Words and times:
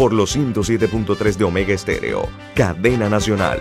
por 0.00 0.14
los 0.14 0.34
107.3 0.34 1.36
de 1.36 1.44
Omega 1.44 1.74
Estéreo, 1.74 2.26
cadena 2.54 3.10
nacional. 3.10 3.58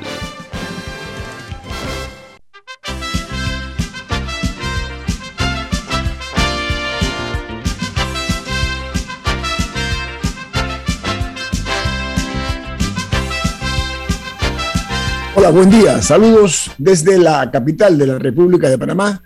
Hola, 15.35 15.49
buen 15.49 15.69
día. 15.69 16.01
Saludos 16.01 16.71
desde 16.77 17.17
la 17.17 17.51
capital 17.51 17.97
de 17.97 18.07
la 18.07 18.17
República 18.17 18.69
de 18.69 18.77
Panamá. 18.77 19.21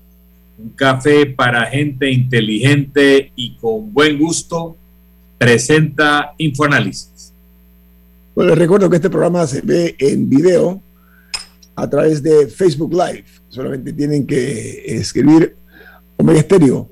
un 0.58 0.70
café 0.70 1.25
para 1.25 1.66
gente 1.66 2.09
inteligente 2.09 3.33
y 3.36 3.58
con 3.58 3.92
buen 3.94 4.17
gusto, 4.17 4.78
presenta 5.38 6.33
Infoanálisis. 6.38 7.33
Bueno, 8.33 8.52
les 8.52 8.59
recuerdo 8.59 8.89
que 8.89 8.95
este 8.95 9.09
programa 9.09 9.45
se 9.45 9.59
ve 9.61 9.98
en 10.00 10.30
video 10.30 10.81
a 11.75 11.89
través 11.89 12.23
de 12.23 12.48
Facebook 12.48 12.94
Live 12.94 13.25
solamente 13.50 13.94
tienen 13.94 14.28
que 14.28 14.83
escribir 14.86 15.55
Omega 16.17 16.39
Estéreo. 16.39 16.89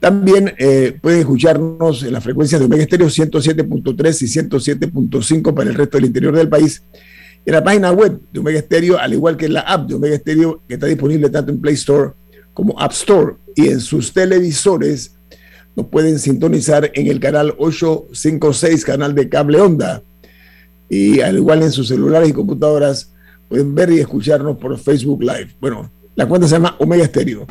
También 0.00 0.54
eh, 0.58 0.96
pueden 1.00 1.20
escucharnos 1.20 2.04
en 2.04 2.12
las 2.12 2.22
frecuencias 2.22 2.60
de 2.60 2.66
Omega 2.66 2.82
Estéreo 2.82 3.08
107.3 3.08 4.22
y 4.22 4.26
107.5 4.26 5.54
para 5.54 5.70
el 5.70 5.76
resto 5.76 5.96
del 5.96 6.06
interior 6.06 6.36
del 6.36 6.48
país. 6.48 6.84
En 7.44 7.54
la 7.54 7.64
página 7.64 7.90
web 7.90 8.20
de 8.30 8.40
Omega 8.40 8.58
Estéreo, 8.58 8.98
al 8.98 9.12
igual 9.14 9.36
que 9.36 9.46
en 9.46 9.54
la 9.54 9.60
app 9.60 9.88
de 9.88 9.94
Omega 9.94 10.14
Estéreo, 10.14 10.62
que 10.68 10.74
está 10.74 10.86
disponible 10.86 11.30
tanto 11.30 11.50
en 11.50 11.60
Play 11.60 11.74
Store 11.74 12.12
como 12.54 12.78
App 12.78 12.92
Store, 12.92 13.36
y 13.56 13.68
en 13.68 13.80
sus 13.80 14.12
televisores, 14.12 15.16
nos 15.74 15.86
pueden 15.86 16.18
sintonizar 16.18 16.90
en 16.94 17.06
el 17.06 17.20
canal 17.20 17.54
856, 17.58 18.84
canal 18.84 19.14
de 19.14 19.28
cable 19.28 19.60
onda. 19.60 20.02
Y 20.88 21.20
al 21.20 21.36
igual 21.36 21.62
en 21.62 21.72
sus 21.72 21.88
celulares 21.88 22.28
y 22.28 22.32
computadoras, 22.32 23.12
pueden 23.48 23.74
ver 23.74 23.90
y 23.90 24.00
escucharnos 24.00 24.58
por 24.58 24.78
Facebook 24.78 25.22
Live. 25.22 25.56
Bueno, 25.60 25.90
la 26.14 26.26
cuenta 26.26 26.46
se 26.46 26.54
llama 26.54 26.76
Omega 26.78 27.04
Estéreo. 27.04 27.46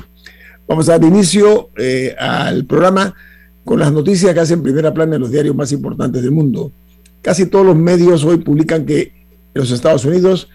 Vamos 0.68 0.90
a 0.90 0.98
dar 0.98 1.04
inicio 1.04 1.70
eh, 1.78 2.16
al 2.20 2.66
programa 2.66 3.16
con 3.64 3.80
las 3.80 3.92
noticias 3.92 4.34
que 4.34 4.40
hacen 4.40 4.62
primera 4.62 4.94
plana 4.94 5.16
en 5.16 5.22
los 5.22 5.32
diarios 5.32 5.56
más 5.56 5.72
importantes 5.72 6.22
del 6.22 6.32
mundo. 6.32 6.72
Casi 7.22 7.46
todos 7.46 7.66
los 7.66 7.76
medios 7.76 8.24
hoy 8.24 8.38
publican 8.38 8.86
que 8.86 9.02
en 9.02 9.12
los 9.54 9.72
Estados 9.72 10.04
Unidos 10.06 10.50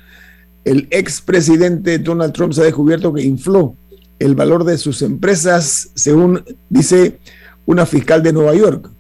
el 0.64 0.86
expresidente 0.90 1.98
Donald 1.98 2.32
Trump 2.32 2.52
se 2.52 2.60
ha 2.60 2.64
descubierto 2.64 3.12
que 3.12 3.22
infló 3.22 3.74
el 4.18 4.34
valor 4.34 4.64
de 4.64 4.78
sus 4.78 5.02
empresas, 5.02 5.90
según 5.94 6.44
dice 6.68 7.18
una 7.66 7.86
fiscal 7.86 8.22
de 8.22 8.32
Nueva 8.32 8.54
York. 8.54 8.90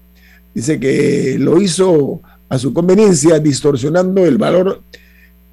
Dice 0.54 0.80
que 0.80 1.36
lo 1.38 1.60
hizo 1.60 2.20
a 2.48 2.58
su 2.58 2.72
conveniencia, 2.72 3.38
distorsionando 3.38 4.24
el 4.26 4.38
valor 4.38 4.82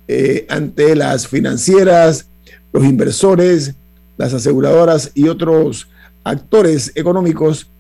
eh, 0.08 0.46
ante 0.50 0.96
las 0.96 1.28
financieras, 1.28 2.28
los 2.74 2.84
inversores, 2.84 3.76
las 4.20 4.34
aseguradoras 4.34 5.12
y 5.16 5.30
otros 5.30 5.88
actores 6.26 6.92
económicos 6.94 7.72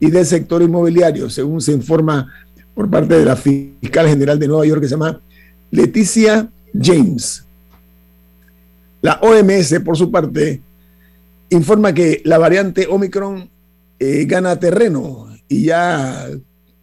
y 0.00 0.10
del 0.10 0.26
sector 0.26 0.60
inmobiliario, 0.60 1.30
según 1.30 1.60
se 1.60 1.70
informa 1.70 2.34
por 2.74 2.90
parte 2.90 3.16
de 3.16 3.24
la 3.24 3.36
fiscal 3.36 4.08
general 4.08 4.40
de 4.40 4.48
Nueva 4.48 4.66
York 4.66 4.80
que 4.80 4.88
se 4.88 4.94
llama 4.94 5.20
Leticia 5.70 6.50
James. 6.78 7.44
La 9.02 9.20
OMS, 9.22 9.78
por 9.84 9.96
su 9.96 10.10
parte, 10.10 10.60
informa 11.50 11.94
que 11.94 12.22
la 12.24 12.38
variante 12.38 12.88
Omicron 12.90 13.48
eh, 14.00 14.24
gana 14.24 14.58
terreno 14.58 15.28
y 15.46 15.66
ya 15.66 16.26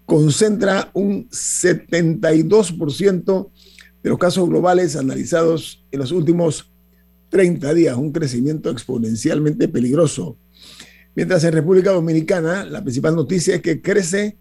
concentra 0.06 0.90
un 0.94 1.28
72% 1.30 3.50
de 4.04 4.10
los 4.10 4.18
casos 4.18 4.48
globales 4.48 4.96
analizados 4.96 5.84
en 5.92 6.00
los 6.00 6.14
últimos 6.14 6.71
30 7.32 7.74
días, 7.74 7.98
un 7.98 8.12
crecimiento 8.12 8.70
exponencialmente 8.70 9.68
peligroso. 9.68 10.38
Mientras 11.16 11.44
en 11.44 11.54
República 11.54 11.90
Dominicana, 11.92 12.64
la 12.66 12.84
principal 12.84 13.16
noticia 13.16 13.56
es 13.56 13.62
que 13.62 13.82
crece 13.82 14.38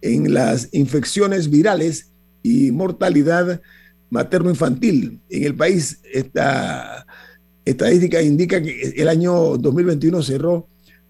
en 0.00 0.34
las 0.34 0.68
infecciones 0.72 1.48
virales 1.48 2.10
y 2.42 2.72
mortalidad 2.72 3.62
materno-infantil. 4.10 5.20
En 5.28 5.44
el 5.44 5.54
país, 5.54 6.00
esta 6.12 7.06
estadística 7.64 8.20
indica 8.20 8.60
que 8.60 8.94
el 8.96 9.06
año 9.08 9.56
2021 9.58 10.20
cerró 10.22 10.66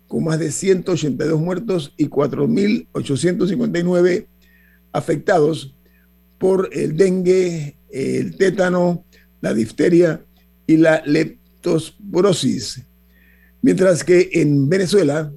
con 0.09 0.25
más 0.25 0.39
de 0.39 0.53
182 0.53 1.41
muertos 1.41 1.95
y 1.97 2.09
4.859 2.09 4.27
afectados 4.93 5.75
por 6.39 6.69
el 6.73 6.95
dengue, 6.97 7.77
el 7.91 8.37
tétano, 8.37 9.05
la 9.41 9.55
difteria 9.55 10.23
y 10.67 10.77
la 10.77 11.03
leptospirosis. 11.05 12.83
Mientras 13.61 14.03
que 14.05 14.31
en 14.33 14.69
Venezuela 14.69 15.33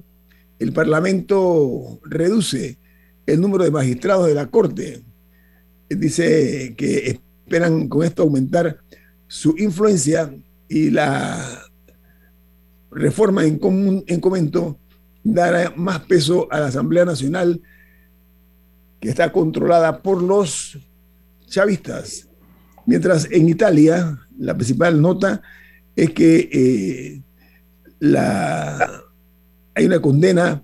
el 0.58 0.72
Parlamento 0.72 2.00
reduce 2.04 2.78
el 3.26 3.40
número 3.40 3.64
de 3.64 3.70
magistrados 3.70 4.26
de 4.26 4.34
la 4.34 4.46
Corte. 4.46 5.02
Dice 5.88 6.74
que 6.76 7.08
esperan 7.08 7.88
con 7.88 8.04
esto 8.04 8.22
aumentar 8.22 8.78
su 9.26 9.54
influencia 9.58 10.32
y 10.68 10.90
la 10.90 11.62
reforma 12.90 13.44
en, 13.44 13.58
común, 13.58 14.04
en 14.06 14.20
comento 14.20 14.78
dará 15.22 15.72
más 15.76 16.00
peso 16.00 16.48
a 16.50 16.60
la 16.60 16.66
Asamblea 16.66 17.04
Nacional 17.04 17.60
que 19.00 19.08
está 19.08 19.30
controlada 19.30 20.02
por 20.02 20.22
los 20.22 20.78
chavistas. 21.46 22.28
Mientras 22.86 23.28
en 23.30 23.48
Italia 23.48 24.25
la 24.38 24.54
principal 24.54 25.00
nota 25.00 25.42
es 25.94 26.10
que 26.10 26.48
eh, 26.52 27.22
la, 28.00 29.02
hay 29.74 29.86
una 29.86 30.00
condena 30.00 30.62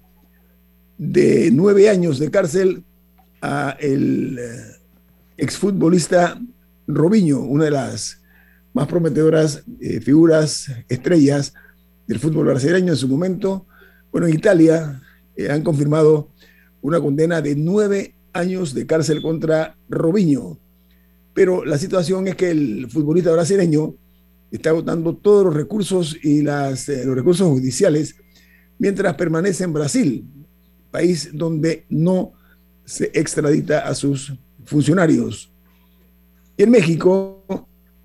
de 0.98 1.50
nueve 1.52 1.88
años 1.88 2.18
de 2.18 2.30
cárcel 2.30 2.84
a 3.40 3.76
el 3.80 4.38
eh, 4.38 4.76
exfutbolista 5.36 6.40
Robinho, 6.86 7.40
una 7.40 7.64
de 7.64 7.70
las 7.70 8.20
más 8.74 8.86
prometedoras 8.86 9.64
eh, 9.80 10.00
figuras, 10.00 10.70
estrellas 10.88 11.54
del 12.06 12.18
fútbol 12.18 12.46
brasileño 12.46 12.92
en 12.92 12.98
su 12.98 13.08
momento. 13.08 13.66
Bueno, 14.10 14.26
en 14.26 14.34
Italia 14.34 15.00
han 15.48 15.62
confirmado 15.62 16.30
una 16.82 17.00
condena 17.00 17.40
de 17.40 17.56
nueve 17.56 18.14
años 18.32 18.74
de 18.74 18.86
cárcel 18.86 19.22
contra 19.22 19.76
Robinho. 19.88 20.58
Pero 21.34 21.64
la 21.64 21.78
situación 21.78 22.28
es 22.28 22.36
que 22.36 22.50
el 22.50 22.88
futbolista 22.90 23.32
brasileño 23.32 23.94
está 24.50 24.70
agotando 24.70 25.16
todos 25.16 25.46
los 25.46 25.54
recursos 25.54 26.16
y 26.22 26.42
las, 26.42 26.88
eh, 26.88 27.04
los 27.04 27.14
recursos 27.14 27.48
judiciales 27.48 28.16
mientras 28.78 29.14
permanece 29.14 29.64
en 29.64 29.72
Brasil, 29.72 30.24
país 30.90 31.30
donde 31.32 31.86
no 31.88 32.32
se 32.84 33.10
extradita 33.14 33.80
a 33.80 33.94
sus 33.94 34.32
funcionarios. 34.64 35.52
Y 36.56 36.64
en 36.64 36.70
México, 36.70 37.44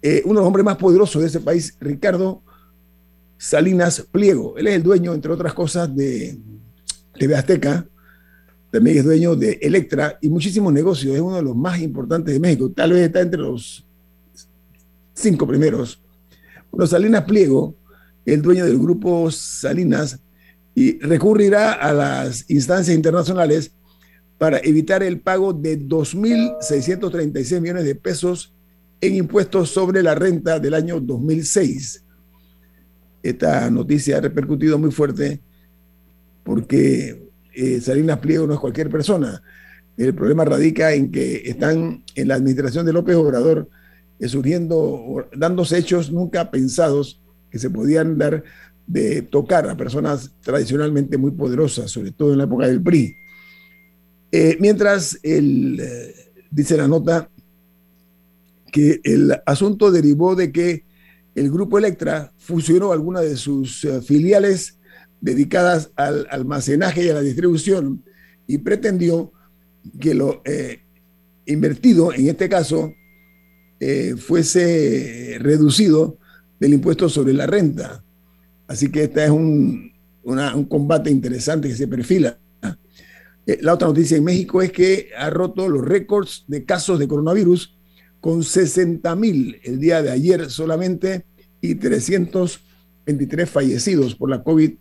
eh, 0.01 0.21
uno 0.23 0.35
de 0.35 0.39
los 0.39 0.47
hombres 0.47 0.63
más 0.63 0.77
poderosos 0.77 1.21
de 1.21 1.27
ese 1.27 1.39
país, 1.39 1.75
Ricardo 1.79 2.43
Salinas 3.37 4.07
Pliego. 4.11 4.57
Él 4.57 4.67
es 4.67 4.75
el 4.75 4.83
dueño, 4.83 5.13
entre 5.13 5.31
otras 5.31 5.53
cosas, 5.53 5.93
de 5.95 6.37
TV 7.13 7.35
Azteca, 7.35 7.87
también 8.77 8.99
es 8.99 9.05
dueño 9.05 9.35
de 9.35 9.57
Electra 9.59 10.19
y 10.21 10.29
muchísimos 10.29 10.71
negocios. 10.71 11.15
Es 11.15 11.19
uno 11.19 11.37
de 11.37 11.41
los 11.41 11.55
más 11.55 11.79
importantes 11.79 12.31
de 12.31 12.39
México. 12.39 12.69
Tal 12.69 12.91
vez 12.91 13.07
está 13.07 13.21
entre 13.21 13.39
los 13.39 13.83
cinco 15.15 15.47
primeros. 15.47 15.99
Bueno, 16.69 16.85
Salinas 16.85 17.23
Pliego, 17.23 17.73
el 18.23 18.39
dueño 18.39 18.65
del 18.65 18.77
grupo 18.77 19.31
Salinas, 19.31 20.19
y 20.75 20.99
recurrirá 20.99 21.73
a 21.73 21.91
las 21.91 22.47
instancias 22.51 22.95
internacionales 22.95 23.71
para 24.37 24.59
evitar 24.59 25.01
el 25.01 25.21
pago 25.21 25.53
de 25.53 25.79
2.636 25.79 27.59
millones 27.59 27.83
de 27.83 27.95
pesos 27.95 28.53
en 29.01 29.15
impuestos 29.15 29.71
sobre 29.71 30.03
la 30.03 30.13
renta 30.13 30.59
del 30.59 30.75
año 30.75 30.99
2006. 30.99 32.03
Esta 33.23 33.71
noticia 33.71 34.17
ha 34.17 34.21
repercutido 34.21 34.77
muy 34.77 34.91
fuerte 34.91 35.41
porque 36.43 37.26
eh, 37.57 37.81
Salinas 37.81 38.19
Pliego 38.19 38.45
no 38.45 38.53
es 38.53 38.59
cualquier 38.59 38.87
persona. 38.87 39.41
El 39.97 40.13
problema 40.13 40.45
radica 40.45 40.93
en 40.93 41.11
que 41.11 41.41
están 41.49 42.03
en 42.13 42.27
la 42.27 42.35
administración 42.35 42.85
de 42.85 42.93
López 42.93 43.15
Obrador 43.15 43.67
eh, 44.19 44.27
surgiendo, 44.27 45.27
dándose 45.35 45.79
hechos 45.79 46.11
nunca 46.11 46.51
pensados 46.51 47.19
que 47.49 47.57
se 47.57 47.71
podían 47.71 48.15
dar 48.17 48.43
de 48.85 49.23
tocar 49.23 49.67
a 49.67 49.75
personas 49.75 50.31
tradicionalmente 50.41 51.17
muy 51.17 51.31
poderosas, 51.31 51.89
sobre 51.89 52.11
todo 52.11 52.31
en 52.31 52.37
la 52.37 52.43
época 52.43 52.67
del 52.67 52.81
PRI. 52.81 53.15
Eh, 54.31 54.57
mientras, 54.59 55.17
el, 55.23 55.81
dice 56.51 56.77
la 56.77 56.87
nota, 56.87 57.27
que 58.71 59.01
el 59.03 59.35
asunto 59.47 59.91
derivó 59.91 60.35
de 60.35 60.51
que 60.51 60.85
el 61.33 61.49
grupo 61.49 61.79
Electra 61.79 62.31
fusionó 62.37 62.91
algunas 62.91 63.23
de 63.23 63.35
sus 63.35 63.87
filiales 64.05 64.76
dedicadas 65.21 65.91
al 65.95 66.27
almacenaje 66.29 67.05
y 67.05 67.09
a 67.09 67.15
la 67.15 67.21
distribución 67.21 68.03
y 68.45 68.59
pretendió 68.59 69.31
que 69.99 70.13
lo 70.13 70.41
eh, 70.45 70.81
invertido, 71.45 72.13
en 72.13 72.27
este 72.27 72.49
caso, 72.49 72.93
eh, 73.79 74.15
fuese 74.17 75.37
reducido 75.39 76.17
del 76.59 76.73
impuesto 76.73 77.09
sobre 77.09 77.33
la 77.33 77.45
renta. 77.45 78.03
Así 78.67 78.91
que 78.91 79.03
este 79.03 79.25
es 79.25 79.29
un, 79.29 79.93
un 80.23 80.65
combate 80.65 81.09
interesante 81.09 81.69
que 81.69 81.75
se 81.75 81.87
perfila. 81.87 82.37
Eh, 83.45 83.59
la 83.61 83.73
otra 83.73 83.87
noticia 83.87 84.17
en 84.17 84.25
México 84.25 84.61
es 84.61 84.71
que 84.71 85.09
ha 85.17 85.29
roto 85.29 85.69
los 85.69 85.85
récords 85.85 86.43
de 86.47 86.65
casos 86.65 86.99
de 86.99 87.07
coronavirus 87.07 87.77
con 88.19 88.43
60 88.43 89.15
mil 89.15 89.59
el 89.63 89.79
día 89.79 90.01
de 90.01 90.11
ayer 90.11 90.49
solamente 90.49 91.25
y 91.61 91.75
323 91.75 93.49
fallecidos 93.49 94.15
por 94.15 94.29
la 94.29 94.43
COVID-19 94.43 94.79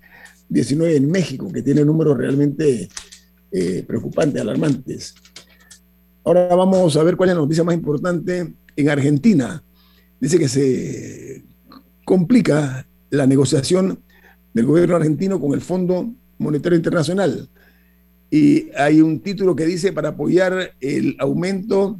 19 0.48 0.96
en 0.96 1.10
México, 1.10 1.50
que 1.52 1.62
tiene 1.62 1.84
números 1.84 2.16
realmente 2.16 2.88
eh, 3.50 3.84
preocupantes, 3.86 4.40
alarmantes. 4.40 5.14
Ahora 6.24 6.54
vamos 6.54 6.96
a 6.96 7.02
ver 7.02 7.16
cuál 7.16 7.30
es 7.30 7.34
la 7.36 7.42
noticia 7.42 7.64
más 7.64 7.74
importante 7.74 8.54
en 8.76 8.88
Argentina. 8.88 9.62
Dice 10.20 10.38
que 10.38 10.48
se 10.48 11.44
complica 12.04 12.86
la 13.10 13.26
negociación 13.26 14.00
del 14.52 14.66
gobierno 14.66 14.96
argentino 14.96 15.40
con 15.40 15.54
el 15.54 15.60
Fondo 15.60 16.12
Monetario 16.38 16.76
Internacional. 16.76 17.48
Y 18.30 18.70
hay 18.76 19.00
un 19.00 19.20
título 19.20 19.54
que 19.54 19.66
dice, 19.66 19.92
para 19.92 20.10
apoyar 20.10 20.74
el 20.80 21.16
aumento, 21.18 21.98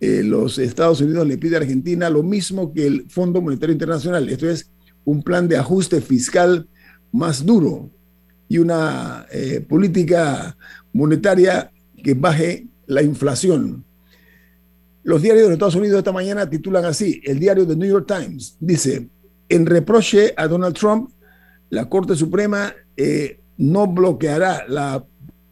eh, 0.00 0.22
los 0.22 0.58
Estados 0.58 1.00
Unidos 1.00 1.26
le 1.26 1.38
pide 1.38 1.56
a 1.56 1.60
Argentina 1.60 2.08
lo 2.08 2.22
mismo 2.22 2.72
que 2.72 2.86
el 2.86 3.10
Fondo 3.10 3.40
Monetario 3.40 3.72
Internacional. 3.72 4.28
Esto 4.28 4.48
es 4.48 4.70
un 5.04 5.22
plan 5.22 5.48
de 5.48 5.56
ajuste 5.56 6.00
fiscal 6.00 6.68
más 7.12 7.44
duro 7.44 7.90
y 8.48 8.58
una 8.58 9.26
eh, 9.30 9.64
política 9.66 10.56
monetaria 10.92 11.70
que 12.02 12.14
baje 12.14 12.66
la 12.86 13.02
inflación. 13.02 13.84
Los 15.02 15.22
diarios 15.22 15.44
de 15.44 15.48
los 15.48 15.54
Estados 15.54 15.74
Unidos 15.74 15.98
esta 15.98 16.12
mañana 16.12 16.48
titulan 16.48 16.84
así, 16.84 17.20
el 17.24 17.38
diario 17.38 17.66
The 17.66 17.76
New 17.76 17.88
York 17.88 18.06
Times 18.06 18.56
dice, 18.60 19.08
en 19.48 19.66
reproche 19.66 20.34
a 20.36 20.46
Donald 20.48 20.76
Trump, 20.76 21.10
la 21.70 21.88
Corte 21.88 22.14
Suprema 22.14 22.74
eh, 22.96 23.40
no 23.56 23.86
bloqueará 23.86 24.64
la 24.68 25.04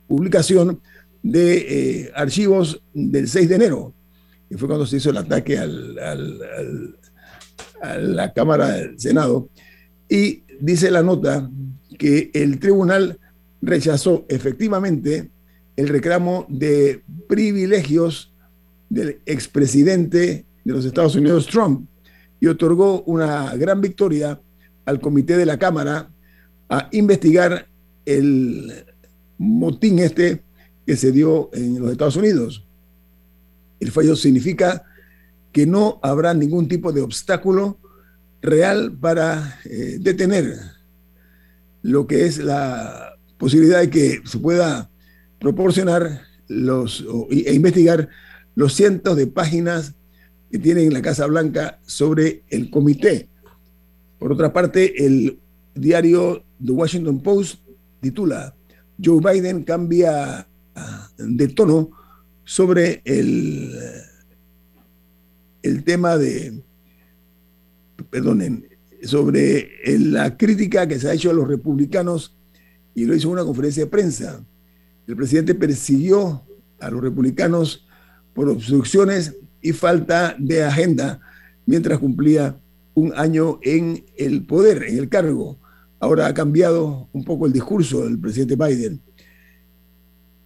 publicación 0.07 0.81
de 1.23 1.57
eh, 2.05 2.13
archivos 2.15 2.81
del 2.95 3.29
6 3.29 3.49
de 3.49 3.55
enero, 3.55 3.95
que 4.49 4.57
fue 4.57 4.69
cuando 4.69 4.87
se 4.87 4.97
hizo 4.97 5.11
el 5.11 5.17
ataque 5.17 5.59
al, 5.59 5.99
a 7.81 7.99
la 7.99 8.33
Cámara 8.33 8.69
del 8.69 8.99
Senado. 8.99 9.49
Y 10.09 10.45
dice 10.61 10.91
la 10.91 11.03
nota 11.03 11.51
que 11.99 12.31
el 12.35 12.59
tribunal 12.59 13.19
rechazó 13.63 14.25
efectivamente 14.29 15.31
el 15.77 15.89
reclamo 15.89 16.47
de 16.49 17.03
privilegios 17.29 18.33
del 18.89 19.21
expresidente 19.27 20.45
de 20.65 20.73
los 20.73 20.85
Estados 20.85 21.15
Unidos, 21.17 21.47
Trump, 21.47 21.89
y 22.41 22.47
otorgó 22.47 23.03
una 23.03 23.55
gran 23.57 23.81
victoria 23.81 24.41
al 24.85 25.01
comité 25.01 25.37
de 25.37 25.47
la 25.47 25.59
Cámara 25.59 26.11
a 26.69 26.89
investigar 26.93 27.67
el 28.05 28.85
motín 29.39 29.99
este 29.99 30.43
que 30.87 30.97
se 30.97 31.13
dio 31.13 31.51
en 31.53 31.81
los 31.81 31.91
Estados 31.91 32.17
Unidos. 32.17 32.65
El 33.81 33.91
fallo 33.91 34.17
significa 34.17 34.85
que 35.53 35.67
no 35.67 35.99
habrá 36.03 36.33
ningún 36.35 36.69
tipo 36.69 36.93
de 36.93 37.03
obstáculo 37.03 37.79
real 38.47 38.97
para 38.99 39.59
eh, 39.65 39.99
detener 40.01 40.59
lo 41.83 42.07
que 42.07 42.27
es 42.27 42.39
la 42.39 43.17
posibilidad 43.39 43.81
de 43.81 43.91
que 43.91 44.21
se 44.25 44.39
pueda 44.39 44.91
proporcionar 45.39 46.23
los, 46.49 47.05
e 47.31 47.55
investigar 47.55 48.09
los 48.55 48.75
cientos 48.75 49.17
de 49.17 49.27
páginas 49.27 49.95
que 50.51 50.59
tiene 50.59 50.85
en 50.85 50.93
la 50.93 51.03
Casa 51.03 51.27
Blanca 51.27 51.79
sobre 51.87 52.45
el 52.49 52.71
comité. 52.71 53.29
Por 54.19 54.33
otra 54.33 54.53
parte, 54.53 55.05
el 55.05 55.39
diario 55.75 56.45
The 56.65 56.73
Washington 56.73 57.21
Post 57.21 57.61
titula 58.01 58.55
Joe 59.03 59.21
Biden 59.21 59.65
cambia 59.65 60.49
de 61.19 61.49
tono 61.49 61.91
sobre 62.45 63.03
el, 63.05 63.75
el 65.63 65.85
tema 65.85 66.17
de 66.17 66.63
perdonen, 68.17 68.67
sobre 69.03 69.69
la 69.99 70.39
crítica 70.39 70.89
que 70.89 70.99
se 70.99 71.07
ha 71.07 71.13
hecho 71.13 71.29
a 71.29 71.35
los 71.35 71.47
republicanos 71.47 72.35
y 72.95 73.05
lo 73.05 73.15
hizo 73.15 73.29
en 73.29 73.35
una 73.35 73.45
conferencia 73.45 73.85
de 73.85 73.91
prensa. 73.91 74.43
El 75.07 75.17
presidente 75.17 75.55
persiguió 75.55 76.43
a 76.81 76.91
los 76.91 77.03
republicanos 77.03 77.87
por 78.33 78.49
obstrucciones 78.49 79.35
y 79.61 79.73
falta 79.73 80.35
de 80.39 80.65
agenda 80.65 81.21
mientras 81.67 81.99
cumplía 81.99 82.57
un 82.95 83.13
año 83.15 83.59
en 83.63 84.07
el 84.17 84.47
poder, 84.47 84.85
en 84.85 84.99
el 84.99 85.11
cargo. 85.11 85.59
Ahora 86.01 86.27
ha 86.27 86.33
cambiado 86.33 87.11
un 87.13 87.23
poco 87.23 87.45
el 87.45 87.53
discurso 87.53 88.03
del 88.05 88.19
presidente 88.19 88.57
Biden. 88.57 88.99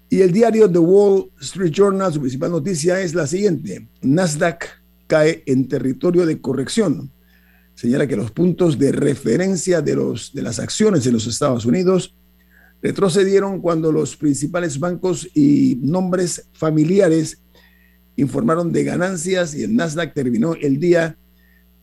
Y 0.08 0.22
el 0.22 0.32
diario 0.32 0.68
The 0.68 0.78
Wall 0.78 1.30
Street 1.40 1.70
Journal, 1.70 2.12
su 2.12 2.18
principal 2.18 2.50
noticia 2.50 3.00
es 3.00 3.14
la 3.14 3.28
siguiente. 3.28 3.88
Nasdaq 4.02 4.64
cae 5.06 5.44
en 5.46 5.68
territorio 5.68 6.26
de 6.26 6.40
corrección 6.40 7.12
señala 7.80 8.06
que 8.06 8.14
los 8.14 8.30
puntos 8.30 8.78
de 8.78 8.92
referencia 8.92 9.80
de, 9.80 9.96
los, 9.96 10.34
de 10.34 10.42
las 10.42 10.58
acciones 10.58 11.06
en 11.06 11.14
los 11.14 11.26
Estados 11.26 11.64
Unidos 11.64 12.14
retrocedieron 12.82 13.58
cuando 13.62 13.90
los 13.90 14.18
principales 14.18 14.78
bancos 14.78 15.26
y 15.34 15.78
nombres 15.80 16.46
familiares 16.52 17.42
informaron 18.16 18.70
de 18.70 18.84
ganancias 18.84 19.54
y 19.54 19.62
el 19.62 19.74
Nasdaq 19.74 20.12
terminó 20.12 20.52
el 20.56 20.78
día 20.78 21.16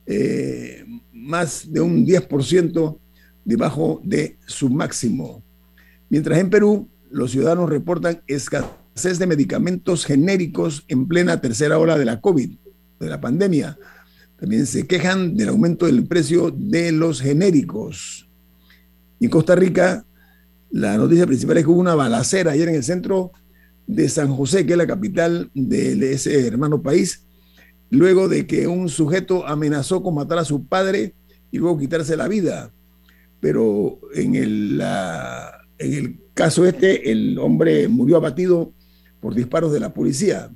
eh, 0.05 0.85
más 1.11 1.65
de 1.73 1.81
un 1.81 2.05
10% 2.05 2.99
debajo 3.43 3.99
de 4.03 4.37
su 4.45 4.69
máximo. 4.69 5.41
Mientras 6.09 6.37
en 6.37 6.51
Perú 6.51 6.87
los 7.09 7.31
ciudadanos 7.31 7.71
reportan 7.71 8.21
escasez 8.27 9.17
de 9.17 9.25
medicamentos 9.25 10.05
genéricos 10.05 10.85
en 10.89 11.07
plena 11.07 11.41
tercera 11.41 11.79
ola 11.79 11.97
de 11.97 12.05
la 12.05 12.21
COVID, 12.21 12.51
de 12.99 13.07
la 13.09 13.19
pandemia 13.19 13.79
también 14.39 14.65
se 14.65 14.85
quejan 14.85 15.35
del 15.35 15.49
aumento 15.49 15.85
del 15.85 16.05
precio 16.05 16.51
de 16.55 16.91
los 16.91 17.21
genéricos. 17.21 18.29
En 19.19 19.29
Costa 19.29 19.55
Rica, 19.55 20.05
la 20.69 20.97
noticia 20.97 21.25
principal 21.25 21.57
es 21.57 21.63
que 21.63 21.71
hubo 21.71 21.79
una 21.79 21.95
balacera 21.95 22.51
ayer 22.51 22.69
en 22.69 22.75
el 22.75 22.83
centro 22.83 23.31
de 23.87 24.07
San 24.09 24.35
José, 24.35 24.65
que 24.65 24.73
es 24.73 24.77
la 24.77 24.85
capital 24.85 25.49
de 25.53 26.11
ese 26.11 26.45
hermano 26.45 26.81
país, 26.81 27.25
luego 27.89 28.27
de 28.27 28.45
que 28.45 28.67
un 28.67 28.89
sujeto 28.89 29.47
amenazó 29.47 30.03
con 30.03 30.15
matar 30.15 30.37
a 30.39 30.45
su 30.45 30.65
padre 30.67 31.15
y 31.51 31.57
luego 31.57 31.79
quitarse 31.79 32.17
la 32.17 32.27
vida. 32.27 32.71
Pero 33.39 33.99
en 34.13 34.35
el 34.35 36.19
caso 36.33 36.65
este, 36.65 37.11
el 37.11 37.39
hombre 37.39 37.87
murió 37.87 38.17
abatido 38.17 38.73
por 39.19 39.33
disparos 39.33 39.71
de 39.71 39.79
la 39.79 39.93
policía. 39.93 40.51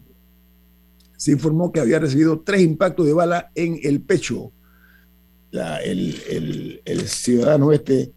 Se 1.22 1.32
informó 1.34 1.72
que 1.72 1.80
había 1.80 2.00
recibido 2.00 2.40
tres 2.40 2.62
impactos 2.62 3.06
de 3.06 3.14
bala 3.14 3.52
en 3.54 3.80
el 3.84 4.02
pecho. 4.02 4.52
el, 5.52 7.04
ciudadano 7.06 7.72
este 7.72 8.12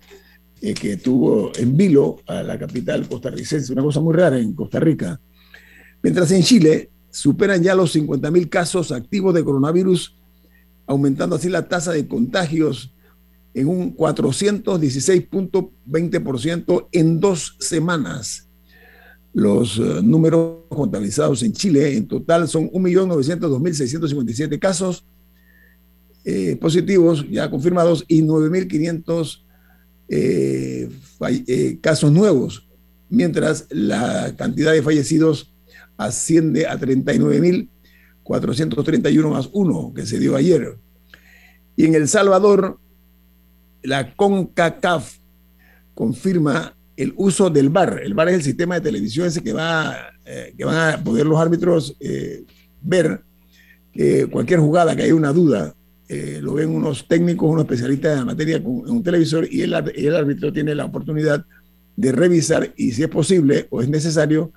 eh, 0.63 0.73
que 0.73 0.97
tuvo 0.97 1.53
en 1.55 1.77
vilo 1.77 2.23
a 2.27 2.43
la 2.43 2.59
capital 2.59 3.07
costarricense, 3.07 3.75
una 3.75 3.83
cosa 3.83 4.01
muy 4.01 4.15
rara 4.15 4.39
en 4.39 4.55
Costa 4.55 4.81
Rica. 4.81 5.21
Mientras 6.03 6.31
en 6.31 6.43
Chile 6.43 6.89
superan 7.11 7.63
ya 7.63 7.75
los 7.75 7.95
50.000 7.95 8.49
casos 8.49 8.91
activos 8.91 9.35
de 9.35 9.45
coronavirus, 9.45 10.17
aumentando 10.87 11.37
así 11.37 11.51
la 11.51 11.69
tasa 11.69 11.93
de 11.93 12.09
contagios 12.09 12.95
en 13.53 13.69
un 13.69 13.95
416.20% 13.95 16.89
en 16.91 17.21
dos 17.21 17.59
semanas. 17.61 18.44
Los 19.35 19.79
eh, 19.79 20.01
números 20.03 20.63
contabilizados 20.69 21.43
en 21.43 21.53
Chile 21.53 21.95
en 21.97 22.07
total 22.07 22.47
son 22.49 22.71
1.902.657 22.71 24.61
casos 24.61 25.05
eh, 26.25 26.57
positivos 26.61 27.27
ya 27.29 27.51
confirmados 27.51 28.05
y 28.07 28.23
9.500 28.23 29.41
eh, 30.09 30.89
casos 31.81 32.13
nuevos, 32.13 32.69
mientras 33.11 33.67
la 33.71 34.37
cantidad 34.37 34.73
de 34.73 34.83
fallecidos 34.83 35.53
asciende 35.97 36.69
a 36.69 36.79
39.431 36.79 39.31
más 39.31 39.49
uno 39.53 39.93
que 39.95 40.07
se 40.07 40.21
dio 40.21 40.37
ayer. 40.37 40.79
Y 41.77 41.87
en 41.87 41.97
El 41.97 42.07
Salvador, 42.07 42.79
la 43.83 44.15
CONCACAF 44.15 45.19
confirma 45.95 46.77
el 46.97 47.13
uso 47.17 47.51
del 47.51 47.71
VAR. 47.71 48.01
El 48.03 48.15
VAR 48.15 48.29
es 48.29 48.35
el 48.37 48.43
sistema 48.43 48.77
de 48.77 48.81
televisión 48.81 49.27
ese 49.27 49.43
que, 49.43 49.53
va, 49.53 49.97
eh, 50.25 50.55
que 50.57 50.65
van 50.65 50.95
a 50.95 51.03
poder 51.03 51.27
los 51.27 51.39
árbitros 51.39 51.97
eh, 52.01 52.45
ver 52.83 53.23
que 53.93 54.27
cualquier 54.27 54.61
jugada 54.61 54.95
que 54.97 55.03
haya 55.03 55.15
una 55.15 55.33
duda, 55.33 55.75
eh, 56.09 56.41
lo 56.43 56.55
ven 56.55 56.71
unos 56.71 57.07
técnicos, 57.09 57.49
unos 57.49 57.65
especialistas 57.65 58.13
en 58.13 58.19
la 58.21 58.25
materia 58.25 58.63
con 58.63 58.91
un 58.91 59.03
televisor 59.03 59.47
y 59.51 59.63
el, 59.63 59.73
el, 59.73 60.15
árbitro 60.15 60.53
tiene 60.53 60.75
la 60.75 60.85
oportunidad 60.85 61.45
de 61.97 62.13
revisar 62.13 62.73
y 62.77 62.93
si 62.93 63.05
es 63.05 63.09
posible 63.09 63.67
o 63.71 63.81
es 63.81 63.89
necesario 63.89 64.53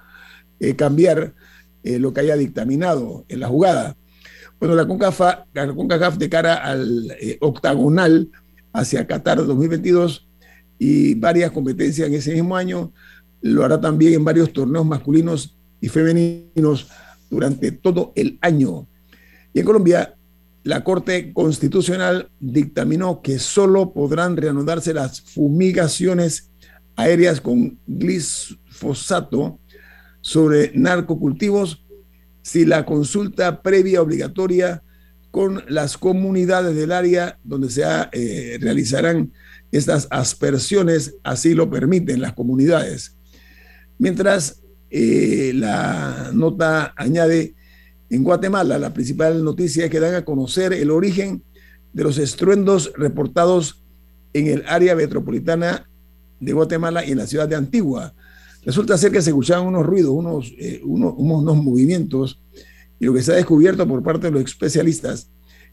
cambiar 0.76 1.36
lo 1.84 2.12
que 2.12 2.22
haya 2.22 2.36
dictaminado 2.36 3.26
en 3.30 3.40
la 3.40 3.48
jugada. 3.48 3.96
Bueno, 4.60 4.74
la 4.74 4.88
CONCACAF, 4.88 5.46
la 5.54 5.72
CONCACAF 5.72 6.18
de 6.18 6.30
cara 6.30 6.56
al 6.56 7.16
octagonal 7.42 8.32
hacia 8.74 9.06
Qatar 9.06 9.46
2022 9.46 10.27
y 10.80 11.16
varias 11.16 11.52
competencias 11.52 12.08
en 12.08 12.14
ese 12.16 12.34
mismo 12.34 12.56
año. 12.56 12.92
Lo 13.42 13.64
hará 13.64 13.80
también 13.80 14.14
en 14.14 14.26
varios 14.26 14.52
torneos 14.52 14.86
masculinos 14.86 15.58
y 15.80 15.90
femeninos 15.90 16.88
durante 17.30 17.72
todo 17.72 18.14
el 18.16 18.38
año. 18.42 18.88
Y 19.54 19.60
en 19.60 19.66
Colombia, 19.66 20.16
la 20.64 20.84
Corte 20.84 21.32
Constitucional 21.34 22.30
dictaminó 22.40 23.22
que 23.22 23.40
solo 23.40 23.94
podrán 23.94 24.36
reanudarse 24.36 24.94
las 24.94 25.22
fumigaciones 25.22 26.52
aéreas 26.96 27.40
con 27.40 27.80
glifosato 27.88 29.60
sobre 30.22 30.72
narcocultivos 30.74 31.86
si 32.42 32.66
la 32.66 32.86
consulta 32.86 33.62
previa 33.62 34.02
obligatoria 34.02 34.84
con 35.32 35.64
las 35.68 35.98
comunidades 35.98 36.76
del 36.76 36.92
área 36.92 37.38
donde 37.44 37.70
se 37.70 37.84
eh, 38.12 38.58
realizarán 38.60 39.32
estas 39.72 40.08
aspersiones, 40.10 41.16
así 41.24 41.54
lo 41.54 41.70
permiten 41.70 42.22
las 42.22 42.34
comunidades. 42.34 43.16
Mientras 44.00 44.62
eh, 44.90 45.52
la 45.56 46.32
nota 46.34 46.94
añade, 46.96 47.56
en 48.10 48.24
Guatemala 48.24 48.80
la 48.80 48.94
principal 48.94 49.44
noticia 49.44 49.86
es 49.86 49.92
que 49.92 50.00
dan 50.00 50.16
a 50.16 50.24
conocer 50.24 50.72
el 50.72 50.92
origen 50.92 51.44
de 51.92 52.04
los 52.04 52.18
estruendos 52.18 52.94
reportados 52.96 53.84
en 54.34 54.48
el 54.48 54.64
área 54.68 54.96
metropolitana 54.96 55.90
de 56.40 56.54
Guatemala 56.54 57.04
y 57.04 57.12
en 57.12 57.18
la 57.18 57.28
ciudad 57.28 57.50
de 57.50 57.56
Antigua. 57.56 58.14
Resulta 58.64 58.98
ser 58.98 59.12
que 59.12 59.22
se 59.22 59.32
escuchaban 59.32 59.66
unos 59.66 59.86
ruidos, 59.86 60.12
unos, 60.12 60.54
eh, 60.58 60.82
unos, 60.84 61.14
unos 61.18 61.58
movimientos 61.58 62.40
y 63.00 63.06
lo 63.06 63.14
que 63.14 63.22
se 63.22 63.32
ha 63.32 63.36
descubierto 63.36 63.88
por 63.88 64.04
parte 64.04 64.28
de 64.28 64.32
los 64.32 64.44
especialistas 64.44 65.30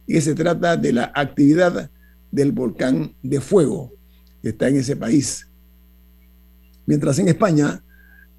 es 0.07 0.15
que 0.15 0.21
se 0.21 0.35
trata 0.35 0.77
de 0.77 0.93
la 0.93 1.13
actividad 1.15 1.91
del 2.35 2.53
volcán 2.53 3.14
de 3.23 3.41
fuego 3.41 3.95
que 4.43 4.50
está 4.50 4.69
en 4.69 4.76
ese 4.76 4.95
país. 4.97 5.49
Mientras 6.87 7.19
en 7.19 7.29
España 7.29 7.83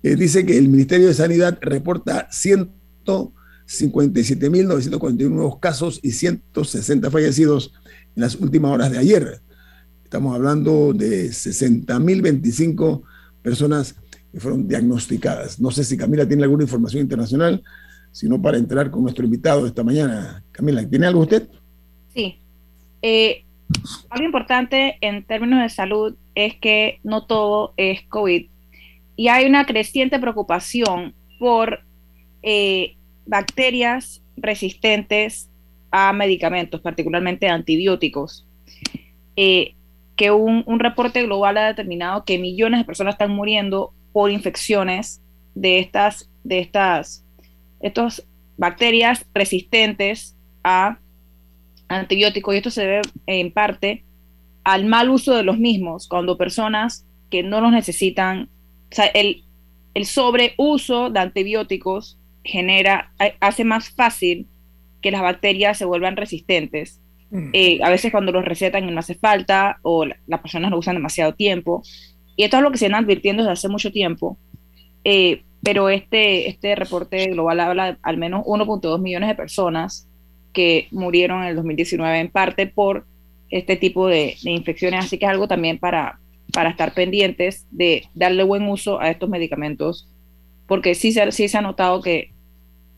eh, 0.03 0.15
dice 0.15 0.45
que 0.45 0.55
el 0.57 0.67
Ministerio 0.67 1.07
de 1.07 1.13
Sanidad 1.13 1.57
reporta 1.61 2.27
157.941 2.29 5.29
nuevos 5.29 5.59
casos 5.59 6.01
y 6.03 6.11
160 6.11 7.09
fallecidos 7.09 7.73
en 8.15 8.21
las 8.21 8.35
últimas 8.35 8.71
horas 8.71 8.91
de 8.91 8.99
ayer. 8.99 9.41
Estamos 10.03 10.35
hablando 10.35 10.93
de 10.93 11.29
60.025 11.29 13.01
personas 13.41 13.95
que 14.31 14.39
fueron 14.39 14.67
diagnosticadas. 14.67 15.59
No 15.59 15.71
sé 15.71 15.83
si 15.83 15.97
Camila 15.97 16.27
tiene 16.27 16.43
alguna 16.43 16.63
información 16.63 17.01
internacional, 17.01 17.63
sino 18.11 18.39
para 18.41 18.57
entrar 18.57 18.89
con 18.91 19.03
nuestro 19.03 19.25
invitado 19.25 19.65
esta 19.65 19.83
mañana. 19.83 20.43
Camila, 20.51 20.87
¿tiene 20.87 21.07
algo 21.07 21.21
usted? 21.21 21.49
Sí. 22.13 22.39
Eh, 23.01 23.44
algo 24.09 24.25
importante 24.25 24.97
en 25.01 25.23
términos 25.23 25.61
de 25.61 25.69
salud 25.69 26.15
es 26.35 26.55
que 26.55 26.99
no 27.03 27.25
todo 27.25 27.73
es 27.77 28.03
COVID 28.03 28.47
y 29.15 29.27
hay 29.27 29.45
una 29.45 29.65
creciente 29.65 30.19
preocupación 30.19 31.13
por 31.39 31.83
eh, 32.43 32.95
bacterias 33.25 34.21
resistentes 34.37 35.49
a 35.91 36.11
medicamentos, 36.13 36.81
particularmente 36.81 37.47
antibióticos. 37.47 38.45
Eh, 39.37 39.73
que 40.17 40.31
un, 40.31 40.63
un, 40.65 40.79
reporte 40.79 41.23
global 41.23 41.57
ha 41.57 41.67
determinado 41.67 42.23
que 42.23 42.39
millones 42.39 42.79
de 42.79 42.85
personas 42.85 43.15
están 43.15 43.31
muriendo 43.31 43.93
por 44.13 44.31
infecciones 44.31 45.21
de 45.55 45.79
estas, 45.79 46.29
de 46.43 46.59
estas 46.59 47.25
estas 47.85 48.25
bacterias 48.57 49.25
resistentes 49.33 50.35
a 50.63 50.97
antibióticos 51.87 52.53
y 52.53 52.57
esto 52.57 52.71
se 52.71 52.81
debe 52.81 53.01
en 53.27 53.51
parte 53.51 54.03
al 54.63 54.85
mal 54.85 55.09
uso 55.09 55.35
de 55.35 55.43
los 55.43 55.59
mismos, 55.59 56.07
cuando 56.07 56.37
personas 56.37 57.05
que 57.29 57.43
no 57.43 57.61
los 57.61 57.71
necesitan, 57.71 58.49
o 58.91 58.95
sea, 58.95 59.05
el, 59.05 59.43
el 59.93 60.05
sobreuso 60.05 61.09
de 61.09 61.19
antibióticos 61.19 62.17
genera, 62.43 63.11
hace 63.39 63.63
más 63.63 63.89
fácil 63.89 64.47
que 65.01 65.11
las 65.11 65.21
bacterias 65.21 65.77
se 65.77 65.85
vuelvan 65.85 66.17
resistentes. 66.17 66.99
Mm. 67.29 67.49
Eh, 67.53 67.79
a 67.83 67.89
veces 67.89 68.11
cuando 68.11 68.31
los 68.31 68.43
recetan 68.43 68.87
y 68.87 68.91
no 68.91 68.99
hace 68.99 69.15
falta 69.15 69.77
o 69.83 70.05
las 70.05 70.39
personas 70.41 70.71
lo 70.71 70.79
usan 70.79 70.95
demasiado 70.95 71.33
tiempo. 71.33 71.83
Y 72.35 72.43
esto 72.43 72.57
es 72.57 72.63
lo 72.63 72.71
que 72.71 72.77
se 72.77 72.85
viene 72.85 72.97
advirtiendo 72.97 73.43
desde 73.43 73.53
hace 73.53 73.69
mucho 73.69 73.91
tiempo. 73.91 74.37
Eh, 75.03 75.43
pero 75.61 75.89
este, 75.89 76.49
este 76.49 76.75
reporte 76.75 77.27
global 77.27 77.59
habla 77.59 77.85
de 77.91 77.97
al 78.01 78.17
menos 78.17 78.43
1.2 78.45 78.99
millones 78.99 79.29
de 79.29 79.35
personas 79.35 80.07
que 80.55 80.87
murieron 80.89 81.43
en 81.43 81.49
el 81.49 81.55
2019 81.55 82.19
en 82.19 82.31
parte 82.31 82.65
por 82.65 83.05
este 83.51 83.75
tipo 83.75 84.07
de, 84.07 84.35
infecciones, 84.43 85.05
así 85.05 85.19
que 85.19 85.25
es 85.25 85.31
algo 85.31 85.47
también 85.47 85.77
para, 85.77 86.19
para 86.51 86.71
estar 86.71 86.95
pendientes 86.95 87.67
de 87.69 88.05
darle 88.15 88.43
buen 88.43 88.63
uso 88.63 88.99
a 88.99 89.11
estos 89.11 89.29
medicamentos, 89.29 90.09
porque 90.67 90.95
sí 90.95 91.11
se, 91.11 91.31
sí 91.31 91.47
se 91.47 91.57
ha 91.59 91.61
notado 91.61 92.01
que 92.01 92.31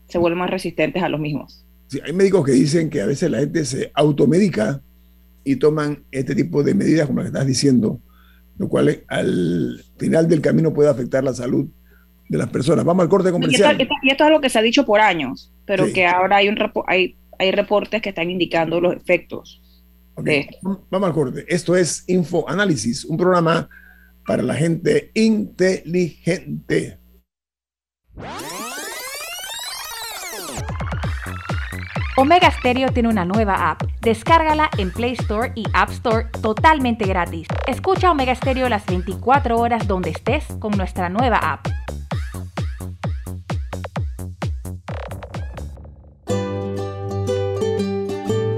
se 0.08 0.16
vuelven 0.16 0.38
más 0.38 0.50
resistentes 0.50 1.02
a 1.02 1.10
los 1.10 1.20
mismos. 1.20 1.66
Sí, 1.88 2.00
hay 2.04 2.12
médicos 2.12 2.46
que 2.46 2.52
dicen 2.52 2.88
que 2.88 3.02
a 3.02 3.06
veces 3.06 3.30
la 3.30 3.40
gente 3.40 3.64
se 3.64 3.90
automedica 3.94 4.80
y 5.44 5.56
toman 5.56 6.04
este 6.10 6.34
tipo 6.34 6.62
de 6.62 6.74
medidas 6.74 7.06
como 7.06 7.20
las 7.20 7.30
que 7.30 7.36
estás 7.36 7.46
diciendo, 7.46 8.00
lo 8.56 8.68
cual 8.68 9.02
al 9.08 9.84
final 9.98 10.28
del 10.28 10.40
camino 10.40 10.72
puede 10.72 10.90
afectar 10.90 11.24
la 11.24 11.34
salud 11.34 11.66
de 12.28 12.38
las 12.38 12.48
personas. 12.48 12.84
Vamos 12.84 13.02
al 13.02 13.08
corte 13.08 13.30
comercial. 13.30 13.76
Y 14.02 14.10
esto, 14.10 14.24
es 14.24 14.30
lo 14.30 14.40
que 14.40 14.50
se 14.50 14.58
ha 14.58 14.62
dicho 14.62 14.84
por 14.84 15.00
años, 15.00 15.52
pero 15.64 15.90
que 15.92 16.06
ahora 16.06 16.36
hay, 16.36 16.48
un 16.48 16.58
hay, 16.86 17.16
hay 17.38 17.50
reportes 17.52 18.02
que 18.02 18.10
están 18.10 18.30
indicando 18.30 18.80
los 18.80 18.94
efectos. 18.94 19.62
Vamos 20.90 21.08
al 21.08 21.14
corte. 21.14 21.44
Esto 21.48 21.76
es 21.76 22.04
Info 22.08 22.48
Análisis, 22.48 23.04
un 23.04 23.16
programa 23.16 23.68
para 24.26 24.42
la 24.42 24.54
gente 24.54 25.10
inteligente. 25.14 26.98
Omega 32.16 32.50
Stereo 32.50 32.88
tiene 32.88 33.08
una 33.08 33.24
nueva 33.24 33.70
app. 33.70 33.84
Descárgala 34.00 34.70
en 34.76 34.90
Play 34.90 35.12
Store 35.12 35.52
y 35.54 35.64
App 35.72 35.90
Store 35.90 36.26
totalmente 36.42 37.06
gratis. 37.06 37.46
Escucha 37.68 38.10
Omega 38.10 38.34
Stereo 38.34 38.68
las 38.68 38.84
24 38.86 39.56
horas 39.56 39.86
donde 39.86 40.10
estés 40.10 40.44
con 40.58 40.76
nuestra 40.76 41.08
nueva 41.08 41.36
app. 41.36 41.68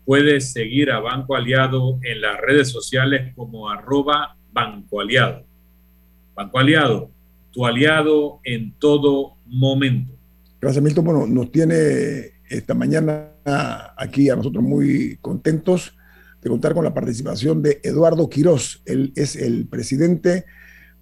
puedes 0.04 0.52
seguir 0.52 0.90
a 0.90 1.00
Banco 1.00 1.34
Aliado 1.34 1.98
en 2.02 2.20
las 2.20 2.40
redes 2.40 2.68
sociales 2.68 3.34
como 3.34 3.68
arroba 3.68 4.36
Banco 4.52 5.00
Aliado. 5.00 5.44
Banco 6.34 6.58
Aliado, 6.58 7.10
tu 7.50 7.66
aliado 7.66 8.40
en 8.44 8.72
todo 8.78 9.36
momento. 9.46 10.12
Gracias, 10.60 10.82
Milton. 10.82 11.04
Bueno, 11.04 11.26
nos 11.26 11.50
tiene 11.50 12.36
esta 12.48 12.74
mañana 12.74 13.32
aquí 13.96 14.30
a 14.30 14.36
nosotros 14.36 14.62
muy 14.62 15.18
contentos 15.20 15.96
de 16.42 16.50
contar 16.50 16.74
con 16.74 16.84
la 16.84 16.94
participación 16.94 17.62
de 17.62 17.80
Eduardo 17.82 18.28
Quirós. 18.28 18.82
Él 18.84 19.12
es 19.16 19.36
el 19.36 19.66
presidente 19.66 20.44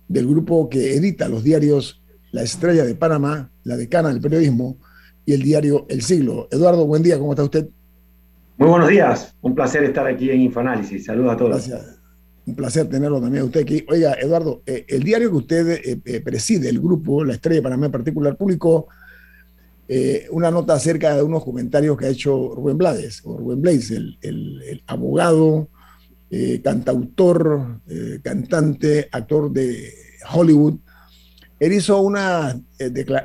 del 0.08 0.26
grupo 0.26 0.68
que 0.68 0.94
edita 0.94 1.28
los 1.28 1.44
diarios 1.44 2.02
La 2.30 2.42
Estrella 2.42 2.84
de 2.84 2.94
Panamá, 2.94 3.50
La 3.64 3.76
Decana 3.76 4.08
del 4.10 4.20
Periodismo, 4.20 4.78
y 5.26 5.32
el 5.32 5.42
diario 5.42 5.86
El 5.88 6.02
Siglo. 6.02 6.48
Eduardo, 6.50 6.86
buen 6.86 7.02
día, 7.02 7.18
¿cómo 7.18 7.32
está 7.32 7.44
usted? 7.44 7.68
Muy 8.56 8.68
buenos 8.68 8.88
días, 8.88 9.34
un 9.40 9.54
placer 9.54 9.82
estar 9.84 10.06
aquí 10.06 10.30
en 10.30 10.42
Infoanálisis. 10.42 11.04
Saludos 11.04 11.32
a 11.32 11.36
todos. 11.36 11.50
Gracias. 11.50 12.00
Un 12.46 12.54
placer 12.54 12.88
tenerlo 12.88 13.20
también 13.20 13.42
a 13.42 13.46
usted 13.46 13.62
aquí. 13.62 13.84
Oiga, 13.88 14.14
Eduardo, 14.20 14.62
eh, 14.66 14.84
el 14.88 15.02
diario 15.02 15.30
que 15.30 15.36
usted 15.36 15.68
eh, 15.70 16.00
eh, 16.04 16.20
preside, 16.20 16.68
el 16.68 16.78
grupo, 16.78 17.24
la 17.24 17.34
Estrella 17.34 17.56
de 17.56 17.62
Panamá 17.62 17.86
en 17.86 17.92
particular, 17.92 18.36
publicó 18.36 18.88
una 20.30 20.50
nota 20.50 20.72
acerca 20.72 21.14
de 21.14 21.22
unos 21.22 21.44
comentarios 21.44 21.96
que 21.98 22.06
ha 22.06 22.08
hecho 22.08 22.54
Rubén 22.54 22.78
Blades, 22.78 23.20
o 23.22 23.36
Rubén 23.36 23.60
Blades, 23.60 23.90
el, 23.90 24.16
el 24.22 24.82
abogado, 24.86 25.68
cantautor, 26.62 27.80
cantante, 28.22 29.08
actor 29.12 29.52
de 29.52 29.92
Hollywood, 30.32 30.78
él 31.64 31.72
hizo 31.72 32.00
una, 32.00 32.60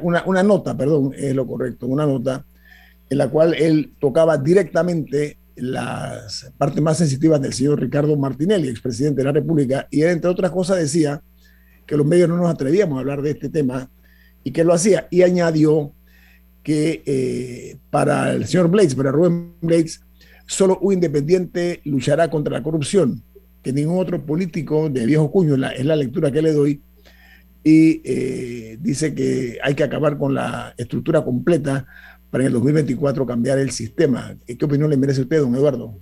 una, 0.02 0.24
una, 0.26 0.44
nota, 0.44 0.78
perdón, 0.78 1.12
es 1.16 1.36
lo 1.36 1.46
correcto, 1.46 1.88
una 1.88 2.06
nota 2.06 2.46
en 3.10 3.18
la 3.18 3.28
cual 3.28 3.54
él 3.54 3.94
tocaba 4.00 4.38
directamente 4.38 5.38
las 5.56 6.54
partes 6.58 6.82
más 6.82 6.98
sensitivas 6.98 7.42
del 7.42 7.52
señor 7.52 7.82
Ricardo 7.82 8.16
Martinelli, 8.16 8.70
expresidente 8.70 9.18
de 9.18 9.26
la 9.26 9.34
República, 9.34 9.88
y 9.92 10.04
él, 10.04 10.12
entre 10.12 10.30
otras 10.30 10.52
cosas, 10.52 10.78
decía 10.78 11.22
que 11.86 11.98
los 11.98 12.06
medios 12.06 12.30
no 12.30 12.38
nos 12.38 12.50
atrevíamos 12.50 12.96
a 12.96 13.02
hablar 13.02 13.22
de 13.22 13.32
este 13.32 13.50
tema 13.50 13.90
y 14.42 14.52
que 14.52 14.64
lo 14.64 14.74
hacía, 14.74 15.08
y 15.12 15.24
añadió 15.24 15.92
que 16.64 17.04
eh, 17.06 17.78
para 17.90 18.32
el 18.32 18.46
señor 18.46 18.70
Blades, 18.70 18.96
para 18.96 19.12
Rubén 19.12 19.54
Blades, 19.60 20.02
solo 20.46 20.78
un 20.80 20.94
independiente 20.94 21.82
luchará 21.84 22.30
contra 22.30 22.54
la 22.54 22.64
corrupción, 22.64 23.22
que 23.62 23.74
ningún 23.74 24.00
otro 24.00 24.26
político 24.26 24.90
de 24.90 25.06
viejo 25.06 25.30
cuño, 25.30 25.56
es 25.56 25.86
la 25.86 25.96
lectura 25.98 26.32
que 26.32 26.42
le 26.42 26.54
doy, 26.54 26.82
y 27.64 28.02
eh, 28.04 28.78
dice 28.80 29.14
que 29.14 29.58
hay 29.62 29.76
que 29.76 29.84
acabar 29.84 30.18
con 30.18 30.34
la 30.34 30.74
estructura 30.78 31.24
completa 31.24 31.86
para 32.30 32.44
en 32.44 32.48
el 32.48 32.54
2024 32.54 33.26
cambiar 33.26 33.60
el 33.60 33.72
sistema. 33.72 34.36
¿Qué 34.46 34.66
opinión 34.66 34.90
le 34.90 34.98
merece 34.98 35.22
usted, 35.22 35.40
don 35.40 35.56
Eduardo? 35.56 35.96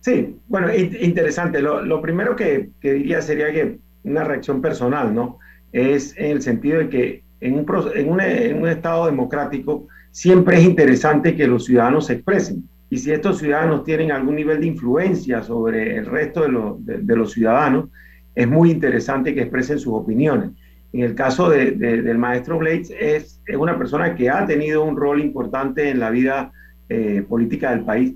Sí, 0.00 0.36
bueno, 0.48 0.68
interesante. 0.74 1.60
Lo, 1.60 2.00
primero 2.00 2.34
que, 2.34 2.70
diría 2.80 3.20
sería 3.20 3.52
que 3.52 3.78
una 4.04 4.24
reacción 4.24 4.62
personal, 4.62 5.14
¿no? 5.14 5.38
Es 5.72 6.16
en 6.16 6.32
el 6.32 6.42
sentido 6.42 6.78
de 6.78 6.88
que 6.88 7.22
en 7.40 7.54
un, 7.54 7.66
en 7.94 8.08
un, 8.08 8.20
en 8.20 8.62
un 8.62 8.68
Estado 8.68 9.06
democrático 9.06 9.86
siempre 10.10 10.56
es 10.58 10.64
interesante 10.64 11.36
que 11.36 11.46
los 11.46 11.66
ciudadanos 11.66 12.06
se 12.06 12.14
expresen. 12.14 12.68
Y 12.90 12.98
si 12.98 13.12
estos 13.12 13.38
ciudadanos 13.38 13.84
tienen 13.84 14.10
algún 14.10 14.36
nivel 14.36 14.60
de 14.60 14.68
influencia 14.68 15.42
sobre 15.42 15.96
el 15.96 16.06
resto 16.06 16.42
de, 16.78 16.98
de 16.98 17.16
los 17.16 17.32
ciudadanos, 17.32 17.90
es 18.38 18.46
muy 18.46 18.70
interesante 18.70 19.34
que 19.34 19.40
expresen 19.40 19.80
sus 19.80 19.94
opiniones. 19.94 20.50
En 20.92 21.02
el 21.02 21.16
caso 21.16 21.50
de, 21.50 21.72
del 21.72 22.18
maestro 22.18 22.56
Blades, 22.56 22.92
es, 22.96 23.42
es, 23.44 23.56
una 23.56 23.76
persona 23.76 24.14
que 24.14 24.30
ha 24.30 24.46
tenido 24.46 24.84
un 24.84 24.96
rol 24.96 25.20
importante 25.20 25.90
en 25.90 25.98
la 25.98 26.10
vida 26.10 26.52
eh, 26.88 27.24
política 27.28 27.72
del 27.72 27.80
país, 27.80 28.14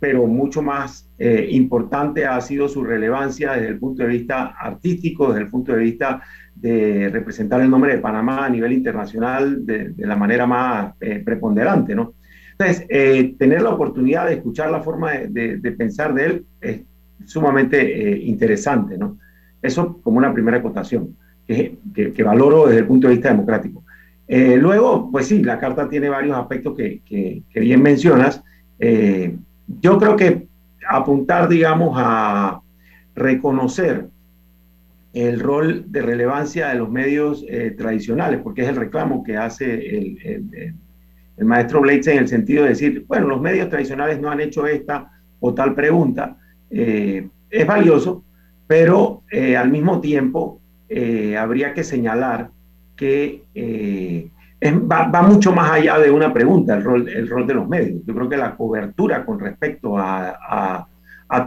pero 0.00 0.26
mucho 0.26 0.62
más 0.62 1.10
eh, 1.18 1.48
importante 1.50 2.24
ha 2.24 2.40
sido 2.40 2.66
su 2.66 2.82
relevancia 2.82 3.52
desde 3.52 3.68
el 3.68 3.78
punto 3.78 4.04
de 4.04 4.08
vista 4.08 4.54
artístico, 4.58 5.28
desde 5.28 5.42
el 5.42 5.50
punto 5.50 5.72
de 5.72 5.80
vista 5.80 6.22
de 6.54 7.10
representar 7.10 7.60
el 7.60 7.68
nombre 7.68 7.94
de 7.94 8.00
Panamá 8.00 8.46
a 8.46 8.48
nivel 8.48 8.72
internacional 8.72 9.66
de, 9.66 9.92
la 9.98 10.16
manera 10.16 10.46
más 10.46 10.94
eh, 10.98 11.20
preponderante, 11.22 11.94
¿no? 11.94 12.14
Entonces, 12.58 12.88
tener 13.36 13.60
la 13.60 13.68
oportunidad 13.68 14.28
de 14.28 14.36
escuchar 14.36 14.70
la 14.70 14.80
forma 14.80 15.12
de, 15.12 15.58
de 15.58 15.72
pensar 15.72 16.14
de 16.14 16.24
él 16.24 16.46
es 16.58 16.80
sumamente 17.26 18.18
interesante, 18.20 18.96
¿no? 18.96 19.18
Eso 19.66 20.00
como 20.02 20.18
una 20.18 20.32
primera 20.32 20.58
acotación 20.58 21.16
que, 21.46 22.22
valoro 22.24 22.66
desde 22.66 22.80
el 22.80 22.86
punto 22.86 23.08
de 23.08 23.14
vista 23.14 23.28
democrático. 23.30 23.84
Eh, 24.28 24.56
luego, 24.56 25.10
pues 25.10 25.26
sí, 25.26 25.42
la 25.42 25.58
carta 25.58 25.88
tiene 25.88 26.08
varios 26.08 26.36
aspectos 26.36 26.76
que, 26.76 27.00
que, 27.04 27.60
bien 27.60 27.82
mencionas. 27.82 28.42
Eh, 28.78 29.36
yo 29.80 29.98
creo 29.98 30.16
que 30.16 30.48
apuntar, 30.88 31.48
digamos, 31.48 31.94
a 31.96 32.60
reconocer 33.14 34.08
el 35.12 35.40
rol 35.40 35.84
de 35.88 36.02
relevancia 36.02 36.68
de 36.68 36.74
los 36.74 36.90
medios 36.90 37.44
eh, 37.48 37.74
tradicionales, 37.76 38.40
porque 38.42 38.62
es 38.62 38.68
el 38.68 38.76
reclamo 38.76 39.22
que 39.22 39.36
hace 39.36 39.96
el, 39.96 40.44
el 41.36 41.44
maestro 41.44 41.80
Blades 41.80 42.06
en 42.08 42.18
el 42.18 42.28
sentido 42.28 42.64
de 42.64 42.70
decir, 42.70 43.04
bueno, 43.06 43.28
los 43.28 43.40
medios 43.40 43.70
tradicionales 43.70 44.20
no 44.20 44.30
han 44.30 44.40
hecho 44.40 44.66
esta 44.66 45.10
o 45.40 45.54
tal 45.54 45.74
pregunta, 45.74 46.36
es 46.68 47.66
valioso, 47.66 48.24
pero 48.66 49.22
eh, 49.30 49.56
al 49.56 49.70
mismo 49.70 50.00
tiempo 50.00 50.60
eh, 50.88 51.36
habría 51.36 51.74
que 51.74 51.84
señalar 51.84 52.50
que 52.96 53.42
va, 54.90 55.22
mucho 55.22 55.52
más 55.52 55.70
allá 55.72 55.98
de 55.98 56.10
una 56.10 56.32
pregunta 56.32 56.74
el 56.74 56.82
rol, 56.82 57.08
el 57.08 57.28
rol 57.28 57.46
de 57.46 57.54
los 57.54 57.68
medios. 57.68 58.00
Yo 58.06 58.14
creo 58.14 58.28
que 58.28 58.36
la 58.36 58.56
cobertura 58.56 59.24
con 59.24 59.38
respecto 59.38 59.98
a, 59.98 60.88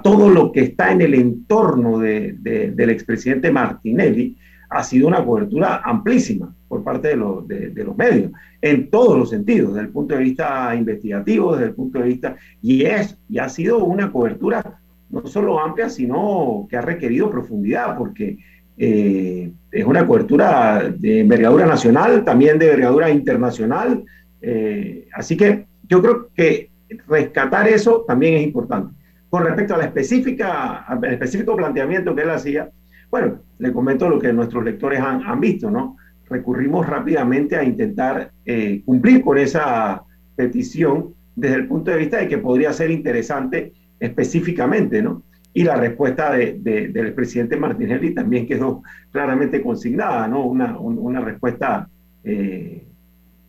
todo 0.03 0.29
lo 0.29 0.51
que 0.51 0.61
está 0.61 0.91
en 0.91 1.01
el 1.01 1.13
entorno 1.13 1.99
del 1.99 2.89
expresidente 2.89 3.49
Martinelli 3.51 4.37
ha 4.69 4.83
sido 4.83 5.07
una 5.07 5.25
cobertura 5.25 5.81
amplísima 5.83 6.53
por 6.67 6.83
parte 6.83 7.09
de, 7.09 7.15
los 7.15 7.97
medios, 7.97 8.31
en 8.61 8.89
todos 8.89 9.17
los 9.17 9.31
sentidos, 9.31 9.73
desde 9.73 9.87
el 9.87 9.91
punto 9.91 10.15
de 10.15 10.23
vista 10.23 10.75
investigativo, 10.75 11.53
desde 11.53 11.69
el 11.69 11.73
punto 11.73 11.99
de 11.99 12.05
vista, 12.05 12.35
y 12.61 12.83
es, 12.83 13.17
y 13.27 13.39
ha 13.39 13.49
sido 13.49 13.83
una 13.83 14.11
cobertura 14.11 14.79
no 15.09 15.25
solo 15.25 15.59
amplia, 15.59 15.89
sino 15.89 16.67
que 16.69 16.77
ha 16.77 16.81
requerido 16.81 17.29
profundidad, 17.29 17.97
porque 17.97 18.37
eh, 18.77 19.51
es 19.71 19.85
una 19.85 20.05
cobertura 20.05 20.89
de 20.97 21.21
envergadura 21.21 21.65
nacional, 21.65 22.23
también 22.23 22.57
de 22.57 22.67
envergadura 22.67 23.09
internacional, 23.09 24.03
eh, 24.41 25.07
así 25.13 25.35
que 25.35 25.65
yo 25.87 26.01
creo 26.01 26.29
que 26.33 26.69
rescatar 27.07 27.67
eso 27.67 28.05
también 28.07 28.35
es 28.35 28.43
importante. 28.43 28.93
Con 29.29 29.43
respecto 29.43 29.75
a 29.75 29.77
la 29.77 29.85
específica, 29.85 30.85
al 30.85 31.03
específico 31.05 31.55
planteamiento 31.55 32.15
que 32.15 32.21
él 32.21 32.29
hacía, 32.29 32.69
bueno, 33.11 33.39
le 33.57 33.73
comento 33.73 34.07
lo 34.07 34.19
que 34.19 34.31
nuestros 34.31 34.63
lectores 34.63 34.99
han, 35.01 35.39
visto, 35.39 35.69
¿no? 35.69 35.97
Recurrimos 36.29 36.87
rápidamente 36.87 37.55
a 37.55 37.63
intentar 37.63 38.31
eh, 38.45 38.81
cumplir 38.85 39.21
con 39.23 39.37
esa 39.37 40.03
petición 40.35 41.13
desde 41.35 41.55
el 41.55 41.67
punto 41.67 41.91
de 41.91 41.97
vista 41.97 42.17
de 42.17 42.27
que 42.27 42.37
podría 42.37 42.71
ser 42.71 42.91
interesante 42.91 43.73
específicamente, 43.99 45.01
¿no? 45.01 45.23
Y 45.53 45.63
la 45.63 45.75
respuesta 45.75 46.31
de, 46.31 46.59
del 46.59 47.13
presidente 47.13 47.57
Martinelli 47.57 48.13
también 48.13 48.47
quedó 48.47 48.83
claramente 49.11 49.61
consignada, 49.61 50.27
¿no? 50.27 50.45
Una, 50.45 51.21
respuesta, 51.21 51.89
eh, 52.23 52.85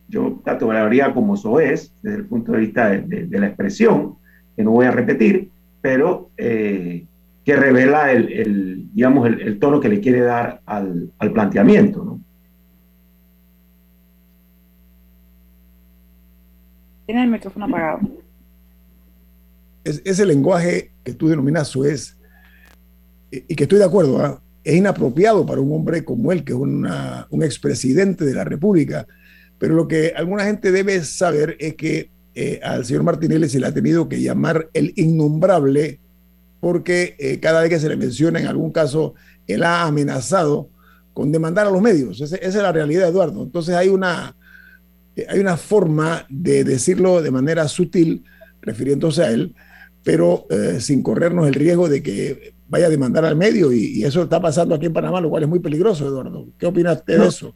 yo 0.07 0.41
categorizaría 0.43 1.13
como 1.13 1.35
eso 1.35 1.59
es, 1.59 1.93
desde 2.01 2.17
el 2.17 2.25
punto 2.25 2.53
de 2.53 2.59
vista 2.59 2.89
de, 2.89 3.39
la 3.39 3.47
expresión, 3.47 4.15
que 4.55 4.63
no 4.63 4.71
voy 4.71 4.87
a 4.87 4.91
repetir, 4.91 5.49
pero 5.81 6.29
eh, 6.37 7.05
que 7.45 7.55
revela 7.55 8.11
el, 8.11 8.89
digamos, 8.93 9.27
el, 9.27 9.59
tono 9.59 9.79
que 9.79 9.89
le 9.89 9.99
quiere 9.99 10.21
dar 10.21 10.61
al, 10.65 11.11
planteamiento. 11.33 12.03
¿no? 12.03 12.19
Tiene 17.05 17.23
el 17.23 17.29
micrófono 17.29 17.65
apagado. 17.65 18.20
Es, 19.83 20.01
ese 20.05 20.25
lenguaje 20.25 20.91
que 21.03 21.13
tú 21.13 21.27
denominas 21.27 21.67
suez, 21.67 22.17
y 23.31 23.55
que 23.55 23.63
estoy 23.63 23.79
de 23.79 23.85
acuerdo, 23.85 24.19
¿ah? 24.19 24.41
es 24.63 24.75
inapropiado 24.75 25.45
para 25.45 25.61
un 25.61 25.73
hombre 25.73 26.03
como 26.03 26.31
él, 26.31 26.43
que 26.43 26.53
es 26.53 26.59
una, 26.59 27.27
un 27.29 27.43
expresidente 27.43 28.25
de 28.25 28.33
la 28.33 28.43
República. 28.43 29.07
Pero 29.57 29.75
lo 29.75 29.87
que 29.87 30.13
alguna 30.15 30.43
gente 30.43 30.71
debe 30.71 31.03
saber 31.03 31.55
es 31.59 31.75
que 31.75 32.09
eh, 32.35 32.59
al 32.63 32.85
señor 32.85 33.03
Martinelli 33.03 33.49
se 33.49 33.59
le 33.59 33.67
ha 33.67 33.73
tenido 33.73 34.07
que 34.07 34.21
llamar 34.21 34.69
el 34.73 34.93
innombrable 34.95 35.99
porque 36.59 37.15
eh, 37.19 37.39
cada 37.39 37.61
vez 37.61 37.69
que 37.69 37.79
se 37.79 37.89
le 37.89 37.97
menciona 37.97 38.39
en 38.39 38.47
algún 38.47 38.71
caso, 38.71 39.15
él 39.47 39.63
ha 39.63 39.83
amenazado 39.83 40.69
con 41.13 41.31
demandar 41.31 41.67
a 41.67 41.71
los 41.71 41.81
medios. 41.81 42.21
esa 42.21 42.37
es 42.37 42.55
la 42.55 42.71
realidad, 42.71 43.09
Eduardo. 43.09 43.43
Entonces 43.43 43.75
hay 43.75 43.89
una, 43.89 44.35
eh, 45.15 45.25
hay 45.27 45.39
una 45.39 45.57
forma 45.57 46.25
de 46.29 46.63
decirlo 46.63 47.21
de 47.21 47.31
manera 47.31 47.67
sutil, 47.67 48.23
refiriéndose 48.61 49.23
a 49.23 49.31
él, 49.31 49.55
pero 50.03 50.45
eh, 50.49 50.79
sin 50.79 51.03
corrernos 51.03 51.47
el 51.47 51.53
riesgo 51.53 51.89
de 51.89 52.01
que 52.01 52.53
vaya 52.67 52.87
a 52.87 52.89
demandar 52.89 53.25
al 53.25 53.35
medio. 53.35 53.71
Y, 53.71 54.03
eso 54.03 54.23
está 54.23 54.41
pasando 54.41 54.75
aquí 54.75 54.85
en 54.87 54.93
Panamá, 54.93 55.21
lo 55.21 55.29
cual 55.29 55.43
es 55.43 55.49
muy 55.49 55.59
peligroso, 55.59 56.07
Eduardo. 56.07 56.47
¿Qué 56.57 56.65
opina 56.65 56.93
usted 56.93 57.19
de 57.19 57.27
eso? 57.27 57.53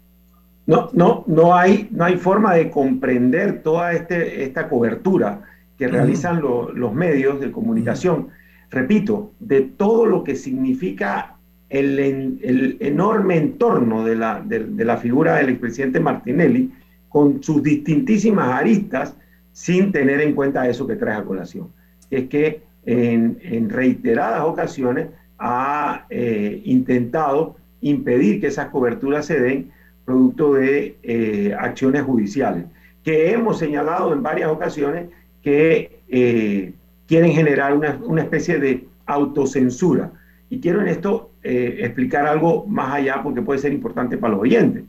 No, 0.67 0.89
no, 0.93 1.23
no 1.27 1.55
hay, 1.55 1.87
no 1.91 2.05
hay 2.05 2.17
forma 2.17 2.55
de 2.55 2.71
comprender 2.71 3.61
toda 3.61 3.93
este, 3.93 4.43
esta 4.43 4.67
cobertura 4.67 5.41
que 5.77 5.87
realizan 5.87 6.41
los 6.41 6.93
medios 6.93 7.39
de 7.39 7.51
comunicación 7.51 8.29
repito, 8.75 9.33
de 9.39 9.61
todo 9.61 10.05
lo 10.05 10.23
que 10.23 10.35
significa 10.35 11.37
el, 11.69 12.77
enorme 12.79 13.37
entorno 13.37 14.03
de 14.03 14.15
la, 14.15 14.41
de, 14.41 14.85
la 14.85 14.97
figura 14.97 15.35
del 15.35 15.49
expresidente 15.49 15.99
Martinelli, 15.99 16.71
con 17.09 17.41
sus 17.41 17.63
distintísimas 17.63 18.49
aristas, 18.49 19.15
sin 19.51 19.91
tener 19.91 20.19
en 20.19 20.35
cuenta 20.35 20.67
eso 20.67 20.85
que 20.85 20.97
trae 20.97 21.15
a 21.15 21.23
colación. 21.23 21.69
Es 22.09 22.27
que 22.29 22.61
en, 22.85 23.69
reiteradas 23.69 24.41
ocasiones 24.41 25.07
ha 25.39 26.05
eh, 26.09 26.61
intentado 26.65 27.55
impedir 27.81 28.39
que 28.39 28.47
esas 28.47 28.69
coberturas 28.69 29.25
se 29.25 29.39
den 29.39 29.71
producto 30.05 30.53
de 30.53 30.97
eh, 31.03 31.55
acciones 31.57 32.03
judiciales, 32.03 32.65
que 33.03 33.31
hemos 33.31 33.57
señalado 33.59 34.13
en 34.13 34.21
varias 34.21 34.49
ocasiones 34.49 35.07
que 35.41 35.99
eh, 36.09 36.73
quieren 37.07 37.31
generar 37.31 37.73
una, 37.73 38.21
especie 38.21 38.59
de 38.59 38.85
autocensura. 39.05 40.11
Y 40.49 40.59
quiero 40.59 40.81
en 40.81 40.87
esto 40.87 41.31
explicar 41.43 42.25
algo 42.25 42.65
más 42.65 42.93
allá 42.93 43.21
porque 43.21 43.41
puede 43.41 43.59
ser 43.59 43.71
importante 43.71 44.17
para 44.17 44.33
los 44.33 44.41
oyentes. 44.41 44.83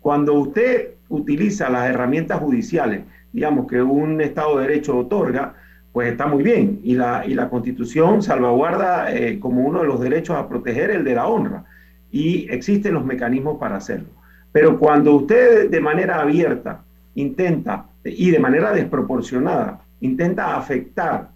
Cuando 0.00 0.34
usted 0.34 0.90
utiliza 1.08 1.68
las 1.68 1.88
herramientas 1.88 2.38
judiciales, 2.38 3.00
digamos 3.34 3.66
que 3.66 3.82
un 3.82 4.20
Estado 4.20 4.56
de 4.56 4.68
Derecho 4.68 4.96
otorga, 4.96 5.54
pues 5.92 6.10
está 6.12 6.26
muy 6.26 6.42
bien. 6.42 6.80
Y 6.84 6.94
la, 6.94 7.26
y 7.26 7.34
la 7.34 7.50
Constitución 7.50 8.22
salvaguarda 8.22 9.12
eh, 9.12 9.38
como 9.40 9.62
uno 9.62 9.80
de 9.80 9.86
los 9.86 10.00
derechos 10.00 10.36
a 10.36 10.48
proteger 10.48 10.90
el 10.90 11.04
de 11.04 11.14
la 11.16 11.26
honra. 11.26 11.64
Y 12.12 12.46
existen 12.48 12.94
los 12.94 13.04
mecanismos 13.04 13.58
para 13.58 13.76
hacerlo. 13.76 14.08
Pero 14.52 14.78
cuando 14.78 15.16
usted 15.16 15.68
de 15.68 15.80
manera 15.80 16.20
abierta 16.20 16.84
intenta 17.16 17.86
y 18.04 18.30
de 18.30 18.38
manera 18.38 18.72
desproporcionada 18.72 19.80
intenta 20.00 20.56
afectar 20.56 21.30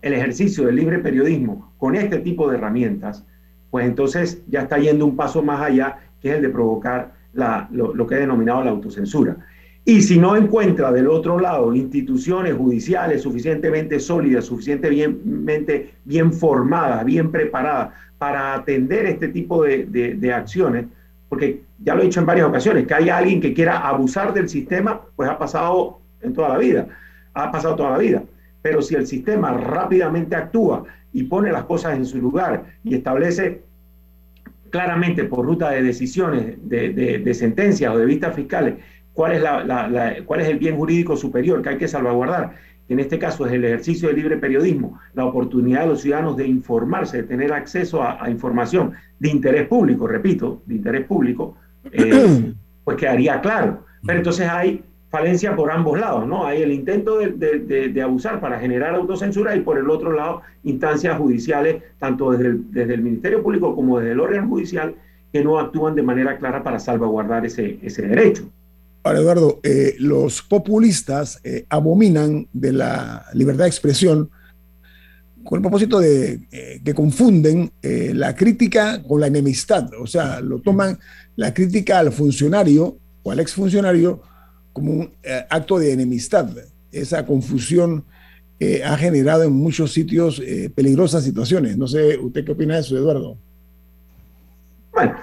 el 0.00 0.14
ejercicio 0.14 0.64
del 0.64 0.76
libre 0.76 0.98
periodismo 0.98 1.72
con 1.76 1.94
este 1.94 2.18
tipo 2.20 2.48
de 2.48 2.56
herramientas, 2.56 3.26
pues 3.70 3.84
entonces 3.86 4.42
ya 4.48 4.62
está 4.62 4.78
yendo 4.78 5.04
un 5.04 5.14
paso 5.14 5.42
más 5.42 5.60
allá, 5.60 5.98
que 6.22 6.30
es 6.30 6.36
el 6.36 6.42
de 6.42 6.48
provocar 6.48 7.12
lo, 7.34 8.06
que 8.06 8.14
he 8.14 8.18
denominado 8.18 8.64
la 8.64 8.70
autocensura. 8.70 9.36
Y 9.84 10.00
si 10.02 10.18
no 10.18 10.36
encuentra 10.36 10.92
del 10.92 11.08
otro 11.08 11.40
lado 11.40 11.74
instituciones 11.74 12.54
judiciales 12.54 13.22
suficientemente 13.22 13.98
sólidas, 13.98 14.44
suficientemente 14.44 15.94
bien 16.04 16.32
formadas, 16.32 17.04
bien 17.04 17.32
preparadas 17.32 17.90
para 18.18 18.54
atender 18.54 19.06
este 19.06 19.28
tipo 19.28 19.64
de, 19.64 19.86
de 19.86 20.32
acciones, 20.32 20.86
porque 21.28 21.62
ya 21.80 21.94
lo 21.94 22.02
he 22.02 22.04
dicho 22.04 22.20
en 22.20 22.26
varias 22.26 22.46
ocasiones, 22.46 22.86
que 22.86 22.94
hay 22.94 23.08
alguien 23.08 23.40
que 23.40 23.52
quiera 23.52 23.78
abusar 23.88 24.32
del 24.32 24.48
sistema, 24.48 25.00
pues 25.16 25.28
ha 25.28 25.36
pasado 25.36 25.98
en 26.20 26.32
toda 26.32 26.50
la 26.50 26.58
vida 26.58 26.86
ha 27.34 27.50
pasado 27.50 27.76
toda 27.76 27.90
la 27.90 27.98
vida. 27.98 28.22
Pero 28.60 28.82
si 28.82 28.94
el 28.94 29.06
sistema 29.06 29.52
rápidamente 29.52 30.36
actúa 30.36 30.84
y 31.12 31.24
pone 31.24 31.52
las 31.52 31.64
cosas 31.64 31.96
en 31.96 32.06
su 32.06 32.18
lugar 32.18 32.64
y 32.84 32.94
establece 32.94 33.62
claramente 34.70 35.24
por 35.24 35.44
ruta 35.44 35.70
de 35.70 35.82
decisiones, 35.82 36.56
de, 36.62 37.34
sentencias 37.34 37.92
o 37.92 37.98
de 37.98 38.06
vistas 38.06 38.34
fiscales, 38.34 38.74
cuál 39.12 39.32
es, 39.32 39.42
la, 39.42 40.16
cuál 40.24 40.40
es 40.40 40.48
el 40.48 40.58
bien 40.58 40.76
jurídico 40.76 41.16
superior 41.16 41.62
que 41.62 41.70
hay 41.70 41.78
que 41.78 41.88
salvaguardar, 41.88 42.54
que 42.86 42.94
en 42.94 43.00
este 43.00 43.18
caso 43.18 43.46
es 43.46 43.52
el 43.52 43.64
ejercicio 43.64 44.08
del 44.08 44.16
libre 44.16 44.36
periodismo, 44.38 44.98
la 45.14 45.24
oportunidad 45.24 45.82
de 45.82 45.86
los 45.88 46.00
ciudadanos 46.00 46.36
de 46.36 46.46
informarse, 46.46 47.18
de 47.18 47.22
tener 47.24 47.52
acceso 47.52 48.02
a, 48.02 48.28
información 48.28 48.92
de 49.18 49.30
interés 49.30 49.68
público, 49.68 50.06
repito, 50.06 50.62
de 50.66 50.74
interés 50.76 51.06
público, 51.06 51.56
eh, 51.92 52.52
pues 52.84 52.96
quedaría 52.96 53.40
claro. 53.40 53.84
Pero 54.04 54.18
entonces 54.18 54.48
hay 54.48 54.82
falencia 55.10 55.54
por 55.54 55.70
ambos 55.70 56.00
lados, 56.00 56.26
¿no? 56.26 56.46
Hay 56.46 56.62
el 56.62 56.72
intento 56.72 57.18
de, 57.18 58.02
abusar 58.02 58.40
para 58.40 58.58
generar 58.58 58.94
autocensura 58.94 59.54
y 59.54 59.60
por 59.60 59.78
el 59.78 59.90
otro 59.90 60.12
lado 60.12 60.40
instancias 60.64 61.18
judiciales, 61.18 61.82
tanto 61.98 62.32
desde 62.32 62.46
el, 62.46 62.72
desde 62.72 62.94
el 62.94 63.02
Ministerio 63.02 63.42
Público 63.42 63.76
como 63.76 63.98
desde 63.98 64.12
el 64.12 64.20
órgano 64.20 64.48
judicial, 64.48 64.94
que 65.30 65.44
no 65.44 65.58
actúan 65.58 65.94
de 65.94 66.02
manera 66.02 66.38
clara 66.38 66.62
para 66.62 66.78
salvaguardar 66.78 67.44
ese, 67.44 67.78
ese 67.82 68.02
derecho. 68.06 68.48
Ahora, 69.04 69.18
Eduardo, 69.18 69.60
eh, 69.64 69.96
los 69.98 70.42
populistas 70.42 71.40
eh, 71.42 71.66
abominan 71.68 72.46
de 72.52 72.72
la 72.72 73.26
libertad 73.34 73.64
de 73.64 73.68
expresión 73.68 74.30
con 75.42 75.56
el 75.56 75.62
propósito 75.62 75.98
de 75.98 76.40
eh, 76.52 76.80
que 76.84 76.94
confunden 76.94 77.72
la 77.82 78.36
crítica 78.36 79.02
con 79.02 79.20
la 79.20 79.26
enemistad, 79.26 79.90
o 80.00 80.06
sea, 80.06 80.40
lo 80.40 80.60
toman 80.60 81.00
la 81.34 81.52
crítica 81.52 81.98
al 81.98 82.12
funcionario 82.12 82.96
o 83.24 83.32
al 83.32 83.40
exfuncionario 83.40 84.22
como 84.72 84.92
un 84.92 85.10
acto 85.50 85.80
de 85.80 85.92
enemistad. 85.92 86.48
Esa 86.92 87.26
confusión 87.26 88.04
ha 88.84 88.96
generado 88.96 89.42
en 89.42 89.52
muchos 89.52 89.92
sitios 89.92 90.40
peligrosas 90.76 91.24
situaciones. 91.24 91.76
No 91.76 91.88
sé, 91.88 92.16
¿usted 92.18 92.44
qué 92.44 92.52
opina 92.52 92.74
de 92.74 92.82
eso, 92.82 92.96
Eduardo? 92.96 93.36
Bueno, 94.92 95.14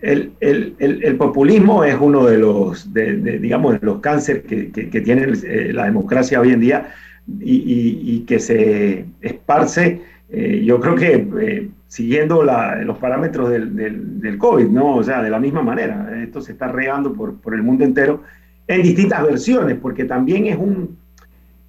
el, 0.00 1.16
populismo 1.16 1.84
es 1.84 1.96
uno 2.00 2.26
de 2.26 2.38
los, 2.38 2.92
digamos, 2.92 3.80
de 3.80 3.86
los 3.86 4.00
cánceres 4.00 4.42
que, 4.42 5.00
tiene 5.00 5.32
eh, 5.44 5.72
la 5.72 5.84
democracia 5.84 6.40
hoy 6.40 6.50
en 6.50 6.60
día 6.60 6.94
y, 7.40 8.20
que 8.26 8.40
se 8.40 9.06
esparce, 9.20 10.02
eh, 10.28 10.62
yo 10.64 10.80
creo 10.80 10.96
que 10.96 11.28
eh, 11.40 11.68
siguiendo 11.86 12.42
los 12.42 12.98
parámetros 12.98 13.50
del, 13.50 14.36
COVID, 14.38 14.66
¿no? 14.66 14.96
O 14.96 15.04
sea, 15.04 15.22
de 15.22 15.30
la 15.30 15.38
misma 15.38 15.62
manera. 15.62 16.20
Esto 16.22 16.40
se 16.40 16.52
está 16.52 16.68
regando 16.68 17.12
por, 17.12 17.36
por 17.36 17.54
el 17.54 17.62
mundo 17.62 17.84
entero 17.84 18.22
en 18.66 18.82
distintas 18.82 19.22
versiones, 19.22 19.78
porque 19.80 20.04
también 20.04 20.46
es, 20.46 20.56
un, 20.56 20.96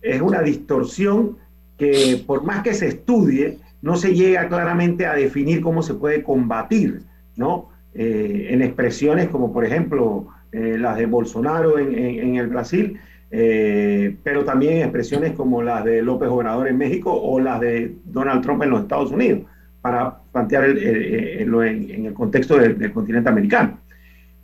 es 0.02 0.22
una 0.22 0.42
distorsión 0.42 1.38
que 1.78 2.24
por 2.26 2.44
más 2.44 2.64
que 2.64 2.74
se 2.74 2.88
estudie, 2.88 3.60
no 3.82 3.96
se 3.98 4.16
llega 4.16 4.48
claramente 4.48 5.06
a 5.06 5.14
definir 5.14 5.62
cómo 5.62 5.84
se 5.84 5.94
puede 5.94 6.24
combatir, 6.24 7.02
¿no? 7.36 7.70
Eh, 7.94 8.48
en 8.50 8.62
expresiones 8.62 9.30
como 9.30 9.54
por 9.54 9.66
ejemplo 9.66 10.28
eh, 10.52 10.78
las 10.80 10.98
de 10.98 11.06
Bolsonaro 11.06 11.78
en, 11.78 12.36
el 12.36 12.48
Brasil, 12.48 13.00
eh, 13.32 14.16
pero 14.24 14.44
también 14.44 14.82
expresiones 14.82 15.34
como 15.34 15.62
las 15.62 15.84
de 15.84 16.02
López 16.02 16.30
Obrador 16.30 16.68
en 16.68 16.78
México 16.78 17.14
o 17.14 17.40
las 17.40 17.60
de 17.60 17.96
Donald 18.06 18.42
Trump 18.42 18.64
en 18.64 18.70
los 18.72 18.82
Estados 18.82 19.12
Unidos, 19.12 19.42
para 19.82 20.18
plantear 20.32 20.66
en, 20.66 22.06
el 22.06 22.14
contexto 22.14 22.58
del 22.58 22.92
continente 22.94 23.30
americano. 23.30 23.80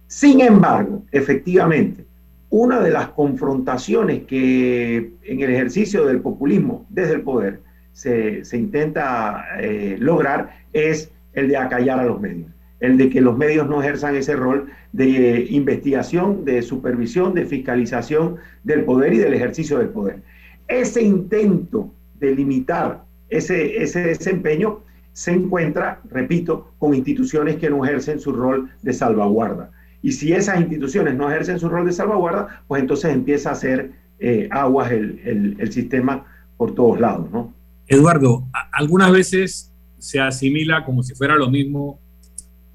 Sin 0.07 0.41
embargo, 0.41 1.03
efectivamente, 1.11 2.03
una 2.49 2.79
de 2.79 2.89
las 2.89 3.09
confrontaciones 3.09 4.23
que 4.23 5.11
en 5.23 5.41
el 5.41 5.51
ejercicio 5.51 6.05
del 6.05 6.19
populismo 6.19 6.85
desde 6.89 7.13
el 7.13 7.21
poder 7.21 7.59
se, 7.93 8.41
intenta 8.53 9.45
eh, 9.59 9.97
lograr 9.99 10.63
es 10.73 11.11
el 11.33 11.47
de 11.47 11.57
acallar 11.57 11.99
a 11.99 12.05
los 12.05 12.19
medios, 12.19 12.49
el 12.79 12.97
de 12.97 13.09
que 13.09 13.21
los 13.21 13.37
medios 13.37 13.67
no 13.67 13.81
ejerzan 13.81 14.15
ese 14.15 14.35
rol 14.35 14.69
de 14.93 15.47
investigación, 15.49 16.45
de 16.45 16.61
supervisión, 16.61 17.33
de 17.33 17.45
fiscalización 17.45 18.37
del 18.63 18.85
poder 18.85 19.13
y 19.13 19.17
del 19.17 19.33
ejercicio 19.33 19.77
del 19.77 19.89
poder. 19.89 20.21
Ese 20.67 21.01
intento 21.01 21.93
de 22.19 22.35
limitar 22.35 23.03
ese, 23.29 23.81
ese 23.83 24.01
desempeño 24.01 24.79
se 25.13 25.31
encuentra, 25.31 26.01
repito, 26.09 26.71
con 26.79 26.93
instituciones 26.95 27.57
que 27.57 27.69
no 27.69 27.83
ejercen 27.83 28.19
su 28.19 28.31
rol 28.31 28.69
de 28.81 28.93
salvaguarda. 28.93 29.71
Y 30.01 30.13
si 30.13 30.31
esas 30.31 30.61
instituciones 30.61 31.15
no 31.15 31.29
ejercen 31.29 31.59
su 31.59 31.67
rol 31.67 31.85
de 31.85 31.91
salvaguarda, 31.91 32.63
pues 32.67 32.81
entonces 32.81 33.13
empieza 33.13 33.49
a 33.49 33.53
hacer 33.53 33.91
eh, 34.19 34.47
aguas 34.51 34.91
el, 34.91 35.55
el, 35.59 35.71
sistema 35.71 36.25
por 36.57 36.73
todos 36.73 36.99
lados, 36.99 37.29
¿no? 37.31 37.53
Eduardo, 37.87 38.45
algunas 38.71 39.11
veces 39.11 39.73
se 39.97 40.19
asimila 40.19 40.85
como 40.85 41.03
si 41.03 41.15
fuera 41.15 41.35
lo 41.35 41.49
mismo 41.49 41.99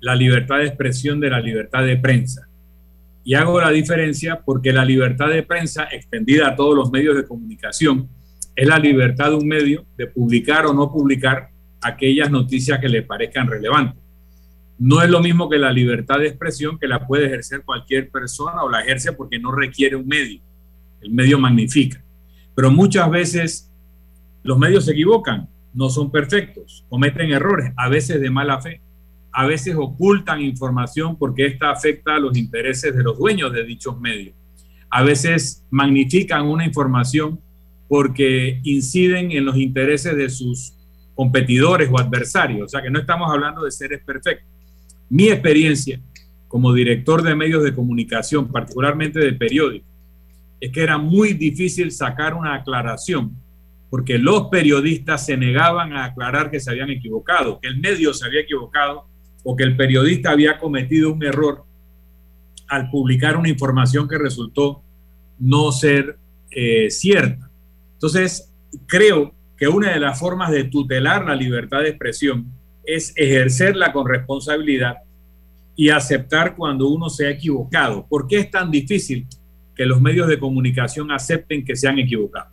la 0.05 0.15
libertad 0.15 0.59
de 0.59 0.67
expresión 0.67 1.19
de 1.19 1.31
la 1.31 1.41
libertad 1.41 1.83
de 1.83 1.97
prensa. 1.97 2.47
Y 3.25 3.33
hago 3.33 3.59
la 3.59 3.71
diferencia 3.71 4.43
porque 4.45 4.71
la 4.71 4.85
libertad 4.85 5.31
de 5.31 5.43
prensa, 5.43 5.89
extendida 5.91 6.49
a 6.49 6.57
todos 6.57 6.77
los 6.77 6.93
medios 6.93 7.17
de 7.17 7.25
comunicación, 7.25 8.11
es 8.55 8.69
la 8.69 8.79
libertad 8.79 9.31
de 9.31 9.37
un 9.37 9.49
medio 9.49 9.87
de 9.97 10.07
publicar 10.07 10.67
o 10.67 10.75
no 10.75 10.93
publicar 10.93 11.49
aquellas 11.81 12.31
noticias 12.31 12.81
que 12.81 12.89
le 12.91 13.01
parezcan 13.01 13.47
relevantes. 13.47 13.99
No 14.79 15.01
es 15.01 15.09
lo 15.09 15.21
mismo 15.21 15.49
que 15.49 15.57
la 15.57 15.73
libertad 15.73 16.19
de 16.19 16.27
expresión 16.27 16.79
que 16.79 16.87
la 16.87 17.07
puede 17.07 17.25
ejercer 17.25 17.63
cualquier 17.63 18.11
persona 18.11 18.63
o 18.63 18.69
la 18.69 18.83
ejerce 18.83 19.15
porque 19.15 19.39
no 19.39 19.53
requiere 19.53 19.97
un 19.97 20.07
medio. 20.07 20.43
El 21.01 21.13
medio 21.13 21.39
magnifica. 21.39 22.05
Pero 22.55 22.71
muchas 22.71 23.11
veces 23.11 23.73
los 24.43 24.59
medios 24.59 24.85
se 24.85 24.93
equivocan, 24.93 25.49
no 25.73 25.89
son 25.89 26.11
perfectos, 26.11 26.85
cometen 26.91 27.31
errores, 27.31 27.73
a 27.75 27.89
veces 27.89 28.21
de 28.21 28.29
mala 28.29 28.61
fe, 28.61 28.83
a 29.37 29.47
veces 29.47 29.75
ocultan 29.77 30.41
información 30.41 31.17
porque 31.19 31.45
esta 31.45 31.71
afecta 31.71 32.15
a 32.15 32.21
los 32.21 32.37
intereses 32.39 32.95
de 32.95 33.03
los 33.03 33.19
dueños 33.19 33.53
de 33.53 33.65
dichos 33.65 33.99
medios. 34.01 34.33
A 34.89 35.03
veces 35.03 35.67
magnifican 35.71 36.47
una 36.47 36.65
información 36.65 37.41
porque 37.89 38.61
inciden 38.63 39.33
en 39.33 39.45
los 39.45 39.57
intereses 39.57 40.17
de 40.17 40.31
sus 40.31 40.75
competidores 41.17 41.91
o 41.91 41.99
adversarios. 41.99 42.67
O 42.67 42.69
sea 42.69 42.81
que 42.81 42.91
no 42.91 43.01
estamos 43.01 43.29
hablando 43.29 43.65
de 43.65 43.73
seres 43.73 44.01
perfectos. 44.05 44.49
Mi 45.11 45.29
experiencia 45.29 46.01
como 46.47 46.73
director 46.73 47.23
de 47.23 47.35
medios 47.35 47.65
de 47.65 47.75
comunicación, 47.75 48.53
particularmente 48.53 49.19
de 49.19 49.33
periódicos, 49.33 49.89
es 50.61 50.71
que 50.71 50.81
era 50.81 50.97
muy 50.97 51.33
difícil 51.33 51.91
sacar 51.91 52.35
una 52.35 52.55
aclaración 52.55 53.37
porque 53.91 54.17
los 54.17 54.45
periodistas 54.45 55.27
se 55.27 55.37
negaban 55.37 55.93
a 55.93 56.05
aclarar 56.05 56.53
que 56.53 56.61
se 56.61 56.71
habían 56.71 56.91
equivocado, 56.91 57.59
que 57.61 57.67
el 57.67 57.81
medio 57.81 58.15
se 58.15 58.27
había 58.27 58.41
equivocado 58.41 59.09
o 59.45 59.55
que 59.55 59.63
el 59.63 59.77
periodista 59.77 60.31
había 60.31 60.59
cometido 60.59 61.13
un 61.13 61.23
error 61.23 61.65
al 62.67 62.91
publicar 62.91 63.37
una 63.37 63.51
información 63.51 64.09
que 64.09 64.19
resultó 64.19 64.83
no 65.39 65.71
ser 65.71 66.19
eh, 66.51 66.91
cierta. 66.91 67.51
Entonces, 67.93 68.51
creo 68.87 69.33
que 69.57 69.69
una 69.69 69.93
de 69.93 70.01
las 70.01 70.19
formas 70.19 70.51
de 70.51 70.65
tutelar 70.65 71.27
la 71.27 71.37
libertad 71.37 71.81
de 71.81 71.91
expresión 71.91 72.47
es 72.85 73.13
ejercerla 73.17 73.93
con 73.93 74.09
responsabilidad 74.09 74.97
y 75.77 75.91
aceptar 75.91 76.57
cuando 76.57 76.89
uno 76.89 77.09
se 77.09 77.27
ha 77.27 77.31
equivocado. 77.31 78.07
¿Por 78.07 78.27
qué 78.27 78.39
es 78.39 78.51
tan 78.51 78.71
difícil 78.71 79.27
que 79.75 79.87
los 79.87 80.01
medios 80.01 80.29
de 80.29 80.39
comunicación 80.39 81.11
acepten 81.11 81.65
que 81.65 81.77
se 81.77 81.89
han 81.89 81.99
equivocado? 81.99 82.49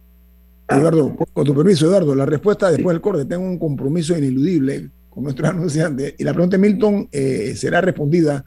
Eduardo, 0.68 1.16
con 1.34 1.46
tu 1.46 1.54
permiso, 1.54 1.86
Eduardo, 1.86 2.16
la 2.16 2.26
respuesta 2.26 2.72
después 2.72 2.94
del 2.94 3.02
corte. 3.02 3.26
Tengo 3.26 3.46
un 3.46 3.60
compromiso 3.60 4.18
ineludible 4.18 4.90
con 5.12 5.24
nuestros 5.24 5.48
anunciantes 5.54 6.16
y 6.18 6.24
la 6.24 6.34
pregunta 6.34 6.58
de 6.58 6.62
Milton 6.62 7.08
eh, 7.12 7.54
será 7.56 7.82
respondida 7.82 8.44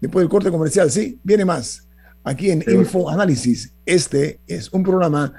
después 0.00 0.22
del 0.22 0.28
corte 0.28 0.50
comercial. 0.50 0.90
Sí, 0.90 1.18
viene 1.24 1.46
más. 1.46 1.88
Aquí 2.24 2.50
en 2.50 2.62
Info 2.68 3.08
Análisis, 3.08 3.74
este 3.86 4.40
es 4.46 4.70
un 4.70 4.82
programa 4.82 5.32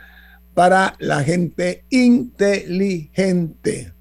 para 0.56 0.96
la 0.98 1.24
gente 1.24 1.86
inteligente. 1.90 3.94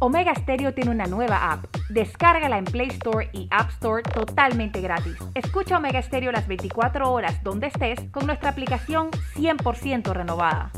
Omega 0.00 0.34
Stereo 0.34 0.74
tiene 0.74 0.90
una 0.90 1.06
nueva 1.06 1.52
app. 1.52 1.64
Descárgala 1.92 2.56
en 2.56 2.64
Play 2.64 2.88
Store 2.88 3.28
y 3.34 3.48
App 3.50 3.68
Store 3.72 4.02
totalmente 4.02 4.80
gratis. 4.80 5.14
Escucha 5.34 5.76
Omega 5.76 6.00
Stereo 6.00 6.32
las 6.32 6.48
24 6.48 7.12
horas 7.12 7.42
donde 7.42 7.66
estés 7.66 8.00
con 8.10 8.24
nuestra 8.26 8.48
aplicación 8.48 9.10
100% 9.36 10.12
renovada. 10.14 10.72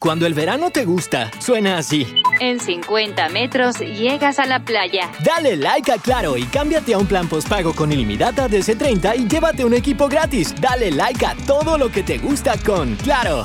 Cuando 0.00 0.26
el 0.26 0.34
verano 0.34 0.70
te 0.70 0.84
gusta, 0.84 1.30
suena 1.40 1.78
así. 1.78 2.06
En 2.40 2.58
50 2.60 3.28
metros 3.28 3.78
llegas 3.78 4.38
a 4.40 4.46
la 4.46 4.64
playa. 4.64 5.10
Dale 5.24 5.56
like 5.56 5.92
a 5.92 5.98
Claro 5.98 6.36
y 6.36 6.44
cámbiate 6.44 6.94
a 6.94 6.98
un 6.98 7.06
plan 7.06 7.28
postpago 7.28 7.72
con 7.72 7.92
ilimitada 7.92 8.48
de 8.48 8.58
C30 8.58 9.16
y 9.16 9.28
llévate 9.28 9.64
un 9.64 9.74
equipo 9.74 10.08
gratis. 10.08 10.54
Dale 10.60 10.90
like 10.90 11.24
a 11.24 11.34
todo 11.46 11.78
lo 11.78 11.88
que 11.88 12.02
te 12.02 12.18
gusta 12.18 12.54
con 12.64 12.96
Claro. 12.96 13.44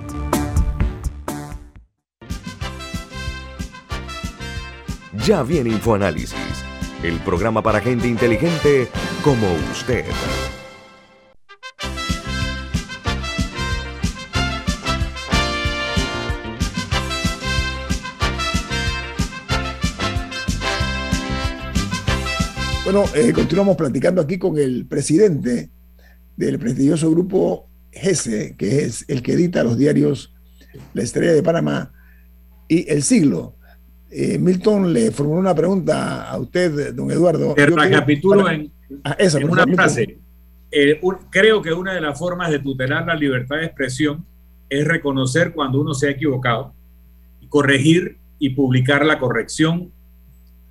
Ya 5.25 5.43
viene 5.43 5.69
InfoAnálisis, 5.69 6.33
el 7.03 7.19
programa 7.19 7.61
para 7.61 7.79
gente 7.79 8.07
inteligente 8.07 8.87
como 9.23 9.45
usted. 9.71 10.03
Bueno, 22.83 23.05
eh, 23.13 23.31
continuamos 23.31 23.77
platicando 23.77 24.23
aquí 24.23 24.39
con 24.39 24.57
el 24.57 24.87
presidente 24.87 25.69
del 26.35 26.57
prestigioso 26.57 27.11
grupo 27.11 27.69
GESE, 27.91 28.55
que 28.57 28.85
es 28.85 29.05
el 29.07 29.21
que 29.21 29.33
edita 29.33 29.63
los 29.63 29.77
diarios 29.77 30.33
La 30.95 31.03
Estrella 31.03 31.33
de 31.33 31.43
Panamá 31.43 31.93
y 32.67 32.89
El 32.89 33.03
Siglo. 33.03 33.60
Eh, 34.11 34.37
Milton 34.37 34.91
le 34.93 35.11
formuló 35.11 35.39
una 35.39 35.55
pregunta 35.55 36.29
a 36.29 36.37
usted, 36.37 36.93
don 36.93 37.09
Eduardo. 37.11 37.53
Te 37.53 37.65
recapitulo 37.65 38.49
en, 38.49 38.71
ah, 39.03 39.15
en 39.17 39.49
una 39.49 39.65
frase. 39.65 40.17
Eh, 40.69 40.99
creo 41.29 41.61
que 41.61 41.73
una 41.73 41.93
de 41.93 42.01
las 42.01 42.17
formas 42.17 42.51
de 42.51 42.59
tutelar 42.59 43.05
la 43.05 43.15
libertad 43.15 43.57
de 43.57 43.65
expresión 43.65 44.25
es 44.69 44.85
reconocer 44.87 45.53
cuando 45.53 45.81
uno 45.81 45.93
se 45.93 46.07
ha 46.07 46.11
equivocado, 46.11 46.73
y 47.39 47.47
corregir 47.47 48.17
y 48.39 48.51
publicar 48.51 49.05
la 49.05 49.19
corrección 49.19 49.91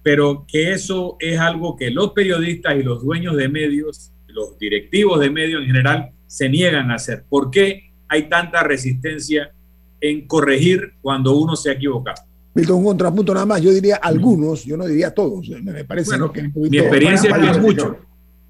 pero 0.02 0.46
que 0.48 0.72
eso 0.72 1.16
es 1.20 1.38
algo 1.38 1.76
que 1.76 1.90
los 1.90 2.12
periodistas 2.12 2.76
y 2.76 2.82
los 2.82 3.02
dueños 3.02 3.36
de 3.36 3.48
medios, 3.48 4.12
los 4.28 4.58
directivos 4.58 5.20
de 5.20 5.30
medios 5.30 5.62
en 5.62 5.66
general, 5.66 6.10
se 6.26 6.48
niegan 6.48 6.90
a 6.90 6.94
hacer. 6.94 7.24
¿Por 7.28 7.50
qué 7.50 7.92
hay 8.08 8.28
tanta 8.28 8.62
resistencia 8.62 9.52
en 10.00 10.26
corregir 10.26 10.94
cuando 11.02 11.36
uno 11.36 11.56
se 11.56 11.70
ha 11.70 11.74
equivocado? 11.74 12.22
Milton, 12.54 12.78
un 12.78 12.84
contrapunto 12.84 13.32
nada 13.32 13.46
más. 13.46 13.60
Yo 13.60 13.70
diría 13.72 13.96
algunos, 13.96 14.64
yo 14.64 14.76
no 14.76 14.86
diría 14.86 15.12
todos. 15.12 15.48
Me 15.48 15.84
parece 15.84 16.16
que 16.32 16.50
mi 16.54 16.78
experiencia 16.78 17.30
es 17.36 17.56
que 17.56 17.60
muchos. 17.60 17.96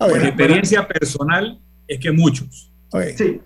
mi 0.01 0.29
experiencia 0.29 0.89
personal 0.89 1.61
es 1.87 1.99
que 1.99 2.13
muchos. 2.13 2.73
Sí. 3.17 3.41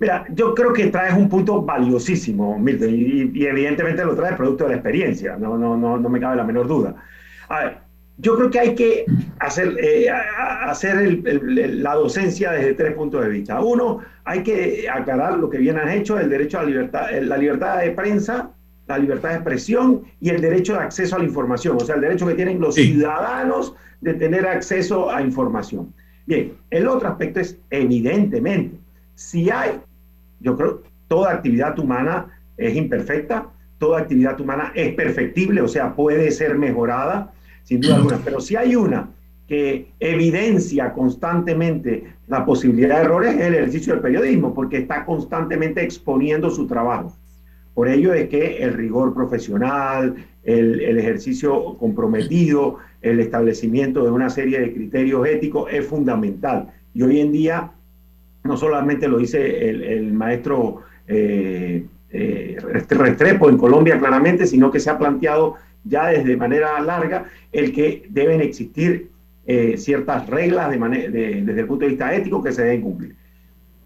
Mira, 0.00 0.26
yo 0.32 0.54
creo 0.54 0.72
que 0.72 0.86
traes 0.86 1.14
un 1.14 1.28
punto 1.28 1.62
valiosísimo, 1.62 2.56
Milton, 2.56 2.88
y, 2.94 3.44
evidentemente 3.44 4.04
lo 4.04 4.14
traes 4.14 4.36
producto 4.36 4.64
de 4.64 4.70
la 4.70 4.76
experiencia, 4.76 5.36
no, 5.36 5.58
no, 5.58 5.76
no, 5.76 5.98
no 5.98 6.08
me 6.08 6.20
cabe 6.20 6.36
la 6.36 6.44
menor 6.44 6.68
duda. 6.68 6.94
A 7.48 7.64
ver, 7.64 7.78
yo 8.18 8.36
creo 8.36 8.50
que 8.50 8.60
hay 8.60 8.74
que 8.74 9.06
hacer, 9.40 9.76
eh, 9.80 10.08
hacer 10.10 11.22
la 11.24 11.94
docencia 11.94 12.52
desde 12.52 12.74
tres 12.74 12.94
puntos 12.94 13.24
de 13.24 13.30
vista. 13.30 13.60
Uno, 13.60 14.00
hay 14.24 14.44
que 14.44 14.88
aclarar 14.88 15.38
lo 15.38 15.50
que 15.50 15.58
bien 15.58 15.78
han 15.78 15.88
hecho, 15.88 16.18
el 16.18 16.28
derecho 16.28 16.58
a 16.58 16.62
la 16.62 16.68
libertad, 16.68 17.06
la 17.22 17.36
libertad 17.36 17.80
de 17.80 17.90
prensa, 17.90 18.50
la 18.88 18.98
libertad 18.98 19.28
de 19.28 19.34
expresión 19.36 20.02
y 20.20 20.30
el 20.30 20.40
derecho 20.40 20.72
de 20.72 20.80
acceso 20.80 21.16
a 21.16 21.18
la 21.18 21.26
información, 21.26 21.76
o 21.76 21.84
sea, 21.84 21.94
el 21.96 22.00
derecho 22.00 22.26
que 22.26 22.34
tienen 22.34 22.58
los 22.58 22.74
ciudadanos 22.74 23.74
de 24.00 24.14
tener 24.14 24.46
acceso 24.46 25.10
a 25.10 25.20
información. 25.22 25.92
Bien, 26.26 26.54
el 26.70 26.88
otro 26.88 27.08
aspecto 27.08 27.40
es, 27.40 27.56
evidentemente, 27.70 28.76
si 29.14 29.50
hay, 29.50 29.80
yo 30.40 30.56
creo, 30.56 30.82
toda 31.06 31.32
actividad 31.32 31.78
humana 31.78 32.26
es 32.56 32.74
imperfecta, 32.76 33.46
toda 33.78 34.00
actividad 34.00 34.40
humana 34.40 34.72
es 34.74 34.94
perfectible, 34.94 35.60
o 35.60 35.68
sea, 35.68 35.94
puede 35.94 36.30
ser 36.30 36.56
mejorada 36.56 37.32
sin 37.64 37.80
duda 37.80 37.96
alguna. 37.96 38.20
Pero 38.24 38.40
si 38.40 38.56
hay 38.56 38.74
una 38.74 39.08
que 39.46 39.88
evidencia 40.00 40.92
constantemente 40.92 42.04
la 42.26 42.44
posibilidad 42.44 42.96
de 42.96 43.04
errores 43.04 43.34
es 43.34 43.40
el 43.40 43.54
ejercicio 43.54 43.94
del 43.94 44.02
periodismo, 44.02 44.52
porque 44.52 44.78
está 44.78 45.04
constantemente 45.04 45.82
exponiendo 45.82 46.50
su 46.50 46.66
trabajo. 46.66 47.14
Por 47.78 47.88
ello 47.88 48.12
es 48.12 48.28
que 48.28 48.56
el 48.56 48.72
rigor 48.72 49.14
profesional, 49.14 50.16
el, 50.42 50.98
ejercicio 50.98 51.76
comprometido, 51.78 52.78
el 53.02 53.20
establecimiento 53.20 54.02
de 54.02 54.10
una 54.10 54.30
serie 54.30 54.58
de 54.58 54.74
criterios 54.74 55.24
éticos 55.28 55.72
es 55.72 55.86
fundamental. 55.86 56.72
Y 56.92 57.02
hoy 57.02 57.20
en 57.20 57.30
día, 57.30 57.70
no 58.42 58.56
solamente 58.56 59.06
lo 59.06 59.18
dice 59.18 59.70
el, 59.70 60.12
maestro 60.12 60.82
eh, 61.06 61.86
eh, 62.10 62.56
Restrepo 62.88 63.48
en 63.48 63.56
Colombia 63.56 63.96
claramente, 63.96 64.48
sino 64.48 64.72
que 64.72 64.80
se 64.80 64.90
ha 64.90 64.98
planteado 64.98 65.54
ya 65.84 66.08
desde 66.08 66.36
manera 66.36 66.80
larga 66.80 67.26
el 67.52 67.72
que 67.72 68.08
deben 68.10 68.40
existir 68.40 69.12
eh, 69.46 69.76
ciertas 69.76 70.26
reglas 70.26 70.68
de 70.68 71.42
desde 71.46 71.60
el 71.60 71.66
punto 71.68 71.84
de 71.84 71.90
vista 71.90 72.12
ético 72.12 72.42
que 72.42 72.50
se 72.50 72.64
deben 72.64 72.80
cumplir. 72.80 73.14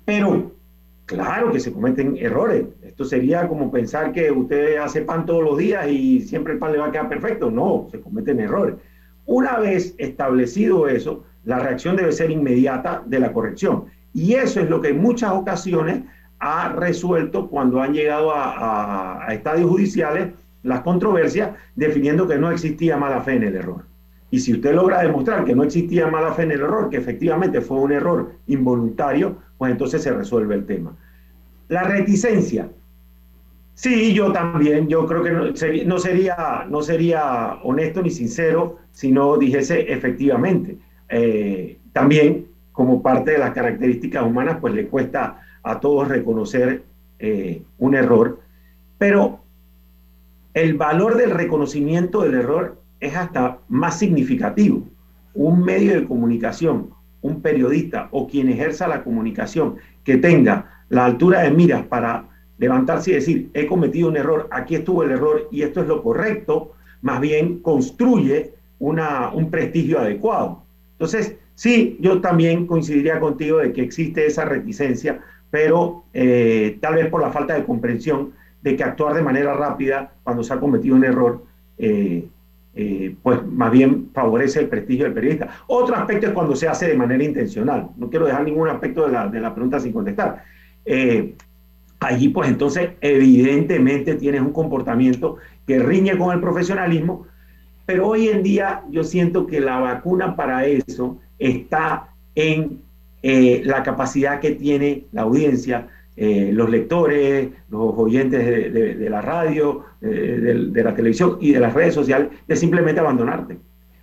Pero 0.07 0.51
claro 1.13 1.53
que 1.53 1.61
se 1.61 1.73
cometen 1.73 2.17
errores. 2.19 2.65
Esto 2.83 3.05
sería 3.05 3.49
como 3.49 3.71
pensar 3.71 4.13
que 4.13 4.31
usted 4.31 4.77
hace 4.77 5.03
pan 5.03 5.27
todos 5.27 5.43
los 5.43 5.59
días 5.59 5.89
y 5.89 6.21
siempre 6.21 6.55
el 6.55 6.59
pan 6.59 6.73
le 6.73 6.79
va 6.79 6.87
a 6.87 6.93
quedar 6.93 7.09
perfecto. 7.09 7.51
No, 7.51 7.89
se 7.91 8.01
cometen 8.01 8.41
errores. 8.41 8.77
Una 9.27 9.59
vez 9.59 9.95
establecido 9.99 10.89
eso, 10.89 11.25
la 11.45 11.59
reacción 11.59 11.97
debe 11.97 12.13
ser 12.13 12.31
inmediata 12.31 13.03
de 13.07 13.21
la 13.21 13.33
corrección. 13.33 13.85
Y 14.13 14.35
eso 14.35 14.61
es 14.61 14.69
lo 14.69 14.81
que 14.81 14.89
en 14.89 15.01
muchas 15.01 15.33
ocasiones 15.33 16.03
ha 16.39 16.71
resuelto 16.71 17.49
cuando 17.49 17.81
han 17.81 17.95
llegado 17.95 18.33
a 18.35 19.27
estadios 19.31 19.71
judiciales 19.71 20.33
las 20.63 20.81
controversias 20.83 21.51
definiendo 21.77 22.27
que 22.27 22.39
no 22.39 22.51
existía 22.51 22.97
mala 22.97 23.21
fe 23.21 23.35
en 23.35 23.45
el 23.45 23.57
error. 23.57 23.85
Y 24.31 24.41
si 24.41 24.55
usted 24.55 24.75
logra 24.75 25.03
demostrar 25.03 25.45
que 25.45 25.55
no 25.55 25.63
existía 25.63 26.07
mala 26.07 26.33
fe 26.33 26.45
en 26.45 26.53
el 26.53 26.61
error, 26.61 26.89
que 26.89 26.97
efectivamente 26.97 27.61
fue 27.61 27.79
un 27.79 27.93
error 27.93 28.33
involuntario, 28.47 29.37
pues 29.59 29.73
entonces 29.73 30.03
se 30.03 30.11
resuelve 30.11 30.55
el 30.55 30.65
tema. 30.65 30.97
La 31.73 31.85
reticencia. 31.85 32.69
Sí, 33.73 34.13
yo 34.13 34.31
también, 34.31 34.89
yo 34.89 35.07
creo 35.07 35.23
que 35.23 35.31
no 35.31 35.57
sería, 35.99 36.67
no 36.69 36.83
sería, 36.83 37.61
honesto 37.63 38.03
ni 38.03 38.11
sincero 38.11 38.77
si 38.91 39.11
no 39.11 39.39
dijese 39.39 39.91
efectivamente. 39.91 40.77
Eh, 41.09 41.79
también, 41.95 42.49
como 42.73 43.01
parte 43.01 43.31
de 43.31 43.39
las 43.39 43.53
características 43.53 44.23
humanas, 44.23 44.59
pues 44.61 44.75
le 44.75 44.87
cuesta 44.89 45.41
a 45.63 45.81
todos 45.81 46.09
reconocer 46.09 46.83
eh, 47.19 47.63
un 47.79 47.95
error, 47.95 48.41
pero 48.99 49.41
el 50.53 50.75
valor 50.75 51.17
del 51.17 51.31
reconocimiento 51.31 52.21
del 52.21 52.35
error 52.35 52.83
es 53.01 53.17
hasta 53.17 53.61
más 53.69 53.99
significativo. 53.99 54.83
Un 55.33 55.65
medio 55.65 55.95
de 55.99 56.07
comunicación, 56.07 56.91
un 57.23 57.41
periodista 57.41 58.09
o 58.11 58.29
quien 58.29 58.51
ejerza 58.51 58.87
la 58.89 59.03
comunicación 59.03 59.77
que 60.05 60.19
tenga 60.19 60.82
la 60.93 61.07
altura 61.07 61.41
de 61.41 61.51
miras 61.51 61.87
para 61.87 62.27
levantarse 62.59 63.11
y 63.11 63.15
decir, 63.15 63.51
he 63.55 63.67
cometido 63.67 64.09
un 64.09 64.17
error, 64.19 64.47
aquí 64.51 64.75
estuvo 64.75 65.03
el 65.03 65.11
error 65.11 65.49
y 65.51 65.63
esto 65.63 65.81
es 65.81 65.87
lo 65.87 66.03
correcto, 66.03 66.73
más 67.01 67.19
bien 67.19 67.61
construye 67.61 68.53
una, 68.79 69.31
un 69.31 69.51
prestigio 69.51 69.99
adecuado. 70.01 70.65
Entonces, 70.93 71.37
sí, 71.55 71.97
yo 71.99 72.21
también 72.21 72.67
coincidiría 72.67 73.19
contigo 73.21 73.59
de 73.59 73.73
que 73.73 73.81
existe 73.81 74.27
esa 74.27 74.45
reticencia, 74.45 75.21
pero 75.51 76.05
eh, 76.13 76.77
tal 76.83 76.97
vez 76.97 77.09
por 77.09 77.23
la 77.23 77.33
falta 77.33 77.55
de 77.55 77.65
comprensión 77.65 78.33
de 78.61 78.77
que 78.77 78.85
actuar 78.85 79.15
de 79.15 79.23
manera 79.23 79.55
rápida 79.55 80.13
cuando 80.23 80.45
se 80.45 80.53
ha 80.53 80.61
cometido 80.61 80.95
un 80.95 81.05
error, 81.05 81.43
eh, 81.79 82.29
eh, 82.75 83.17
pues 83.23 83.43
más 83.47 83.73
bien 83.73 84.11
favorece 84.13 84.61
el 84.61 84.69
prestigio 84.69 85.05
del 85.05 85.15
periodista. 85.15 85.49
Otro 85.69 85.97
aspecto 85.97 86.27
es 86.27 86.33
cuando 86.35 86.55
se 86.55 86.69
hace 86.69 86.87
de 86.87 86.97
manera 86.97 87.25
intencional. 87.25 87.89
No 87.97 88.11
quiero 88.11 88.27
dejar 88.27 88.45
ningún 88.45 88.69
aspecto 88.69 89.07
de 89.07 89.13
la, 89.13 89.27
de 89.27 89.41
la 89.41 89.55
pregunta 89.55 89.81
sin 89.81 89.93
contestar. 89.93 90.53
Eh, 90.85 91.35
allí, 92.01 92.29
pues 92.29 92.49
entonces, 92.49 92.91
evidentemente 93.01 94.15
tienes 94.15 94.41
un 94.41 94.53
comportamiento 94.53 95.37
que 95.67 95.79
riñe 95.79 96.17
con 96.19 96.35
el 96.35 96.41
profesionalismo, 96.41 97.27
pero 97.87 98.09
hoy 98.09 98.29
en 98.29 98.43
día 98.43 98.83
yo 98.91 99.05
siento 99.05 99.47
que 99.47 99.61
la 99.61 99.79
vacuna 99.81 100.37
para 100.37 100.67
eso 100.67 101.19
está 101.39 102.09
en 102.35 102.81
la 103.23 103.85
capacidad 103.85 104.41
que 104.41 104.51
tiene 104.51 105.05
la 105.13 105.23
audiencia 105.23 105.89
eh, 106.15 106.51
los 106.53 106.69
lectores, 106.69 107.49
los 107.71 107.95
oyentes 107.97 108.45
de, 108.45 109.09
la 109.09 109.23
radio, 109.23 109.85
de, 110.01 110.83
la 110.83 110.95
televisión 110.95 111.39
y 111.41 111.53
de 111.53 111.61
las 111.61 111.73
redes 111.73 111.95
sociales, 111.95 112.29
de 112.47 112.57
simplemente 112.57 113.01
abandonarte. 113.01 113.59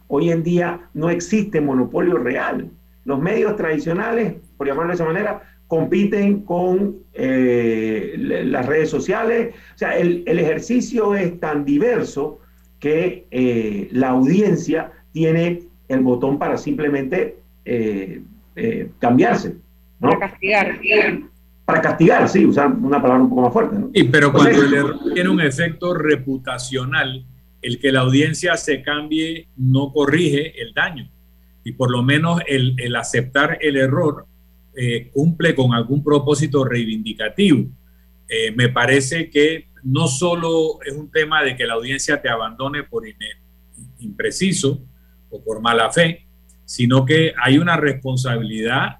Hoy 0.08 0.32
en 0.32 0.42
día 0.42 0.90
no 0.96 1.12
existe 1.12 1.62
monopolio 1.62 2.18
real. 2.18 2.72
Los 3.06 3.20
medios 3.20 3.56
tradicionales, 3.56 4.38
por 4.58 4.66
llamarlo 4.66 4.90
de 4.90 4.96
esa 4.96 5.06
manera, 5.06 5.44
compiten 5.70 6.42
con 6.42 6.98
eh, 7.14 8.16
las 8.18 8.66
redes 8.66 8.90
sociales. 8.90 9.56
O 9.76 9.78
sea, 9.78 9.98
el, 9.98 10.28
ejercicio 10.28 11.16
es 11.16 11.40
tan 11.40 11.64
diverso 11.64 12.40
que 12.80 13.26
eh, 13.32 13.88
la 13.94 14.10
audiencia 14.10 14.92
tiene 15.14 15.62
el 15.88 16.02
botón 16.02 16.38
para 16.38 16.58
simplemente 16.58 17.38
cambiarse. 19.00 19.56
¿no? 20.02 20.10
Para 20.10 20.32
castigar 20.32 20.80
para 21.70 21.82
castigar, 21.82 22.28
sí, 22.28 22.48
usar 22.48 22.72
una 22.72 23.00
palabra 23.00 23.22
un 23.22 23.30
poco 23.30 23.42
más 23.44 23.54
fuerte. 23.54 23.76
Sí, 23.94 24.04
pero 24.06 24.34
cuando 24.34 24.60
el 24.60 24.74
error 24.74 25.00
tiene 25.14 25.30
un 25.30 25.40
efecto 25.40 25.94
reputacional, 25.94 27.24
el 27.62 27.80
que 27.80 27.92
la 27.92 28.00
audiencia 28.00 28.58
se 28.58 28.82
cambie 28.82 29.48
no 29.56 29.94
corrige 29.94 30.60
el 30.60 30.74
daño. 30.74 31.12
Y 31.64 31.74
por 31.74 31.92
lo 31.92 32.02
menos 32.02 32.42
el, 32.48 32.96
aceptar 32.96 33.60
el 33.62 33.78
error 33.78 34.26
eh, 34.76 35.10
cumple 35.12 35.56
con 35.56 35.74
algún 35.74 36.04
propósito 36.04 36.64
reivindicativo. 36.64 37.68
Eh, 38.28 38.52
me 38.52 38.70
parece 38.70 39.30
que 39.30 39.70
no 39.84 40.08
solo 40.08 40.80
es 40.86 40.94
un 40.94 41.12
tema 41.12 41.44
de 41.44 41.56
que 41.56 41.66
la 41.66 41.74
audiencia 41.74 42.22
te 42.22 42.30
abandone 42.30 42.84
por 42.84 43.04
impreciso 44.00 44.82
o 45.30 45.44
por 45.44 45.62
mala 45.62 45.92
fe, 45.92 46.28
sino 46.66 47.06
que 47.06 47.34
hay 47.42 47.58
una 47.58 47.78
responsabilidad 47.78 48.98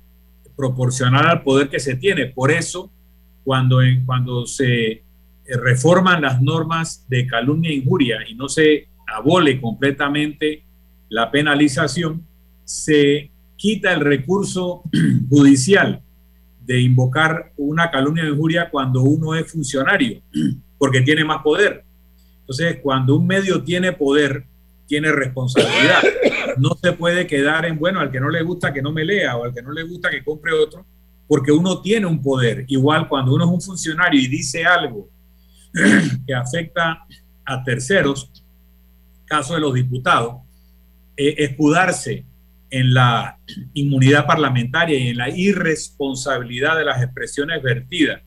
proporcional 0.56 1.28
al 1.28 1.44
poder 1.44 1.70
que 1.70 1.80
se 1.80 1.96
tiene. 1.96 2.28
Por 2.28 2.52
eso, 2.52 2.92
cuando, 3.44 3.80
cuando 4.06 4.46
se 4.46 5.04
reforman 5.46 6.22
las 6.22 6.42
normas 6.42 7.06
de 7.08 7.28
calumnia 7.28 7.72
e 7.72 7.76
injuria 7.76 8.18
y 8.28 8.36
no 8.36 8.50
se 8.50 8.88
abole 9.08 9.60
completamente 9.62 10.64
la 11.10 11.32
penalización, 11.32 12.26
se 12.64 13.32
quita 13.60 13.92
el 13.94 14.00
recurso 14.00 14.84
judicial 15.30 16.02
de 16.66 16.82
invocar 16.82 17.52
una 17.58 17.92
calumnia 17.92 18.24
de 18.24 18.30
injuria 18.30 18.70
cuando 18.70 19.04
uno 19.04 19.36
es 19.36 19.52
funcionario, 19.52 20.22
porque 20.80 21.02
tiene 21.02 21.26
más 21.26 21.44
poder. 21.44 21.84
Entonces, 22.40 22.80
cuando 22.82 23.18
un 23.18 23.28
medio 23.28 23.62
tiene 23.64 23.92
poder, 23.92 24.46
tiene 24.88 25.12
responsabilidad. 25.12 26.02
No 26.58 26.70
se 26.82 26.94
puede 26.94 27.28
quedar 27.28 27.66
en, 27.66 27.78
bueno, 27.78 28.00
al 28.00 28.10
que 28.10 28.20
no 28.20 28.30
le 28.30 28.42
gusta 28.42 28.74
que 28.74 28.82
no 28.82 28.92
me 28.92 29.06
lea 29.06 29.36
o 29.36 29.44
al 29.44 29.54
que 29.54 29.62
no 29.62 29.72
le 29.72 29.84
gusta 29.84 30.10
que 30.10 30.24
compre 30.24 30.54
otro, 30.54 30.86
porque 31.28 31.52
uno 31.52 31.82
tiene 31.82 32.08
un 32.08 32.22
poder. 32.22 32.66
Igual 32.68 33.08
cuando 33.08 33.36
uno 33.36 33.44
es 33.44 33.52
un 33.52 33.62
funcionario 33.62 34.20
y 34.20 34.28
dice 34.28 34.66
algo 34.66 35.10
que 36.26 36.34
afecta 36.34 37.06
a 37.46 37.64
terceros, 37.64 38.32
caso 39.26 39.54
de 39.54 39.60
los 39.60 39.74
diputados, 39.74 40.38
eh, 41.18 41.36
escudarse 41.38 42.26
en 42.70 42.94
la 42.94 43.40
inmunidad 43.74 44.26
parlamentaria 44.26 44.98
y 44.98 45.08
en 45.10 45.18
la 45.18 45.30
irresponsabilidad 45.30 46.78
de 46.78 46.86
las 46.86 47.02
expresiones 47.02 47.62
vertidas, 47.64 48.22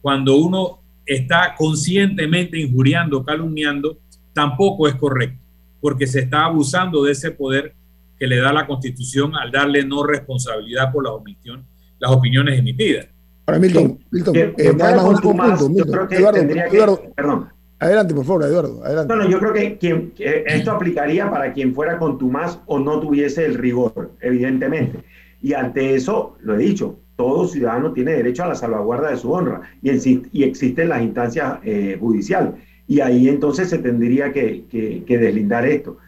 cuando 0.00 0.36
uno 0.36 0.80
está 1.04 1.54
conscientemente 1.56 2.58
injuriando, 2.58 3.24
calumniando, 3.24 3.98
tampoco 4.32 4.86
es 4.86 4.94
correcto, 4.94 5.42
porque 5.80 6.06
se 6.06 6.20
está 6.20 6.44
abusando 6.44 7.02
de 7.02 7.12
ese 7.12 7.30
poder 7.30 7.74
que 8.18 8.26
le 8.26 8.38
da 8.38 8.52
la 8.52 8.66
Constitución 8.66 9.34
al 9.36 9.50
darle 9.50 9.84
no 9.84 10.04
responsabilidad 10.04 10.92
por 10.92 11.04
la 11.04 11.12
omisión, 11.12 11.64
las 11.98 12.10
opiniones 12.10 12.58
emitidas. 12.58 13.08
Ahora, 13.46 13.60
Milton, 13.60 13.98
Milton, 14.10 14.36
eh, 14.36 14.74
nada 14.76 14.96
más 14.96 15.04
un 15.04 15.20
punto, 15.20 15.68
Milton. 15.68 16.08
Eduardo, 16.10 16.40
Eduardo, 16.40 17.02
perdón. 17.16 17.48
Adelante, 17.80 18.12
por 18.12 18.24
favor, 18.24 18.44
Eduardo. 18.44 18.82
Bueno, 19.06 19.28
yo 19.28 19.38
creo 19.38 19.52
que, 19.52 20.12
esto 20.46 20.72
aplicaría 20.72 21.30
para 21.30 21.52
quien 21.52 21.74
fuera 21.74 21.98
contumaz 21.98 22.58
o 22.66 22.78
no 22.78 22.98
tuviese 22.98 23.44
el 23.44 23.54
rigor, 23.54 24.10
evidentemente. 24.20 24.98
Y 25.40 25.52
ante 25.52 25.94
eso, 25.94 26.36
lo 26.40 26.56
he 26.56 26.58
dicho, 26.58 26.98
todo 27.14 27.46
ciudadano 27.46 27.92
tiene 27.92 28.12
derecho 28.12 28.42
a 28.42 28.48
la 28.48 28.56
salvaguarda 28.56 29.10
de 29.10 29.16
su 29.16 29.30
honra 29.30 29.60
y, 29.80 29.90
y 30.32 30.42
existen 30.42 30.88
las 30.88 31.02
instancias 31.02 31.58
eh, 31.62 31.96
judiciales. 32.00 32.54
Y 32.88 33.00
ahí 33.00 33.28
entonces 33.28 33.70
se 33.70 33.78
tendría 33.78 34.32
que, 34.32 34.64
deslindar 35.06 35.64
esto. 35.64 35.98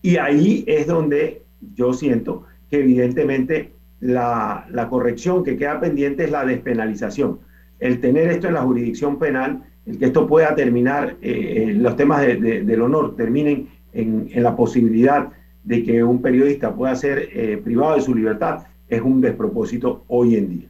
Y 0.00 0.16
ahí 0.16 0.64
es 0.66 0.88
donde 0.88 1.42
yo 1.76 1.92
siento 1.92 2.46
que 2.68 2.80
evidentemente 2.80 3.70
la 4.00 4.88
corrección 4.90 5.44
que 5.44 5.56
queda 5.56 5.78
pendiente 5.78 6.24
es 6.24 6.32
la 6.32 6.44
despenalización. 6.44 7.38
El 7.78 8.00
tener 8.00 8.28
esto 8.28 8.48
en 8.48 8.54
la 8.54 8.62
jurisdicción 8.62 9.18
penal 9.18 9.62
el 9.86 9.98
que 9.98 10.06
esto 10.06 10.26
pueda 10.26 10.54
terminar, 10.54 11.16
eh, 11.20 11.74
los 11.76 11.96
temas 11.96 12.22
del 12.22 12.82
honor 12.82 13.16
terminen 13.16 13.68
en, 13.92 14.30
la 14.42 14.56
posibilidad 14.56 15.30
de 15.64 15.82
que 15.82 16.02
un 16.02 16.22
periodista 16.22 16.74
pueda 16.74 16.94
ser 16.94 17.28
eh, 17.32 17.60
privado 17.62 17.96
de 17.96 18.02
su 18.02 18.14
libertad, 18.14 18.64
es 18.88 19.00
un 19.00 19.20
despropósito 19.20 20.04
hoy 20.08 20.36
en 20.36 20.48
día. 20.48 20.68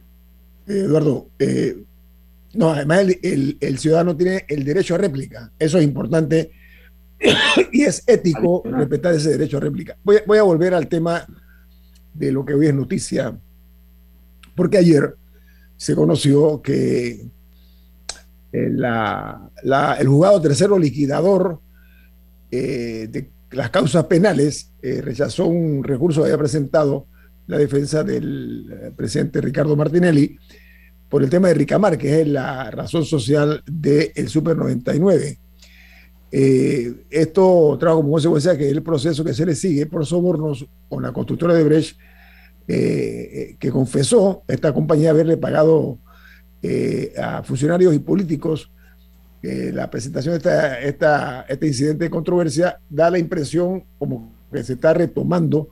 Eduardo, 0.65 1.27
eh, 1.39 1.83
no, 2.53 2.69
además 2.69 3.05
el, 3.21 3.77
ciudadano 3.77 4.15
tiene 4.15 4.45
el 4.47 4.63
derecho 4.63 4.95
a 4.95 4.97
réplica, 4.97 5.51
eso 5.59 5.77
es 5.77 5.83
importante 5.83 6.51
y 7.71 7.83
es 7.83 8.03
ético 8.07 8.63
respetar 8.65 9.13
ese 9.13 9.31
derecho 9.31 9.57
a 9.57 9.61
réplica. 9.61 9.97
Voy, 10.03 10.17
voy 10.25 10.37
a 10.37 10.43
volver 10.43 10.73
al 10.73 10.87
tema 10.87 11.25
de 12.13 12.31
lo 12.31 12.45
que 12.45 12.53
hoy 12.53 12.67
es 12.67 12.73
noticia, 12.73 13.37
porque 14.55 14.77
ayer 14.77 15.15
se 15.75 15.95
conoció 15.95 16.61
que 16.61 17.25
eh, 18.53 18.69
el 19.99 20.07
juzgado 20.07 20.39
tercero 20.39 20.77
liquidador 20.77 21.59
eh, 22.51 23.07
de 23.09 23.31
las 23.51 23.71
causas 23.71 24.05
penales 24.05 24.71
eh, 24.81 25.01
rechazó 25.01 25.47
un 25.47 25.83
recurso 25.83 26.21
que 26.21 26.27
había 26.27 26.37
presentado 26.37 27.07
la 27.47 27.57
defensa 27.57 28.03
del 28.03 28.93
presidente 28.95 29.41
Ricardo 29.41 29.75
Martinelli 29.75 30.37
por 31.09 31.23
el 31.23 31.29
tema 31.29 31.47
de 31.47 31.55
Ricamar, 31.55 31.97
que 31.97 32.21
es 32.21 32.27
la 32.27 32.69
razón 32.71 33.05
social 33.05 33.61
del 33.65 34.29
Super 34.29 34.55
99. 34.55 35.39
esto 36.31 37.77
trajo 37.79 37.97
como 37.97 38.11
consecuencia 38.13 38.57
que 38.57 38.69
el 38.69 38.81
proceso 38.81 39.23
que 39.23 39.33
se 39.33 39.45
le 39.45 39.55
sigue 39.55 39.87
por 39.87 40.05
sobornos 40.05 40.65
con 40.87 41.03
la 41.03 41.11
constructora 41.11 41.53
de 41.53 41.63
Brecht, 41.63 41.97
que 42.65 43.69
confesó 43.71 44.43
esta 44.47 44.73
compañía 44.73 45.09
haberle 45.11 45.37
pagado 45.37 45.99
eh, 46.65 47.11
a 47.21 47.43
funcionarios 47.43 47.93
y 47.93 47.99
políticos. 47.99 48.71
la 49.41 49.89
presentación 49.91 50.39
de 50.39 50.87
esta, 50.87 51.41
este 51.49 51.67
incidente 51.67 52.05
de 52.05 52.09
controversia 52.09 52.79
da 52.89 53.09
la 53.09 53.19
impresión 53.19 53.83
como 53.99 54.31
que 54.49 54.63
se 54.63 54.73
está 54.73 54.93
retomando 54.93 55.67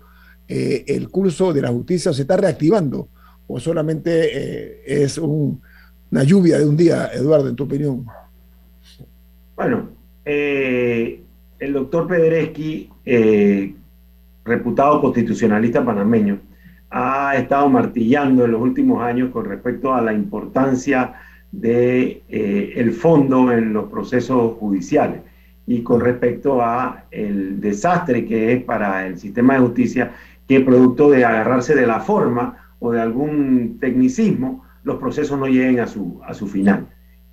eh, 0.50 0.84
el 0.88 1.08
curso 1.08 1.54
de 1.54 1.62
la 1.62 1.70
justicia 1.70 2.12
o 2.12 2.14
se 2.14 2.24
está 2.24 2.36
reactivando 2.36 3.08
o 3.48 3.58
solamente 3.62 4.12
eh, 4.12 4.82
es 4.86 5.18
una 5.18 6.24
lluvia 6.26 6.60
de 6.60 6.66
un 6.66 6.76
día, 6.76 7.10
Eduardo, 7.14 7.48
en 7.48 7.56
tu 7.56 7.64
opinión. 7.64 8.06
Bueno, 9.56 9.92
el 10.26 11.72
doctor 11.72 12.08
Pedreschi, 12.08 12.89
reputado 14.44 15.00
constitucionalista 15.00 15.86
panameño, 15.86 16.42
ha 16.92 17.36
estado 17.38 17.70
martillando 17.70 18.44
en 18.46 18.52
los 18.52 18.62
últimos 18.62 19.02
años 19.02 19.32
con 19.32 19.46
respecto 19.46 19.94
a 19.94 20.02
la 20.02 20.14
importancia 20.14 21.14
de 21.52 22.22
eh, 22.30 22.74
el 22.76 22.92
fondo 22.92 23.52
en 23.52 23.74
los 23.74 23.89
procesos 23.89 24.58
judiciales 24.58 25.22
y 25.66 25.82
con 25.84 26.02
respecto 26.02 26.62
a 26.62 27.06
el 27.12 27.62
desastre 27.62 28.26
que 28.26 28.54
es 28.54 28.64
para 28.64 29.08
el 29.08 29.18
sistema 29.18 29.54
de 29.54 29.62
justicia 29.62 30.12
que 30.48 30.60
producto 30.60 31.10
de 31.10 31.24
agarrarse 31.24 31.76
de 31.76 31.88
la 31.88 32.02
forma 32.02 32.58
o 32.80 32.92
de 32.92 33.02
algún 33.02 33.78
tecnicismo 33.80 34.66
los 34.84 34.98
procesos 34.98 35.39
no 35.39 35.46
lleguen 35.46 35.80
a 35.80 35.88
su, 35.88 36.20
a 36.26 36.34
su 36.34 36.48
final. 36.48 36.88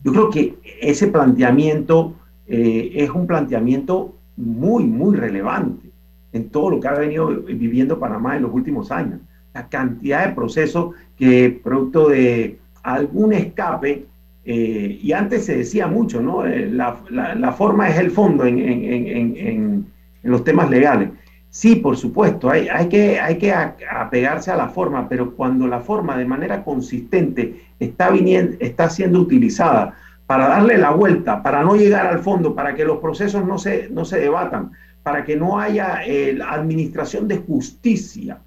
Yo 0.05 0.13
creo 0.13 0.31
que 0.31 0.59
ese 0.81 1.09
planteamiento 1.09 2.15
eh, 2.47 2.93
es 2.95 3.11
un 3.11 3.27
planteamiento 3.27 4.15
muy, 4.37 4.85
muy 4.85 5.17
relevante 5.17 5.91
en 6.33 6.49
todo 6.51 6.71
lo 6.71 6.81
que 6.81 6.89
ha 6.89 6.93
venido 6.93 7.29
viviendo 7.29 7.99
Panamá 7.99 8.37
en 8.37 8.43
los 8.43 8.53
últimos 8.53 8.93
años 8.93 9.21
la 9.59 9.69
cantidad 9.69 10.27
de 10.27 10.35
procesos 10.35 10.95
que 11.17 11.61
producto 11.63 12.09
de 12.09 12.59
algún 12.83 13.33
escape, 13.33 14.07
eh, 14.45 14.99
y 15.03 15.13
antes 15.13 15.47
se 15.47 15.59
decía 15.59 15.89
mucho, 15.89 16.21
¿no? 16.21 16.47
Eh, 16.47 16.71
la, 16.71 17.53
forma 17.53 17.89
es 17.89 17.99
el 17.99 18.11
fondo 18.11 18.45
en, 18.47 19.87
los 20.23 20.45
temas 20.45 20.71
legales. 20.71 21.11
Sí, 21.51 21.77
por 21.77 21.97
supuesto, 21.97 22.51
hay, 22.51 22.69
hay 22.69 22.89
que, 22.89 23.19
hay 23.19 23.37
que 23.39 23.53
apegarse 23.53 24.51
a 24.51 24.57
la 24.57 24.69
forma, 24.69 25.09
pero 25.09 25.35
cuando 25.35 25.67
la 25.67 25.81
forma 25.81 26.17
de 26.17 26.25
manera 26.25 26.63
consistente 26.63 27.63
está, 27.81 28.11
viniendo, 28.11 28.57
está 28.61 28.91
siendo 28.91 29.19
utilizada 29.21 29.95
para 30.27 30.49
darle 30.49 30.77
la 30.77 30.91
vuelta, 30.91 31.43
para 31.43 31.63
no 31.63 31.75
llegar 31.75 32.07
al 32.07 32.21
fondo, 32.21 32.55
para 32.55 32.75
que 32.75 32.85
los 32.85 32.99
procesos 32.99 33.45
no 33.47 33.59
se, 33.59 33.89
no 33.91 34.05
se 34.05 34.21
debatan, 34.21 34.73
para 35.03 35.25
que 35.25 35.37
no 35.37 35.59
haya 35.59 36.03
eh, 36.07 36.39
administración 36.47 37.27
de 37.27 37.39
justicia, 37.39 38.39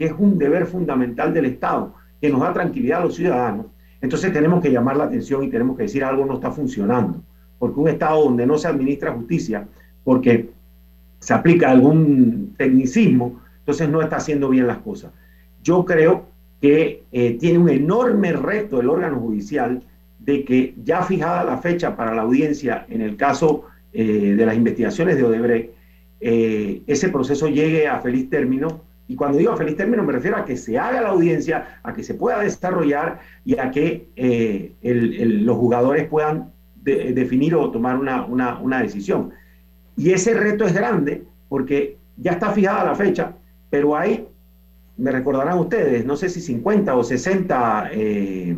que 0.00 0.06
es 0.06 0.14
un 0.16 0.38
deber 0.38 0.64
fundamental 0.64 1.34
del 1.34 1.44
Estado, 1.44 1.92
que 2.22 2.30
nos 2.30 2.40
da 2.40 2.54
tranquilidad 2.54 3.02
a 3.02 3.04
los 3.04 3.16
ciudadanos, 3.16 3.66
entonces 4.00 4.32
tenemos 4.32 4.62
que 4.62 4.72
llamar 4.72 4.96
la 4.96 5.04
atención 5.04 5.44
y 5.44 5.50
tenemos 5.50 5.76
que 5.76 5.82
decir 5.82 6.02
algo 6.02 6.24
no 6.24 6.36
está 6.36 6.50
funcionando. 6.50 7.20
Porque 7.58 7.78
un 7.78 7.88
Estado 7.88 8.24
donde 8.24 8.46
no 8.46 8.56
se 8.56 8.66
administra 8.66 9.12
justicia, 9.12 9.68
porque 10.02 10.48
se 11.18 11.34
aplica 11.34 11.70
algún 11.70 12.54
tecnicismo, 12.56 13.42
entonces 13.58 13.90
no 13.90 14.00
está 14.00 14.16
haciendo 14.16 14.48
bien 14.48 14.66
las 14.66 14.78
cosas. 14.78 15.12
Yo 15.62 15.84
creo 15.84 16.24
que 16.62 17.02
eh, 17.12 17.36
tiene 17.38 17.58
un 17.58 17.68
enorme 17.68 18.32
reto 18.32 18.80
el 18.80 18.88
órgano 18.88 19.20
judicial 19.20 19.82
de 20.18 20.46
que 20.46 20.76
ya 20.82 21.02
fijada 21.02 21.44
la 21.44 21.58
fecha 21.58 21.94
para 21.94 22.14
la 22.14 22.22
audiencia 22.22 22.86
en 22.88 23.02
el 23.02 23.18
caso 23.18 23.64
eh, 23.92 24.34
de 24.34 24.46
las 24.46 24.56
investigaciones 24.56 25.18
de 25.18 25.24
Odebrecht, 25.24 25.74
eh, 26.22 26.80
ese 26.86 27.10
proceso 27.10 27.48
llegue 27.48 27.86
a 27.86 28.00
feliz 28.00 28.30
término 28.30 28.88
y 29.10 29.16
cuando 29.16 29.38
digo 29.38 29.56
feliz 29.56 29.76
término 29.76 30.04
me 30.04 30.12
refiero 30.12 30.36
a 30.36 30.44
que 30.44 30.56
se 30.56 30.78
haga 30.78 31.00
la 31.00 31.08
audiencia, 31.08 31.80
a 31.82 31.92
que 31.92 32.04
se 32.04 32.14
pueda 32.14 32.38
desarrollar 32.38 33.18
y 33.44 33.58
a 33.58 33.72
que 33.72 34.06
eh, 34.14 34.72
los 34.82 35.56
jugadores 35.56 36.06
puedan 36.06 36.52
definir 36.76 37.56
o 37.56 37.72
tomar 37.72 37.98
una, 37.98 38.82
decisión. 38.82 39.32
Y 39.96 40.12
ese 40.12 40.34
reto 40.34 40.64
es 40.64 40.72
grande 40.72 41.24
porque 41.48 41.96
ya 42.18 42.30
está 42.30 42.52
fijada 42.52 42.84
la 42.84 42.94
fecha, 42.94 43.32
pero 43.68 43.96
hay, 43.96 44.28
me 44.96 45.10
recordarán 45.10 45.58
ustedes, 45.58 46.06
no 46.06 46.14
sé 46.14 46.28
si 46.28 46.40
50 46.40 46.94
o 46.94 47.02
60 47.02 47.90
eh, 47.90 48.56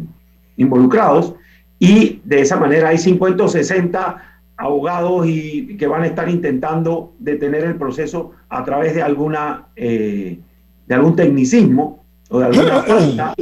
involucrados 0.59 1.35
y 1.79 2.21
de 2.25 2.43
esa 2.43 2.59
manera 2.59 2.91
hay 2.91 2.99
50 2.99 3.43
o 3.43 3.49
60 3.49 4.32
abogados 4.63 5.27
y 5.27 5.77
que 5.77 5.89
van 5.89 6.05
a 6.05 6.07
estar 6.07 6.29
intentando 6.29 7.15
detener 7.19 7.65
el 7.65 7.75
proceso 7.75 8.31
a 8.49 8.65
través 8.65 8.95
de 8.95 9.03
alguna 9.03 9.67
eh, 9.75 10.39
de 10.87 10.95
algún 10.95 11.17
tecnicismo 11.17 12.05
o 12.31 12.39
de 12.39 12.47
alguna 12.47 12.83
falta 12.87 13.35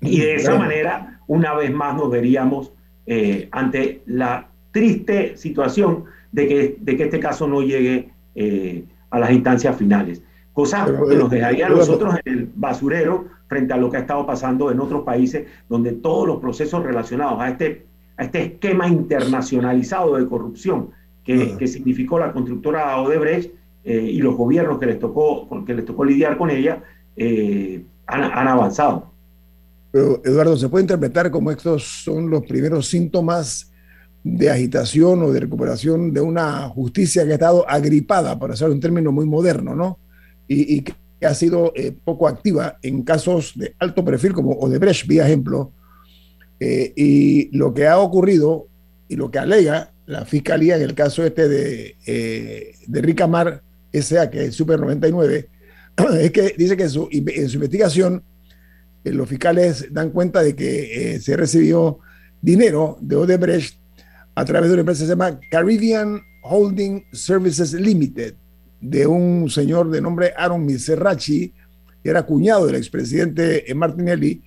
y 0.00 0.20
de 0.20 0.36
esa 0.36 0.56
manera 0.56 1.20
una 1.26 1.54
vez 1.54 1.72
más 1.74 1.96
nos 1.96 2.08
veríamos 2.08 2.72
eh, 3.06 3.48
ante 3.50 4.02
la 4.06 4.46
triste 4.70 5.36
situación 5.36 6.04
de 6.30 6.46
que, 6.46 6.76
de 6.78 6.96
que 6.96 7.04
este 7.04 7.18
caso 7.18 7.48
no 7.48 7.60
llegue 7.60 8.10
eh, 8.36 8.84
a 9.10 9.18
las 9.18 9.32
instancias 9.32 9.76
finales. 9.76 10.22
cosa 10.52 10.86
que 10.86 11.16
nos 11.16 11.30
dejaría 11.30 11.66
a 11.66 11.70
nosotros 11.70 12.14
en 12.24 12.32
el 12.32 12.50
basurero 12.54 13.24
frente 13.48 13.74
a 13.74 13.76
lo 13.76 13.90
que 13.90 13.96
ha 13.96 14.00
estado 14.00 14.24
pasando 14.24 14.70
en 14.70 14.78
otros 14.78 15.02
países 15.02 15.48
donde 15.68 15.94
todos 15.94 16.28
los 16.28 16.38
procesos 16.38 16.84
relacionados 16.84 17.40
a 17.40 17.48
este, 17.48 17.87
a 18.18 18.24
este 18.24 18.42
esquema 18.42 18.88
internacionalizado 18.88 20.16
de 20.16 20.28
corrupción 20.28 20.90
que, 21.24 21.56
que 21.56 21.66
significó 21.66 22.18
la 22.18 22.32
constructora 22.32 23.00
Odebrecht 23.00 23.52
eh, 23.84 24.10
y 24.12 24.18
los 24.18 24.36
gobiernos 24.36 24.78
que 24.78 24.86
les 24.86 24.98
tocó, 24.98 25.48
que 25.64 25.74
les 25.74 25.84
tocó 25.84 26.04
lidiar 26.04 26.36
con 26.36 26.50
ella 26.50 26.82
eh, 27.16 27.82
han, 28.06 28.24
han 28.24 28.48
avanzado. 28.48 29.12
Pero 29.90 30.20
Eduardo, 30.24 30.56
¿se 30.56 30.68
puede 30.68 30.82
interpretar 30.82 31.30
como 31.30 31.50
estos 31.50 32.02
son 32.04 32.28
los 32.28 32.44
primeros 32.44 32.88
síntomas 32.88 33.72
de 34.22 34.50
agitación 34.50 35.22
o 35.22 35.30
de 35.30 35.40
recuperación 35.40 36.12
de 36.12 36.20
una 36.20 36.68
justicia 36.68 37.24
que 37.24 37.30
ha 37.30 37.34
estado 37.34 37.68
agripada, 37.68 38.38
para 38.38 38.54
usar 38.54 38.70
un 38.70 38.80
término 38.80 39.12
muy 39.12 39.24
moderno, 39.24 39.74
¿no? 39.74 39.98
Y, 40.46 40.76
y 40.76 40.80
que 40.82 40.94
ha 41.26 41.34
sido 41.34 41.72
eh, 41.74 41.92
poco 42.04 42.28
activa 42.28 42.78
en 42.82 43.02
casos 43.02 43.52
de 43.56 43.74
alto 43.78 44.04
perfil 44.04 44.32
como 44.32 44.52
Odebrecht, 44.52 45.06
vía 45.06 45.26
ejemplo. 45.26 45.72
Eh, 46.60 46.92
y 46.96 47.56
lo 47.56 47.72
que 47.72 47.86
ha 47.86 47.98
ocurrido 47.98 48.66
y 49.08 49.16
lo 49.16 49.30
que 49.30 49.38
alega 49.38 49.92
la 50.08 50.24
fiscalía 50.24 50.76
en 50.76 50.82
el 50.82 50.94
caso 50.94 51.24
este 51.24 51.48
de, 51.48 51.96
eh, 52.06 52.74
de 52.86 53.02
Ricamar 53.02 53.62
S.A., 53.92 54.30
que 54.30 54.46
es 54.46 54.54
Super 54.54 54.80
99, 54.80 55.48
es 56.20 56.30
que 56.32 56.54
dice 56.56 56.76
que 56.78 56.84
en 56.84 56.90
su, 56.90 57.08
en 57.12 57.48
su 57.48 57.56
investigación 57.56 58.22
eh, 59.04 59.12
los 59.12 59.28
fiscales 59.28 59.86
dan 59.90 60.10
cuenta 60.10 60.42
de 60.42 60.56
que 60.56 61.14
eh, 61.14 61.20
se 61.20 61.36
recibió 61.36 61.98
dinero 62.40 62.96
de 63.02 63.16
Odebrecht 63.16 63.78
a 64.34 64.46
través 64.46 64.70
de 64.70 64.74
una 64.74 64.80
empresa 64.80 65.00
que 65.00 65.06
se 65.06 65.12
llama 65.12 65.38
Caribbean 65.50 66.22
Holding 66.42 67.04
Services 67.12 67.74
Limited, 67.74 68.34
de 68.80 69.06
un 69.06 69.50
señor 69.50 69.90
de 69.90 70.00
nombre 70.00 70.32
Aaron 70.38 70.64
Miserrachi, 70.64 71.52
que 72.02 72.08
era 72.08 72.22
cuñado 72.22 72.64
del 72.64 72.76
expresidente 72.76 73.66
Martinelli, 73.74 74.42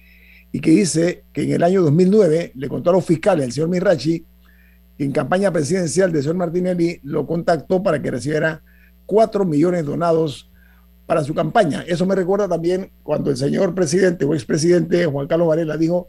y 0.52 0.60
que 0.60 0.72
dice 0.72 1.24
que 1.32 1.44
en 1.44 1.52
el 1.52 1.64
año 1.64 1.82
2009 1.82 2.52
le 2.56 2.70
contó 2.70 2.90
a 2.90 2.94
los 2.94 3.06
fiscales, 3.06 3.46
el 3.46 3.52
señor 3.52 3.70
Mirachi, 3.70 4.26
que 4.98 5.04
en 5.04 5.12
campaña 5.12 5.52
presidencial 5.52 6.12
del 6.12 6.22
señor 6.22 6.36
Martinelli 6.36 7.00
lo 7.04 7.26
contactó 7.26 7.82
para 7.82 8.02
que 8.02 8.12
recibiera 8.12 8.62
4 9.06 9.46
millones 9.46 9.86
donados 9.86 10.50
para 11.06 11.24
su 11.24 11.34
campaña. 11.34 11.84
Eso 11.88 12.06
me 12.06 12.16
recuerda 12.16 12.48
también 12.48 12.92
cuando 13.04 13.32
el 13.32 13.38
señor 13.38 13.74
presidente 13.74 14.26
o 14.26 14.34
expresidente 14.34 15.06
Juan 15.06 15.28
Carlos 15.28 15.48
Varela 15.48 15.78
dijo 15.78 16.08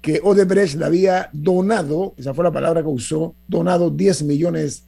que 0.00 0.20
Odebrecht 0.22 0.76
le 0.76 0.84
había 0.84 1.30
donado, 1.32 2.14
esa 2.18 2.34
fue 2.34 2.44
la 2.44 2.52
palabra 2.52 2.82
que 2.82 2.88
usó, 2.88 3.34
donado 3.48 3.88
10 3.90 4.24
millones 4.24 4.86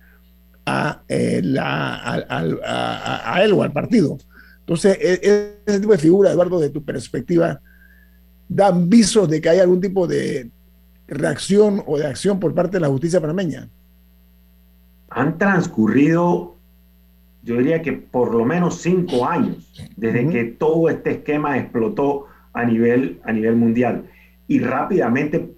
a, 0.66 1.02
eh, 1.08 1.40
la, 1.42 1.96
a, 1.96 2.16
a, 2.28 3.34
a, 3.34 3.44
él 3.44 3.52
o 3.54 3.62
al 3.62 3.72
partido. 3.72 4.18
Entonces, 4.60 4.98
e, 5.00 5.20
e, 5.22 5.60
ese 5.64 5.80
tipo 5.80 5.92
de 5.92 5.98
figura, 5.98 6.32
Eduardo, 6.32 6.60
de 6.60 6.68
tu 6.68 6.84
perspectiva, 6.84 7.62
dan 8.48 8.88
visos 8.88 9.28
de 9.28 9.40
que 9.40 9.48
hay 9.48 9.58
algún 9.58 9.80
tipo 9.80 10.06
de 10.06 10.50
reacción 11.08 11.82
o 11.86 11.98
de 11.98 12.06
acción 12.06 12.40
por 12.40 12.54
parte 12.54 12.76
de 12.76 12.80
la 12.80 12.88
justicia 12.88 13.20
panameña. 13.20 13.68
Han 15.10 15.38
transcurrido 15.38 16.56
yo 17.46 17.56
diría 17.58 17.80
que 17.80 17.92
por 17.92 18.34
lo 18.34 18.44
menos 18.44 18.82
cinco 18.82 19.24
años 19.24 19.72
desde 19.96 20.24
uh 20.24 20.28
-huh. 20.28 20.32
que 20.32 20.44
todo 20.44 20.88
este 20.90 21.10
esquema 21.12 21.56
explotó 21.56 22.26
a 22.52 22.64
nivel, 22.64 23.20
a 23.22 23.32
nivel 23.32 23.54
mundial. 23.54 24.06
Y 24.48 24.58
rápidamente 24.58 25.50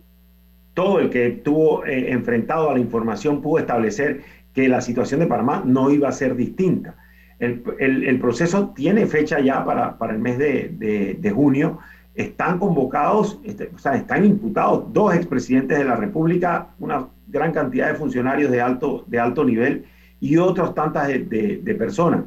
todo 0.75 1.01
el 1.01 1.09
que 1.09 1.29
estuvo 1.29 1.87
eh, 1.87 2.13
enfrentado 2.13 2.69
a 2.69 2.75
la 2.75 2.81
información 2.81 3.41
pudo 3.41 3.59
establecer 3.59 4.21
que 4.53 4.69
la 4.69 4.83
situación 4.83 5.21
de 5.21 5.27
Panamá 5.27 5.63
no 5.65 5.91
iba 5.91 6.09
a 6.09 6.13
ser 6.13 6.37
distinta. 6.37 6.97
El, 7.39 7.63
el, 7.79 8.05
el 8.05 8.21
proceso 8.21 8.75
tiene 8.77 9.07
fecha 9.07 9.41
ya 9.41 9.65
para, 9.65 9.97
para 9.97 10.13
el 10.13 10.19
mes 10.19 10.37
de, 10.37 10.75
de, 10.77 11.17
de 11.19 11.31
junio. 11.31 11.79
Están 12.19 12.59
convocados, 12.59 13.39
este, 13.45 13.71
o 13.73 13.79
sea, 13.79 13.95
están 13.95 14.25
imputados 14.25 14.93
dos 14.93 15.15
expresidentes 15.15 15.79
de 15.79 15.85
la 15.85 15.95
República, 15.95 16.67
una 16.81 17.07
gran 17.29 17.53
cantidad 17.53 17.89
de 17.89 17.95
funcionarios 17.95 18.51
de 18.51 18.61
alto, 18.61 19.05
de 19.07 19.21
alto 19.21 19.45
nivel 19.45 19.85
y 20.21 20.37
otras 20.37 20.75
tantas 20.75 21.07
de, 21.07 21.77
personas. 21.79 22.25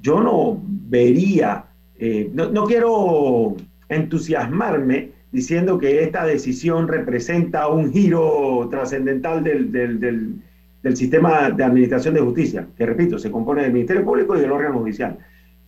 Yo 0.00 0.20
no 0.20 0.60
vería, 0.66 1.66
eh, 1.98 2.30
no, 2.34 2.50
no, 2.50 2.66
quiero 2.66 3.54
entusiasmarme 3.88 5.10
diciendo 5.30 5.78
que 5.78 6.02
esta 6.02 6.26
decisión 6.26 6.88
representa 6.88 7.68
un 7.68 7.92
giro 7.92 8.66
trascendental 8.70 9.44
del, 9.44 9.70
del, 9.70 10.00
del, 10.00 10.96
sistema 10.96 11.48
de 11.50 11.62
administración 11.62 12.14
de 12.14 12.20
justicia, 12.20 12.66
que 12.76 12.84
repito, 12.84 13.20
se 13.20 13.30
compone 13.30 13.62
del 13.62 13.72
Ministerio 13.72 14.04
Público 14.04 14.36
y 14.36 14.40
del 14.40 14.50
órgano 14.50 14.80
judicial. 14.80 15.16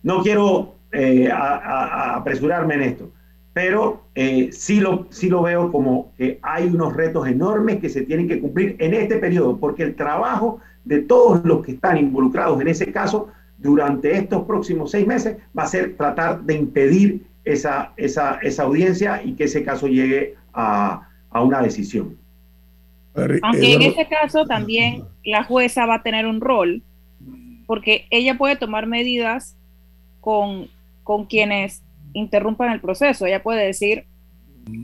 No 0.03 0.21
quiero 0.21 0.75
eh, 0.91 1.29
apresurarme 1.31 2.75
en 2.75 2.81
esto, 2.81 3.11
pero 3.55 4.01
eh, 4.15 4.49
sí, 4.51 4.81
lo, 4.81 5.07
sí 5.11 5.29
lo 5.29 5.41
veo 5.43 5.71
como 5.71 6.11
que 6.17 6.39
hay 6.41 6.65
unos 6.65 6.93
retos 6.93 7.25
enormes 7.25 7.77
que 7.79 7.87
se 7.87 8.01
tienen 8.01 8.27
que 8.27 8.41
cumplir 8.41 8.75
en 8.79 8.93
este 8.93 9.15
periodo, 9.15 9.55
porque 9.55 9.83
el 9.83 9.95
trabajo 9.95 10.59
de 10.83 10.99
todos 10.99 11.41
los 11.45 11.65
que 11.65 11.71
están 11.71 11.97
involucrados 11.97 12.59
en 12.59 12.67
ese 12.67 12.91
caso 12.91 13.29
durante 13.57 14.11
estos 14.17 14.43
próximos 14.43 14.91
seis 14.91 15.07
meses 15.07 15.37
va 15.57 15.63
a 15.63 15.67
ser 15.67 15.95
tratar 15.95 16.41
de 16.41 16.53
impedir 16.53 17.27
esa, 17.45 17.93
esa, 17.95 18.39
esa 18.41 18.63
audiencia 18.63 19.23
y 19.23 19.35
que 19.35 19.45
ese 19.45 19.63
caso 19.63 19.87
llegue 19.87 20.35
a, 20.53 21.07
a 21.29 21.41
una 21.41 21.61
decisión. 21.61 22.17
Aunque 23.41 23.73
en 23.73 23.83
ese 23.83 24.05
caso 24.09 24.45
también 24.45 25.05
la 25.23 25.45
jueza 25.45 25.85
va 25.85 25.95
a 25.95 26.03
tener 26.03 26.25
un 26.25 26.41
rol, 26.41 26.83
porque 27.67 28.05
ella 28.09 28.37
puede 28.37 28.57
tomar 28.57 28.85
medidas 28.85 29.55
con, 30.19 30.67
con 31.03 31.23
quienes 31.23 31.84
interrumpan 32.15 32.71
el 32.71 32.81
proceso. 32.81 33.25
Ella 33.25 33.43
puede 33.43 33.65
decir, 33.65 34.05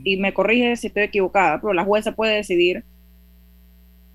y 0.04 0.16
me 0.18 0.32
corrige 0.32 0.76
si 0.76 0.86
estoy 0.86 1.04
equivocada, 1.04 1.60
pero 1.60 1.72
la 1.72 1.84
jueza 1.84 2.12
puede 2.12 2.36
decidir, 2.36 2.84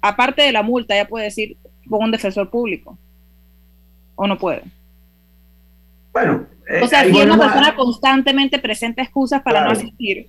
aparte 0.01 0.43
de 0.43 0.51
la 0.51 0.63
multa, 0.63 0.95
ella 0.95 1.07
puede 1.07 1.25
decir, 1.25 1.57
con 1.89 2.03
un 2.03 2.11
defensor 2.11 2.49
público. 2.49 2.97
¿O 4.15 4.25
no 4.27 4.37
puede? 4.37 4.63
Bueno. 6.13 6.45
Eh, 6.69 6.81
o 6.83 6.87
sea, 6.87 7.03
si 7.03 7.11
una 7.11 7.37
persona 7.37 7.69
a... 7.69 7.75
constantemente 7.75 8.59
presenta 8.59 9.01
excusas 9.01 9.41
para 9.41 9.59
claro. 9.59 9.73
no 9.73 9.79
asistir, 9.79 10.27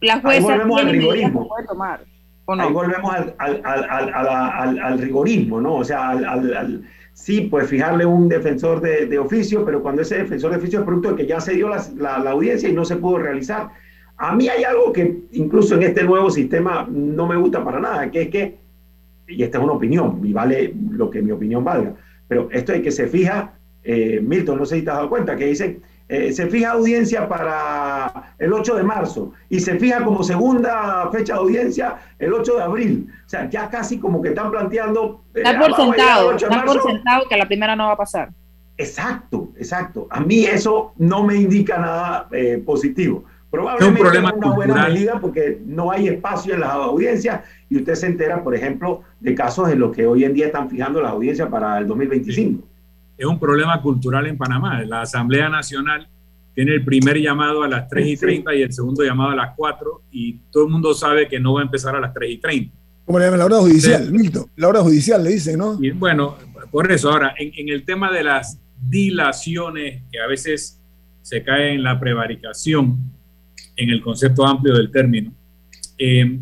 la 0.00 0.20
jueza 0.20 0.64
tiene 0.66 0.92
medidas 0.92 1.30
que 1.30 1.38
puede 1.38 1.66
tomar. 1.66 2.00
¿o 2.46 2.56
no? 2.56 2.62
Ahí 2.64 2.72
volvemos 2.72 3.14
al, 3.14 3.34
al, 3.38 3.64
al, 3.64 4.78
al, 4.78 4.98
rigorismo, 4.98 5.60
¿no? 5.60 5.76
O 5.76 5.84
sea, 5.84 6.10
al, 6.10 6.84
sí, 7.12 7.42
pues 7.42 7.68
fijarle 7.68 8.06
un 8.06 8.28
defensor 8.28 8.80
de, 8.80 9.18
oficio, 9.18 9.64
pero 9.64 9.82
cuando 9.82 10.02
ese 10.02 10.18
defensor 10.18 10.50
de 10.52 10.58
oficio 10.58 10.80
es 10.80 10.84
producto 10.84 11.10
de 11.10 11.16
que 11.16 11.26
ya 11.26 11.40
se 11.40 11.54
dio 11.54 11.68
la, 11.68 11.84
la, 11.96 12.30
audiencia 12.30 12.68
y 12.68 12.72
no 12.72 12.84
se 12.84 12.96
pudo 12.96 13.18
realizar. 13.18 13.68
A 14.16 14.34
mí 14.34 14.48
hay 14.48 14.64
algo 14.64 14.92
que 14.92 15.20
incluso 15.32 15.74
en 15.74 15.82
este 15.82 16.04
nuevo 16.04 16.30
sistema 16.30 16.86
no 16.90 17.26
me 17.26 17.36
gusta 17.36 17.64
para 17.64 17.80
nada, 17.80 18.10
que 18.10 18.22
es 18.22 18.28
que 18.28 18.60
y 19.30 19.42
esta 19.42 19.58
es 19.58 19.64
una 19.64 19.74
opinión, 19.74 20.20
y 20.24 20.32
vale 20.32 20.74
lo 20.90 21.08
que 21.10 21.22
mi 21.22 21.30
opinión 21.30 21.64
valga, 21.64 21.94
pero 22.28 22.48
esto 22.50 22.72
es 22.72 22.82
que 22.82 22.90
se 22.90 23.06
fija, 23.06 23.54
eh, 23.82 24.20
Milton, 24.22 24.58
no 24.58 24.66
sé 24.66 24.76
si 24.76 24.82
te 24.82 24.90
has 24.90 24.96
dado 24.96 25.08
cuenta, 25.08 25.36
que 25.36 25.46
dice, 25.46 25.80
eh, 26.12 26.32
se 26.32 26.48
fija 26.48 26.72
audiencia 26.72 27.28
para 27.28 28.34
el 28.36 28.52
8 28.52 28.74
de 28.74 28.82
marzo 28.82 29.32
y 29.48 29.60
se 29.60 29.78
fija 29.78 30.02
como 30.02 30.24
segunda 30.24 31.08
fecha 31.12 31.34
de 31.34 31.38
audiencia 31.38 31.98
el 32.18 32.34
8 32.34 32.56
de 32.56 32.62
abril. 32.64 33.06
O 33.24 33.28
sea, 33.28 33.48
ya 33.48 33.70
casi 33.70 34.00
como 34.00 34.20
que 34.20 34.30
están 34.30 34.50
planteando... 34.50 35.22
Eh, 35.36 35.42
da 35.44 35.56
por 35.56 35.76
sentado, 35.76 36.32
da 36.32 36.64
por 36.64 36.82
sentado 36.82 37.28
que 37.28 37.36
la 37.36 37.46
primera 37.46 37.76
no 37.76 37.86
va 37.86 37.92
a 37.92 37.96
pasar. 37.96 38.30
Exacto, 38.76 39.52
exacto. 39.56 40.08
A 40.10 40.18
mí 40.18 40.44
eso 40.46 40.94
no 40.96 41.22
me 41.22 41.36
indica 41.36 41.78
nada 41.78 42.26
eh, 42.32 42.60
positivo. 42.66 43.22
Probablemente 43.48 44.00
es 44.00 44.06
un 44.06 44.10
problema 44.10 44.32
una 44.34 44.56
buena 44.56 44.88
medida 44.88 45.20
porque 45.20 45.60
no 45.64 45.92
hay 45.92 46.08
espacio 46.08 46.54
en 46.54 46.60
las 46.60 46.72
audiencias 46.72 47.42
y 47.68 47.76
usted 47.76 47.94
se 47.94 48.06
entera, 48.06 48.42
por 48.42 48.56
ejemplo, 48.56 49.02
de 49.20 49.32
casos 49.36 49.70
en 49.70 49.78
los 49.78 49.94
que 49.94 50.08
hoy 50.08 50.24
en 50.24 50.34
día 50.34 50.46
están 50.46 50.68
fijando 50.68 51.00
las 51.00 51.12
audiencias 51.12 51.48
para 51.48 51.78
el 51.78 51.86
2025. 51.86 52.66
Es 53.20 53.26
un 53.26 53.38
problema 53.38 53.82
cultural 53.82 54.26
en 54.26 54.38
Panamá. 54.38 54.82
La 54.84 55.02
Asamblea 55.02 55.50
Nacional 55.50 56.08
tiene 56.54 56.72
el 56.72 56.82
primer 56.82 57.20
llamado 57.20 57.62
a 57.62 57.68
las 57.68 57.86
3 57.86 58.06
y 58.06 58.16
30 58.16 58.50
sí. 58.50 58.56
y 58.56 58.62
el 58.62 58.72
segundo 58.72 59.04
llamado 59.04 59.32
a 59.32 59.36
las 59.36 59.54
4 59.54 60.04
y 60.10 60.38
todo 60.50 60.64
el 60.64 60.70
mundo 60.70 60.94
sabe 60.94 61.28
que 61.28 61.38
no 61.38 61.52
va 61.52 61.60
a 61.60 61.64
empezar 61.64 61.94
a 61.94 62.00
las 62.00 62.14
3 62.14 62.30
y 62.30 62.38
30. 62.38 62.76
Como 63.04 63.18
le 63.18 63.26
llaman 63.26 63.40
la 63.40 63.44
hora 63.44 63.58
judicial. 63.58 64.10
Milton, 64.10 64.46
la 64.56 64.68
hora 64.68 64.80
judicial 64.80 65.22
le 65.22 65.32
dicen, 65.32 65.58
¿no? 65.58 65.76
Y 65.78 65.90
bueno, 65.90 66.38
por 66.70 66.90
eso, 66.90 67.10
ahora, 67.10 67.34
en, 67.38 67.52
en 67.54 67.68
el 67.68 67.84
tema 67.84 68.10
de 68.10 68.24
las 68.24 68.58
dilaciones 68.88 70.02
que 70.10 70.18
a 70.18 70.26
veces 70.26 70.80
se 71.20 71.42
cae 71.42 71.74
en 71.74 71.82
la 71.82 72.00
prevaricación, 72.00 72.96
en 73.76 73.90
el 73.90 74.00
concepto 74.00 74.46
amplio 74.46 74.74
del 74.74 74.90
término, 74.90 75.30
eh, 75.98 76.40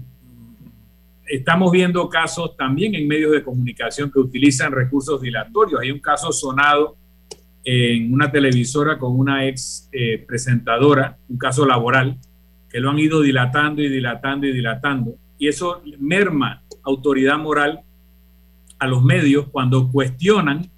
estamos 1.28 1.70
viendo 1.70 2.08
casos 2.08 2.56
también 2.56 2.94
en 2.94 3.06
medios 3.06 3.32
de 3.32 3.42
comunicación 3.42 4.10
que 4.10 4.18
utilizan 4.18 4.72
recursos 4.72 5.20
dilatorios. 5.20 5.80
Hay 5.80 5.90
un 5.90 6.00
caso 6.00 6.32
sonado 6.32 6.96
en 7.64 8.12
una 8.12 8.30
televisora 8.30 8.98
con 8.98 9.18
una 9.18 9.46
ex 9.46 9.88
eh, 9.92 10.24
presentadora, 10.26 11.18
un 11.28 11.38
caso 11.38 11.66
laboral, 11.66 12.18
que 12.70 12.80
lo 12.80 12.90
han 12.90 12.98
ido 12.98 13.20
dilatando 13.20 13.82
y 13.82 13.88
dilatando 13.88 14.46
y 14.46 14.52
dilatando. 14.52 15.14
Y 15.38 15.48
eso 15.48 15.82
merma 15.98 16.62
autoridad 16.82 17.38
moral 17.38 17.82
a 18.78 18.86
los 18.86 19.02
medios 19.02 19.48
cuando 19.48 19.90
cuestionan 19.90 20.70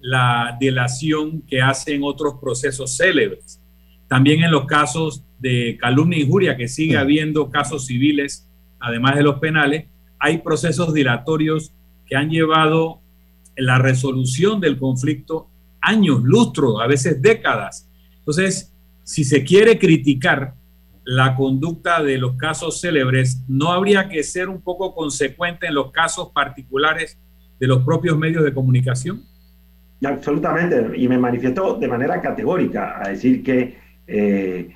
la 0.00 0.56
delación 0.60 1.42
que 1.42 1.60
hacen 1.60 2.02
otros 2.04 2.34
procesos 2.40 2.96
célebres. 2.96 3.60
También 4.08 4.44
en 4.44 4.52
los 4.52 4.66
casos 4.66 5.24
de 5.38 5.76
calumnia 5.80 6.18
e 6.18 6.22
injuria, 6.22 6.56
que 6.56 6.68
sigue 6.68 6.96
habiendo 6.96 7.50
casos 7.50 7.86
civiles, 7.86 8.48
además 8.78 9.16
de 9.16 9.22
los 9.24 9.40
penales, 9.40 9.86
hay 10.18 10.38
procesos 10.38 10.92
dilatorios 10.92 11.72
que 12.06 12.16
han 12.16 12.30
llevado 12.30 13.00
la 13.56 13.78
resolución 13.78 14.60
del 14.60 14.78
conflicto 14.78 15.48
años, 15.80 16.22
lustros, 16.22 16.80
a 16.82 16.86
veces 16.86 17.22
décadas. 17.22 17.88
Entonces, 18.18 18.74
si 19.02 19.24
se 19.24 19.44
quiere 19.44 19.78
criticar 19.78 20.54
la 21.04 21.36
conducta 21.36 22.02
de 22.02 22.18
los 22.18 22.36
casos 22.36 22.80
célebres, 22.80 23.42
no 23.46 23.72
habría 23.72 24.08
que 24.08 24.24
ser 24.24 24.48
un 24.48 24.60
poco 24.60 24.94
consecuente 24.94 25.68
en 25.68 25.74
los 25.74 25.92
casos 25.92 26.30
particulares 26.34 27.18
de 27.60 27.66
los 27.68 27.84
propios 27.84 28.18
medios 28.18 28.42
de 28.42 28.52
comunicación. 28.52 29.22
Absolutamente, 30.04 30.96
y 30.96 31.08
me 31.08 31.16
manifiesto 31.16 31.78
de 31.78 31.88
manera 31.88 32.20
categórica 32.20 33.00
a 33.00 33.08
decir 33.10 33.42
que 33.42 33.76
eh, 34.06 34.74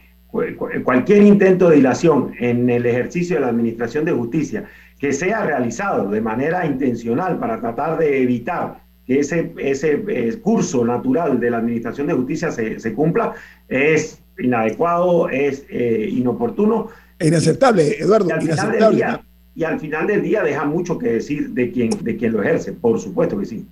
cualquier 0.84 1.22
intento 1.22 1.68
de 1.68 1.76
dilación 1.76 2.32
en 2.38 2.70
el 2.70 2.86
ejercicio 2.86 3.36
de 3.36 3.42
la 3.42 3.48
Administración 3.48 4.04
de 4.04 4.12
Justicia 4.12 4.64
que 5.00 5.14
sea 5.14 5.44
realizado 5.46 6.10
de 6.10 6.20
manera 6.20 6.66
intencional 6.66 7.38
para 7.38 7.58
tratar 7.58 7.98
de 7.98 8.22
evitar 8.22 8.82
que 9.06 9.20
ese, 9.20 9.52
ese 9.56 10.04
eh, 10.06 10.38
curso 10.40 10.84
natural 10.84 11.40
de 11.40 11.50
la 11.50 11.56
Administración 11.56 12.06
de 12.06 12.12
Justicia 12.12 12.52
se, 12.52 12.78
se 12.78 12.92
cumpla, 12.92 13.32
es 13.66 14.20
inadecuado, 14.38 15.30
es 15.30 15.64
eh, 15.70 16.06
inoportuno. 16.12 16.88
E 17.18 17.28
inaceptable, 17.28 17.98
Eduardo. 17.98 18.28
Y 18.28 18.32
al, 18.32 18.42
inaceptable. 18.42 18.76
Final 18.76 18.94
día, 18.94 19.24
y 19.54 19.64
al 19.64 19.80
final 19.80 20.06
del 20.06 20.22
día 20.22 20.42
deja 20.42 20.64
mucho 20.66 20.98
que 20.98 21.12
decir 21.14 21.50
de 21.50 21.72
quien, 21.72 21.90
de 22.04 22.16
quien 22.16 22.32
lo 22.34 22.42
ejerce, 22.42 22.72
por 22.72 23.00
supuesto 23.00 23.38
que 23.38 23.46
sí. 23.46 23.66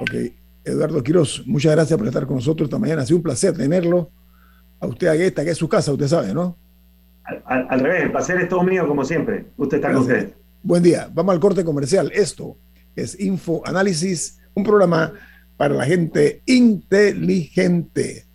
Ok, 0.00 0.14
Eduardo 0.64 1.02
Quiroz, 1.02 1.42
muchas 1.46 1.72
gracias 1.72 1.98
por 1.98 2.06
estar 2.06 2.26
con 2.26 2.36
nosotros 2.36 2.68
esta 2.68 2.78
mañana. 2.78 3.02
Ha 3.02 3.06
sido 3.06 3.16
un 3.16 3.24
placer 3.24 3.56
tenerlo. 3.56 4.08
A 4.80 4.86
usted, 4.86 5.08
a 5.08 5.14
esta 5.14 5.44
que 5.44 5.50
es 5.50 5.58
su 5.58 5.68
casa, 5.68 5.92
usted 5.92 6.06
sabe, 6.06 6.32
¿no? 6.32 6.56
Al, 7.24 7.42
al, 7.46 7.66
al, 7.70 7.80
revés, 7.80 8.02
el 8.04 8.12
placer 8.12 8.38
es 8.40 8.48
todo 8.48 8.62
mío, 8.62 8.86
como 8.86 9.04
siempre. 9.04 9.46
Usted 9.56 9.78
está 9.78 9.88
gracias. 9.88 10.06
con 10.06 10.16
usted. 10.16 10.43
Buen 10.66 10.82
día. 10.82 11.10
Vamos 11.12 11.34
al 11.34 11.40
corte 11.40 11.62
comercial. 11.62 12.10
Esto 12.14 12.56
es 12.96 13.20
Info 13.20 13.60
Análisis, 13.66 14.40
un 14.54 14.64
programa 14.64 15.12
para 15.58 15.74
la 15.74 15.84
gente 15.84 16.42
inteligente. 16.46 18.26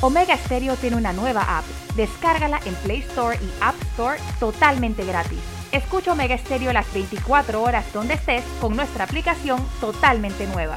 Omega 0.00 0.36
Stereo 0.36 0.74
tiene 0.74 0.96
una 0.96 1.12
nueva 1.12 1.58
app. 1.58 1.64
Descárgala 1.94 2.58
en 2.66 2.74
Play 2.74 2.98
Store 3.02 3.38
y 3.40 3.48
App 3.60 3.80
Store 3.92 4.18
totalmente 4.40 5.04
gratis. 5.04 5.38
Escucha 5.70 6.14
Omega 6.14 6.36
Stereo 6.38 6.72
las 6.72 6.92
24 6.92 7.62
horas 7.62 7.84
donde 7.92 8.14
estés 8.14 8.42
con 8.60 8.74
nuestra 8.74 9.04
aplicación 9.04 9.64
totalmente 9.80 10.44
nueva. 10.48 10.76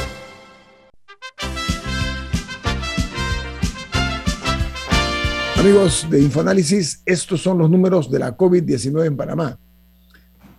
Amigos 5.61 6.07
de 6.09 6.19
Infoanálisis, 6.19 7.01
estos 7.05 7.41
son 7.43 7.59
los 7.59 7.69
números 7.69 8.09
de 8.09 8.17
la 8.17 8.35
COVID-19 8.35 9.05
en 9.05 9.15
Panamá. 9.15 9.59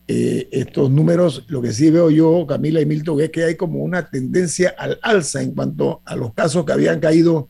Eh, 0.06 0.48
estos 0.52 0.90
números, 0.90 1.44
lo 1.48 1.62
que 1.62 1.72
sí 1.72 1.90
veo 1.90 2.10
yo, 2.10 2.46
Camila 2.46 2.80
y 2.80 2.86
Milton, 2.86 3.20
es 3.22 3.30
que 3.30 3.44
hay 3.44 3.56
como 3.56 3.78
una 3.78 4.08
tendencia 4.10 4.74
al 4.76 4.98
alza 5.02 5.40
en 5.40 5.54
cuanto 5.54 6.02
a 6.04 6.14
los 6.14 6.34
casos 6.34 6.64
que 6.66 6.72
habían 6.72 7.00
caído 7.00 7.48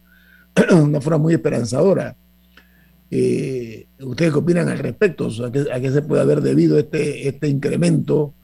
de 0.55 0.75
una 0.75 1.01
forma 1.01 1.19
muy 1.19 1.35
esperanzadora. 1.35 2.17
Eh, 3.11 3.87
¿Ustedes 4.01 4.33
qué 4.33 4.39
opinan 4.39 4.69
al 4.69 4.79
respecto? 4.79 5.27
O 5.27 5.31
sea, 5.31 5.47
¿a, 5.47 5.53
qué, 5.53 5.65
¿a, 5.73 5.81
qué, 5.81 5.91
se 5.91 6.03
puede 6.03 6.23
haber 6.23 6.41
debido 6.41 6.79
este, 6.79 7.29
este 7.29 7.49
incremento 7.49 8.35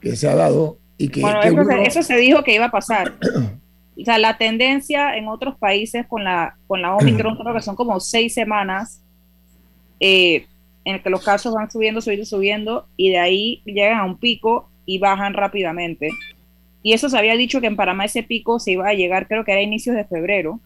que 0.00 0.14
se 0.14 0.28
ha 0.28 0.36
dado? 0.36 0.78
Y 0.96 1.08
que, 1.08 1.20
bueno, 1.20 1.40
que 1.40 1.48
eso, 1.48 1.56
uno... 1.56 1.64
se, 1.64 1.82
eso, 1.82 2.02
se, 2.02 2.16
dijo 2.16 2.44
que 2.44 2.54
iba 2.54 2.66
a 2.66 2.70
pasar. 2.70 3.14
o 4.00 4.04
sea, 4.04 4.18
la 4.18 4.38
tendencia 4.38 5.16
en 5.16 5.26
otros 5.26 5.56
países 5.56 6.06
con 6.06 6.22
la, 6.22 6.56
con 6.68 6.80
la 6.80 6.94
Omicron, 6.94 7.36
creo 7.42 7.54
que 7.54 7.60
son 7.60 7.74
como 7.74 7.98
seis 7.98 8.34
semanas, 8.34 9.02
eh, 9.98 10.46
en 10.84 10.96
el 10.96 11.02
que 11.02 11.10
los 11.10 11.24
casos 11.24 11.54
van 11.54 11.70
subiendo, 11.70 12.00
subiendo, 12.00 12.26
subiendo, 12.26 12.86
y 12.96 13.10
de 13.10 13.18
ahí 13.18 13.62
llegan 13.64 13.98
a 13.98 14.04
un 14.04 14.18
pico 14.18 14.68
y 14.84 14.98
bajan 14.98 15.34
rápidamente. 15.34 16.10
Y 16.82 16.92
eso 16.92 17.08
se 17.08 17.16
había 17.16 17.36
dicho 17.36 17.60
que 17.60 17.68
en 17.68 17.76
Panamá 17.76 18.04
ese 18.04 18.22
pico 18.22 18.58
se 18.58 18.72
iba 18.72 18.88
a 18.88 18.94
llegar, 18.94 19.28
creo 19.28 19.44
que 19.44 19.52
era 19.52 19.60
a 19.60 19.64
inicios 19.64 19.94
de 19.94 20.04
febrero. 20.04 20.60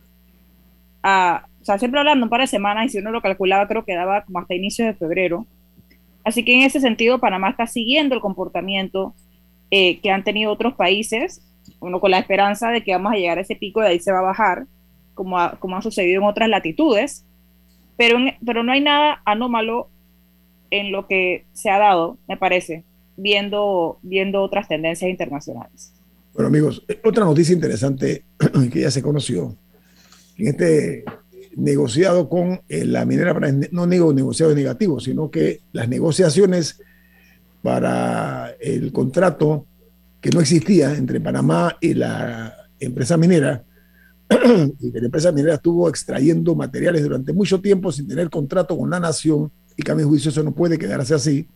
A, 1.03 1.47
o 1.61 1.65
sea, 1.65 1.79
siempre 1.79 2.01
hablando 2.01 2.25
un 2.25 2.31
par 2.31 2.41
de 2.41 2.47
semanas, 2.47 2.87
y 2.87 2.89
si 2.89 2.99
uno 2.99 3.11
lo 3.11 3.21
calculaba, 3.21 3.69
creo 3.69 3.85
que 3.85 3.95
daba 3.95 4.25
como 4.25 4.39
hasta 4.39 4.55
inicios 4.55 4.89
de 4.89 4.95
febrero. 4.95 5.47
Así 6.25 6.45
que 6.45 6.55
en 6.55 6.63
ese 6.63 6.81
sentido, 6.81 7.21
Panamá 7.21 7.51
está 7.51 7.67
siguiendo 7.67 8.15
el 8.15 8.21
comportamiento 8.21 9.15
eh, 9.71 10.01
que 10.01 10.11
han 10.11 10.25
tenido 10.25 10.53
otros 10.53 10.75
países, 10.75 11.43
uno 11.81 12.01
con 12.01 12.11
la 12.11 12.19
esperanza 12.19 12.71
de 12.71 12.83
que 12.83 12.93
vamos 12.93 13.13
a 13.13 13.17
llegar 13.17 13.39
a 13.39 13.43
ese 13.43 13.57
pico 13.57 13.81
y 13.81 13.85
de 13.85 13.89
ahí 13.91 14.01
se 14.01 14.13
va 14.13 14.21
a 14.21 14.23
bajar, 14.23 14.67
como 15.15 15.39
ha, 15.39 15.57
como 15.59 15.77
ha 15.77 15.83
sucedido 15.83 16.23
en 16.23 16.29
otras 16.29 16.49
latitudes. 16.49 17.27
Pero, 17.97 18.19
pero 18.45 18.63
no 18.63 18.73
hay 18.73 18.81
nada 18.81 19.23
anómalo 19.25 19.89
en 20.71 20.93
lo 20.93 21.07
que 21.07 21.47
se 21.53 21.71
ha 21.71 21.79
dado, 21.79 22.19
me 22.29 22.37
parece, 22.37 22.85
viendo, 23.17 23.99
viendo 24.03 24.43
otras 24.43 24.69
tendencias 24.69 25.11
internacionales. 25.11 25.93
Bueno, 26.35 26.49
amigos, 26.49 26.85
otra 27.05 27.25
noticia 27.25 27.55
interesante 27.55 28.25
que 28.73 28.81
ya 28.81 28.91
se 28.91 29.03
conoció 29.03 29.57
en 30.37 30.49
este 30.49 31.05
negociado 31.57 32.29
con 32.29 32.61
eh, 32.69 32.85
la 32.85 33.07
minera, 33.07 33.35
no 33.73 33.87
digo 33.87 34.13
negociado 34.13 34.55
negativo, 34.55 35.01
sino 35.01 35.31
que 35.31 35.61
las 35.73 35.89
negociaciones 35.89 36.81
para 37.63 38.51
el 38.61 38.93
contrato 38.93 39.67
que 40.21 40.31
no 40.31 40.41
existía 40.41 40.95
entre 40.95 41.21
Panamá 41.21 41.77
y 41.81 41.95
la 41.95 42.55
empresa 42.79 43.17
minera, 43.17 43.65
y 44.81 44.93
que 44.93 45.01
la 45.01 45.07
empresa 45.07 45.33
minera 45.33 45.55
estuvo 45.55 45.89
extrayendo 45.89 46.55
materiales 46.55 47.03
durante 47.03 47.33
mucho 47.33 47.61
tiempo 47.61 47.91
sin 47.91 48.07
tener 48.07 48.29
contrato 48.29 48.77
con 48.77 48.91
la 48.91 49.01
nación, 49.01 49.51
y 49.77 49.83
que 49.83 49.93
a 49.93 49.95
juicio 49.95 50.31
eso 50.31 50.43
no 50.43 50.53
puede 50.53 50.79
quedarse 50.79 51.15
así. 51.15 51.49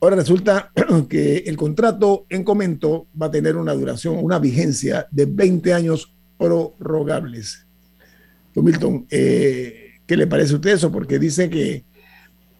Ahora 0.00 0.16
resulta 0.16 0.72
que 1.08 1.38
el 1.38 1.56
contrato 1.56 2.26
en 2.28 2.44
comento 2.44 3.06
va 3.20 3.26
a 3.26 3.30
tener 3.30 3.56
una 3.56 3.72
duración, 3.72 4.18
una 4.22 4.38
vigencia 4.38 5.06
de 5.10 5.26
20 5.26 5.72
años 5.72 6.14
prorrogables. 6.38 7.66
Don 8.54 8.64
Milton, 8.64 9.06
eh, 9.10 9.94
¿qué 10.06 10.16
le 10.16 10.26
parece 10.26 10.52
a 10.52 10.56
usted 10.56 10.70
eso? 10.70 10.92
Porque 10.92 11.18
dice 11.18 11.48
que 11.48 11.84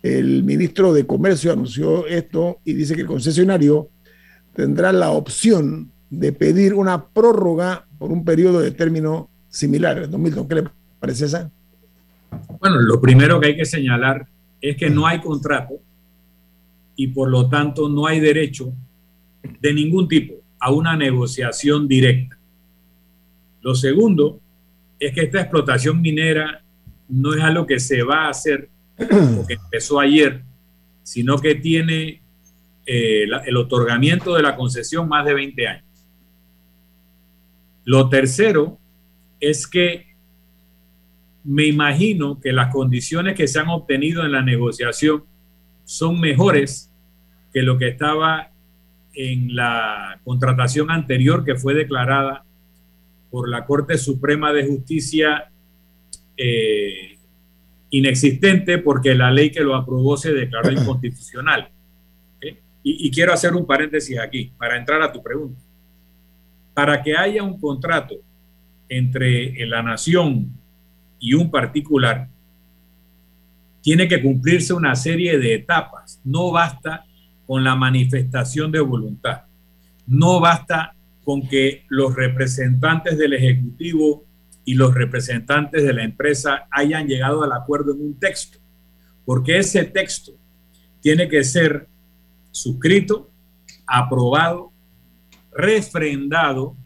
el 0.03 0.45
ministro 0.45 0.93
de 0.93 1.07
Comercio 1.07 1.53
anunció 1.53 2.07
esto 2.07 2.61
y 2.65 2.75
dice 2.75 2.95
que 2.95 3.03
el 3.03 3.07
concesionario 3.07 3.91
tendrá 4.55 4.93
la 4.93 5.11
opción 5.11 5.91
de 6.11 6.33
pedir 6.33 6.75
una 6.75 7.09
prórroga 7.09 7.87
por 7.99 8.13
un 8.13 8.25
periodo 8.25 8.61
de 8.61 8.71
término 8.71 9.29
similar. 9.49 10.09
Don 10.09 10.23
Milton, 10.23 10.49
¿qué 10.49 10.55
le 10.55 10.65
parece 11.01 11.27
esa? 11.27 11.51
Bueno, 12.61 12.81
lo 12.81 13.01
primero 13.01 13.41
que 13.41 13.49
hay 13.49 13.57
que 13.57 13.65
señalar 13.65 14.27
es 14.71 14.77
que 14.77 14.91
no 14.91 15.07
hay 15.07 15.21
contrato 15.21 15.75
y 16.97 17.09
por 17.09 17.31
lo 17.31 17.49
tanto 17.49 17.89
no 17.89 18.07
hay 18.07 18.21
derecho 18.21 18.73
de 19.61 19.73
ningún 19.73 20.09
tipo 20.09 20.35
a 20.59 20.73
una 20.73 20.97
negociación 20.97 21.87
directa. 21.87 22.37
Lo 23.61 23.75
segundo 23.75 24.41
es 24.99 25.13
que 25.13 25.23
esta 25.23 25.41
explotación 25.41 26.01
minera 26.01 26.63
no 27.09 27.35
es 27.35 27.43
algo 27.43 27.67
que 27.67 27.79
se 27.79 28.03
va 28.03 28.27
a 28.27 28.31
hacer 28.31 28.69
porque 28.97 29.55
empezó 29.65 30.01
ayer, 30.01 30.43
sino 31.03 31.39
que 31.39 31.55
tiene 31.55 32.23
eh, 32.87 33.27
la, 33.29 33.39
el 33.39 33.57
otorgamiento 33.57 34.35
de 34.35 34.43
la 34.43 34.57
concesión 34.57 35.09
más 35.09 35.25
de 35.25 35.35
20 35.35 35.67
años. 35.69 35.85
Lo 37.85 38.09
tercero 38.09 38.79
es 39.39 39.67
que 39.67 40.16
me 41.47 41.67
imagino 41.67 42.41
que 42.41 42.53
las 42.53 42.73
condiciones 42.73 43.35
que 43.35 43.47
se 43.47 43.61
han 43.61 43.69
obtenido 43.69 44.25
en 44.25 44.33
la 44.33 44.43
negociación 44.43 45.25
son 45.85 46.21
mejores 46.21 46.91
que 47.53 47.63
lo 47.63 47.79
que 47.79 47.89
estaba 47.89 48.51
en 49.15 49.55
la 49.55 50.21
contratación 50.25 50.91
anterior 50.91 51.45
que 51.45 51.55
fue 51.55 51.75
declarada 51.75 52.45
por 53.31 53.49
la 53.49 53.65
Corte 53.65 53.97
Suprema 53.97 54.53
de 54.53 54.67
Justicia 54.67 55.51
eh, 56.37 57.17
inexistente 57.91 58.79
porque 58.79 59.15
la 59.15 59.31
ley 59.31 59.51
que 59.51 59.63
lo 59.63 59.77
aprobó 59.77 60.17
se 60.17 60.33
declaró 60.33 60.71
inconstitucional. 60.73 61.71
Y, 62.43 63.07
y 63.09 63.11
quiero 63.11 63.33
hacer 63.33 63.55
un 63.55 63.67
paréntesis 63.67 64.19
aquí 64.19 64.53
para 64.59 64.77
entrar 64.77 65.01
a 65.03 65.13
tu 65.13 65.23
pregunta. 65.23 65.61
Para 66.75 67.03
que 67.03 67.17
haya 67.17 67.43
un 67.43 67.59
contrato 67.59 68.17
entre 68.89 69.67
la 69.67 69.83
nación 69.83 70.53
y 71.19 71.35
un 71.35 71.51
particular, 71.51 72.29
tiene 73.83 74.09
que 74.09 74.23
cumplirse 74.23 74.73
una 74.73 74.97
serie 74.97 75.39
de 75.39 75.55
etapas. 75.55 76.21
No 76.25 76.51
basta 76.51 77.05
con 77.47 77.63
la 77.63 77.77
manifestación 77.77 78.73
de 78.73 78.81
voluntad. 78.81 79.43
No 80.07 80.41
basta 80.41 80.95
con 81.25 81.49
que 81.49 81.85
los 81.89 82.15
representantes 82.15 83.17
del 83.19 83.35
Ejecutivo 83.35 84.25
y 84.65 84.75
los 84.75 84.95
representantes 84.95 85.85
de 85.85 85.93
la 85.93 86.03
empresa 86.03 86.67
hayan 86.71 87.07
llegado 87.07 87.45
al 87.45 87.53
acuerdo 87.53 87.93
en 87.93 88.01
un 88.01 88.19
texto, 88.19 88.59
porque 89.25 89.59
ese 89.59 89.85
texto 89.85 90.33
tiene 91.01 91.29
que 91.29 91.45
ser 91.45 91.89
suscrito, 92.51 93.31
aprobado, 93.87 94.73
refrendado, 95.53 96.77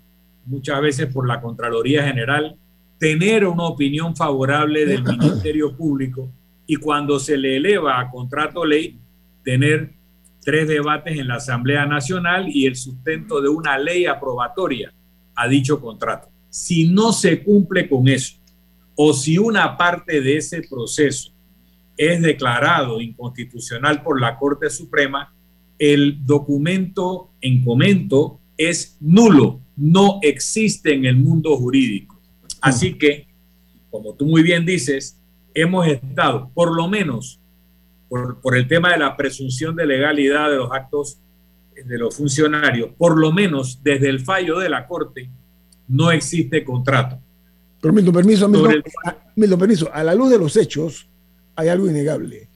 muchas 0.45 0.81
veces 0.83 1.13
por 1.13 1.27
la 1.27 1.41
Contraloría 1.41 2.05
General, 2.05 2.57
tener 3.01 3.47
una 3.47 3.65
opinión 3.65 4.15
favorable 4.15 4.85
del 4.85 5.03
Ministerio 5.03 5.75
Público 5.75 6.31
y 6.67 6.77
cuando 6.77 7.19
se 7.19 7.39
le 7.39 7.57
eleva 7.57 7.99
a 7.99 8.11
contrato 8.11 8.63
ley, 8.65 8.99
tener 9.43 9.95
tres 10.43 10.69
debates 10.69 11.19
en 11.19 11.27
la 11.27 11.37
Asamblea 11.37 11.87
Nacional 11.87 12.49
y 12.55 12.67
el 12.67 12.77
sustento 12.77 13.41
de 13.41 13.49
una 13.49 13.79
ley 13.79 14.05
aprobatoria 14.05 14.93
a 15.35 15.49
dicho 15.49 15.81
contrato. 15.81 16.29
Si 16.51 16.89
no 16.89 17.15
se 17.15 17.43
cumple 17.43 17.89
con 17.89 18.07
eso, 18.07 18.37
o 18.95 19.15
si 19.15 19.39
una 19.39 19.79
parte 19.79 20.21
de 20.21 20.37
ese 20.37 20.63
proceso 20.69 21.33
es 21.97 22.21
declarado 22.21 23.01
inconstitucional 23.01 24.03
por 24.03 24.21
la 24.21 24.39
Corte 24.39 24.69
Suprema, 24.69 25.35
el 25.79 26.27
documento 26.27 27.31
en 27.41 27.65
comento 27.65 28.41
es 28.59 28.99
nulo, 29.01 29.61
no 29.75 30.19
existe 30.21 30.93
en 30.93 31.07
el 31.07 31.17
mundo 31.17 31.57
jurídico. 31.57 32.20
Así 32.61 32.99
que, 32.99 33.27
como 33.91 34.15
tú 34.15 34.27
muy 34.27 34.43
bien 34.43 34.67
dices, 34.67 35.19
hemos 35.55 35.87
estado, 35.87 36.51
por 36.55 36.75
lo 36.75 36.89
menos 36.89 37.41
por, 38.09 38.57
el 38.57 38.67
tema 38.67 38.91
de 38.91 38.99
la 38.99 39.17
presunción 39.17 39.77
de 39.77 39.87
legalidad 39.87 40.51
de 40.51 40.57
los 40.57 40.73
actos 40.73 41.19
de 41.85 41.97
los 41.97 42.17
funcionarios, 42.17 42.91
por 42.99 43.19
lo 43.19 43.33
menos 43.33 43.81
desde 43.83 44.09
el 44.09 44.21
fallo 44.21 44.59
de 44.59 44.69
la 44.69 44.87
Corte, 44.87 45.31
no 45.89 46.11
existe 46.11 46.65
contrato. 46.65 47.19
Permiso, 47.81 48.13
permiso, 48.13 48.47
a, 48.47 49.59
permiso. 49.59 49.91
A 49.93 50.05
la 50.05 50.15
luz 50.15 50.31
de 50.31 50.39
los 50.39 50.57
hechos, 50.57 51.09
hay 51.57 51.69
algo 51.69 51.89
innegable. 51.89 52.49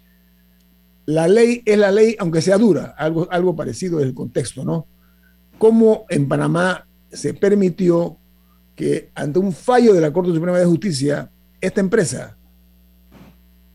La 1.07 1.29
ley 1.29 1.63
es 1.65 1.79
la 1.79 1.91
ley, 1.91 2.17
aunque 2.19 2.43
sea 2.43 2.59
dura, 2.59 2.95
algo, 2.99 3.29
algo 3.31 3.57
parecido 3.57 4.01
en 4.01 4.09
el 4.09 4.15
contexto, 4.15 4.65
¿no? 4.65 4.87
Cómo 5.59 6.05
en 6.11 6.29
Panamá 6.29 6.87
se 7.11 7.33
permitió 7.33 8.19
que 8.75 9.11
ante 9.15 9.39
un 9.39 9.53
fallo 9.53 9.95
de 9.95 10.01
la 10.01 10.13
Corte 10.13 10.33
Suprema 10.33 10.59
de 10.59 10.65
Justicia, 10.65 11.31
esta 11.61 11.81
empresa 11.81 12.37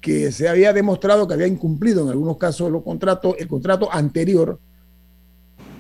que 0.02 0.32
se 0.32 0.48
había 0.48 0.74
demostrado 0.74 1.28
que 1.28 1.34
había 1.34 1.48
incumplido 1.48 2.04
en 2.04 2.10
algunos 2.10 2.38
casos 2.38 2.72
los 2.72 2.84
contratos, 2.84 3.36
el 3.38 3.48
contrato 3.48 3.92
anterior, 3.92 4.60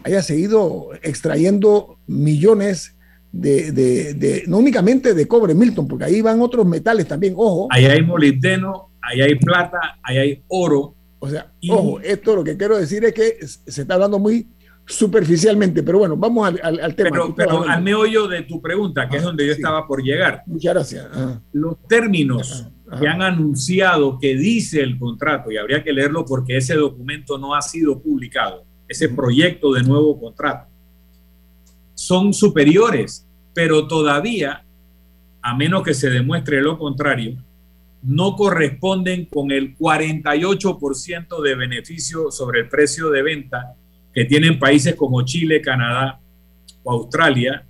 haya 0.04 0.22
seguido 0.22 0.90
extrayendo 1.02 2.00
millones 2.08 2.96
de, 3.32 4.44
no 4.48 4.58
únicamente 4.58 5.14
de 5.14 5.28
cobre, 5.28 5.54
Milton, 5.54 5.88
porque 5.88 6.06
ahí 6.06 6.22
van 6.22 6.42
otros 6.42 6.66
metales 6.66 7.08
también, 7.08 7.34
ojo. 7.38 7.68
Ahí 7.70 7.86
hay 7.86 8.02
molibdeno, 8.02 8.90
ahí 9.02 9.22
hay 9.22 9.36
plata, 9.36 10.00
ahí 10.04 10.18
hay 10.18 10.44
oro. 10.48 10.96
O 11.20 11.30
sea, 11.30 11.52
ojo, 11.70 12.00
esto 12.00 12.36
lo 12.36 12.44
que 12.44 12.58
quiero 12.58 12.78
decir 12.78 13.04
es 13.04 13.14
que 13.14 13.38
se 13.46 13.82
está 13.82 13.96
hablando 13.96 14.20
muy 14.20 14.48
superficialmente, 14.90 15.84
pero 15.84 16.00
bueno, 16.00 16.18
vamos 16.18 16.52
al, 16.64 16.96
tema. 16.96 17.32
Pero, 17.36 17.64
al 17.68 17.84
meollo 17.84 18.28
de 18.28 18.42
tu 18.42 18.60
pregunta, 18.60 19.08
que 19.08 19.18
es 19.18 19.24
donde 19.24 19.46
yo 19.46 19.54
estaba 19.54 19.88
por 19.88 20.02
llegar. 20.02 20.42
Muchas 20.48 20.74
gracias. 20.74 21.08
Los 21.54 21.78
términos 21.88 22.68
que 23.00 23.08
han 23.08 23.22
anunciado 23.22 24.18
que 24.18 24.36
dice 24.36 24.82
el 24.82 24.98
contrato, 24.98 25.52
y 25.52 25.58
habría 25.58 25.84
que 25.84 25.94
leerlo 25.94 26.26
porque 26.26 26.58
ese 26.58 26.74
documento 26.74 27.38
no 27.38 27.54
ha 27.54 27.62
sido 27.62 28.02
publicado, 28.02 28.66
ese 28.88 29.10
proyecto 29.10 29.72
de 29.74 29.84
nuevo 29.84 30.20
contrato, 30.20 30.68
son 31.94 32.34
superiores, 32.34 33.28
pero 33.54 33.88
todavía, 33.88 34.66
a 35.42 35.56
menos 35.56 35.84
que 35.84 35.94
se 35.94 36.10
demuestre 36.10 36.62
lo 36.62 36.80
contrario, 36.80 37.38
no 38.02 38.36
corresponden 38.36 39.26
con 39.26 39.52
el 39.52 39.78
48% 39.78 41.42
de 41.44 41.56
beneficio 41.56 42.32
sobre 42.32 42.62
el 42.62 42.70
precio 42.70 43.12
de 43.12 43.22
venta 43.22 43.76
que 44.14 44.26
tienen 44.26 44.60
países 44.60 44.95
como 44.95 45.24
Chile, 45.24 45.62
Canadá 45.62 46.20
o 46.84 46.91
Australia. 46.91 47.66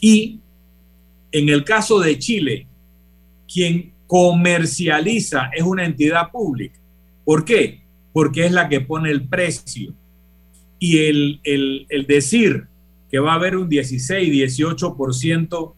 Y 0.00 0.40
en 1.32 1.48
el 1.48 1.64
caso 1.64 2.00
de 2.00 2.18
Chile, 2.18 2.66
quien 3.52 3.92
comercializa 4.06 5.50
es 5.54 5.62
una 5.62 5.84
entidad 5.84 6.30
pública. 6.30 6.78
¿Por 7.24 7.44
qué? 7.44 7.82
Porque 8.12 8.46
es 8.46 8.52
la 8.52 8.68
que 8.68 8.80
pone 8.80 9.10
el 9.10 9.28
precio. 9.28 9.94
Y 10.78 10.98
el, 10.98 11.40
el, 11.44 12.06
decir 12.06 12.66
que 13.10 13.18
va 13.18 13.32
a 13.32 13.36
haber 13.36 13.56
un 13.56 13.68
16, 13.68 14.56
18% 14.56 15.74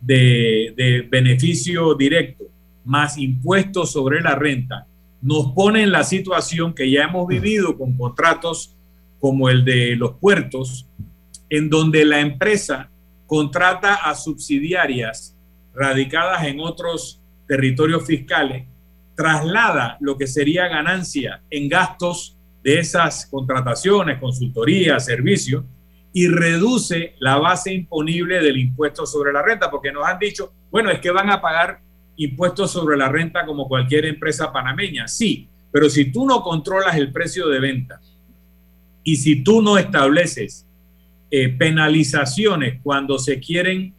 de, 0.00 0.74
de 0.76 1.02
beneficio 1.02 1.94
directo 1.94 2.44
más 2.84 3.18
impuestos 3.18 3.92
sobre 3.92 4.20
la 4.20 4.34
renta, 4.34 4.86
nos 5.22 5.52
pone 5.52 5.82
en 5.82 5.92
la 5.92 6.02
situación 6.02 6.74
que 6.74 6.90
ya 6.90 7.04
hemos 7.04 7.28
vivido 7.28 7.76
con 7.76 7.96
contratos 7.96 8.76
como 9.20 9.48
el 9.48 9.64
de 9.64 9.94
los 9.96 10.14
puertos, 10.14 10.88
en 11.48 11.68
donde 11.68 12.04
la 12.04 12.20
empresa 12.20 12.90
contrata 13.26 13.94
a 13.94 14.14
subsidiarias 14.14 15.36
radicadas 15.74 16.44
en 16.44 16.60
otros 16.60 17.20
territorios 17.46 18.06
fiscales, 18.06 18.66
traslada 19.14 19.98
lo 20.00 20.16
que 20.16 20.26
sería 20.26 20.66
ganancia 20.68 21.42
en 21.50 21.68
gastos 21.68 22.36
de 22.62 22.78
esas 22.78 23.26
contrataciones, 23.26 24.18
consultoría, 24.18 24.98
servicios, 24.98 25.64
y 26.12 26.26
reduce 26.26 27.14
la 27.20 27.36
base 27.36 27.72
imponible 27.72 28.40
del 28.40 28.58
impuesto 28.58 29.06
sobre 29.06 29.32
la 29.32 29.42
renta, 29.42 29.70
porque 29.70 29.92
nos 29.92 30.06
han 30.06 30.18
dicho, 30.18 30.52
bueno, 30.70 30.90
es 30.90 30.98
que 30.98 31.10
van 31.10 31.30
a 31.30 31.40
pagar 31.40 31.80
impuestos 32.16 32.70
sobre 32.70 32.96
la 32.96 33.08
renta 33.08 33.46
como 33.46 33.68
cualquier 33.68 34.06
empresa 34.06 34.52
panameña. 34.52 35.06
Sí, 35.06 35.48
pero 35.70 35.88
si 35.88 36.10
tú 36.10 36.26
no 36.26 36.42
controlas 36.42 36.96
el 36.96 37.12
precio 37.12 37.48
de 37.48 37.60
venta 37.60 38.00
y 39.04 39.16
si 39.16 39.42
tú 39.42 39.62
no 39.62 39.78
estableces 39.78 40.66
eh, 41.30 41.48
penalizaciones 41.48 42.80
cuando 42.82 43.18
se 43.18 43.40
quieren 43.40 43.94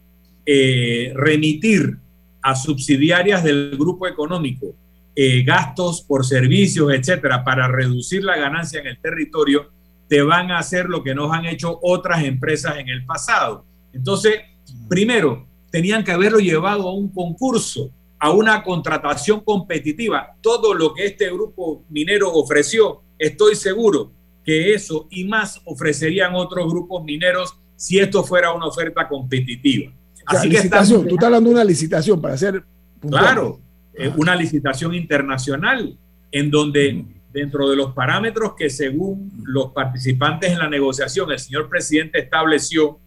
eh, 0.46 1.14
remitir 1.16 1.98
a 2.42 2.56
subsidiarias 2.56 3.44
del 3.44 3.78
grupo 3.78 4.08
económico 4.08 4.76
eh, 5.16 5.44
gastos 5.44 6.02
por 6.02 6.26
servicios, 6.26 6.92
etcétera, 6.92 7.44
para 7.44 7.68
reducir 7.68 8.24
la 8.24 8.38
ganancia 8.38 8.80
en 8.80 8.88
el 8.88 9.00
territorio, 9.00 9.70
te 10.08 10.22
van 10.22 10.52
a 10.52 10.60
hacer 10.60 10.88
lo 10.88 11.04
que 11.04 11.16
nos 11.16 11.32
han 11.32 11.46
hecho 11.46 11.80
otras 11.82 12.24
empresas 12.24 12.78
en 12.78 12.90
el 12.90 13.06
pasado. 13.06 13.66
Entonces, 13.94 14.42
primero, 14.90 15.48
tenían 15.70 16.04
que 16.04 16.12
haberlo 16.12 16.40
llevado 16.40 16.88
a 16.88 16.94
un 16.94 17.10
concurso, 17.10 17.92
a 18.20 18.32
una 18.32 18.64
contratación 18.64 19.42
competitiva. 19.42 20.36
Todo 20.42 20.74
lo 20.74 20.94
que 20.94 21.06
este 21.06 21.32
grupo 21.32 21.84
minero 21.90 22.32
ofreció, 22.34 23.02
estoy 23.18 23.56
seguro 23.56 24.12
que 24.44 24.74
eso 24.74 25.08
y 25.10 25.26
más 25.26 25.62
ofrecerían 25.66 26.34
otros 26.36 26.72
grupos 26.72 27.04
mineros 27.04 27.56
si 27.76 28.00
esto 28.00 28.24
fuera 28.24 28.54
una 28.54 28.68
oferta 28.68 29.08
competitiva. 29.08 29.92
Así 30.26 30.50
que 30.50 30.58
licitación, 30.58 31.08
tú 31.08 31.16
estás 31.16 31.26
hablando 31.26 31.50
de 31.50 31.56
una 31.56 31.64
licitación 31.64 32.22
para 32.22 32.36
hacer. 32.36 32.64
Claro, 33.02 33.60
eh, 33.94 34.12
una 34.16 34.36
licitación 34.36 34.94
internacional 34.94 35.98
en 36.32 36.52
donde 36.52 37.04
dentro 37.34 37.70
de 37.70 37.76
los 37.76 37.94
parámetros 37.94 38.54
que 38.58 38.70
según 38.70 39.32
los 39.46 39.72
participantes 39.72 40.52
en 40.52 40.60
la 40.60 40.70
negociación 40.70 41.32
el 41.32 41.40
señor 41.40 41.70
presidente 41.70 42.20
estableció 42.20 43.00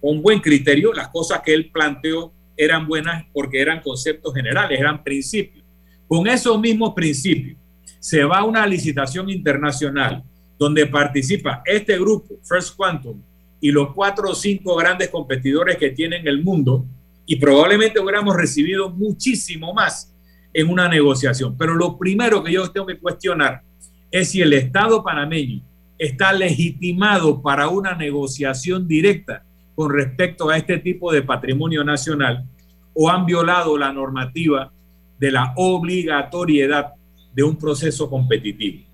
con 0.00 0.22
buen 0.22 0.40
criterio, 0.40 0.92
las 0.92 1.08
cosas 1.08 1.40
que 1.44 1.52
él 1.52 1.70
planteó 1.70 2.32
eran 2.56 2.86
buenas 2.86 3.24
porque 3.32 3.60
eran 3.60 3.80
conceptos 3.82 4.34
generales, 4.34 4.78
eran 4.78 5.02
principios. 5.02 5.64
Con 6.06 6.26
esos 6.26 6.58
mismos 6.60 6.94
principios 6.94 7.56
se 7.98 8.24
va 8.24 8.38
a 8.38 8.44
una 8.44 8.66
licitación 8.66 9.28
internacional 9.28 10.24
donde 10.60 10.84
participa 10.84 11.62
este 11.64 11.98
grupo, 11.98 12.38
First 12.42 12.76
Quantum, 12.76 13.18
y 13.62 13.70
los 13.70 13.94
cuatro 13.94 14.28
o 14.28 14.34
cinco 14.34 14.76
grandes 14.76 15.08
competidores 15.08 15.78
que 15.78 15.88
tiene 15.88 16.18
el 16.22 16.44
mundo 16.44 16.84
y 17.24 17.36
probablemente 17.36 17.98
hubiéramos 17.98 18.36
recibido 18.36 18.90
muchísimo 18.90 19.72
más 19.72 20.14
en 20.52 20.68
una 20.68 20.86
negociación. 20.86 21.56
Pero 21.56 21.74
lo 21.74 21.96
primero 21.96 22.44
que 22.44 22.52
yo 22.52 22.70
tengo 22.70 22.86
que 22.86 22.98
cuestionar 22.98 23.62
es 24.10 24.32
si 24.32 24.42
el 24.42 24.52
Estado 24.52 25.02
panameño 25.02 25.62
está 25.98 26.30
legitimado 26.34 27.40
para 27.40 27.68
una 27.68 27.94
negociación 27.94 28.86
directa 28.86 29.42
con 29.74 29.90
respecto 29.90 30.50
a 30.50 30.58
este 30.58 30.76
tipo 30.76 31.10
de 31.10 31.22
patrimonio 31.22 31.82
nacional 31.84 32.44
o 32.92 33.08
han 33.08 33.24
violado 33.24 33.78
la 33.78 33.94
normativa 33.94 34.70
de 35.18 35.30
la 35.30 35.54
obligatoriedad 35.56 36.92
de 37.32 37.42
un 37.44 37.56
proceso 37.56 38.10
competitivo. 38.10 38.89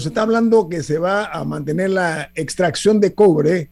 Se 0.00 0.08
está 0.08 0.22
hablando 0.22 0.68
que 0.68 0.82
se 0.82 0.98
va 0.98 1.26
a 1.26 1.44
mantener 1.44 1.90
la 1.90 2.30
extracción 2.34 3.00
de 3.00 3.14
cobre 3.14 3.70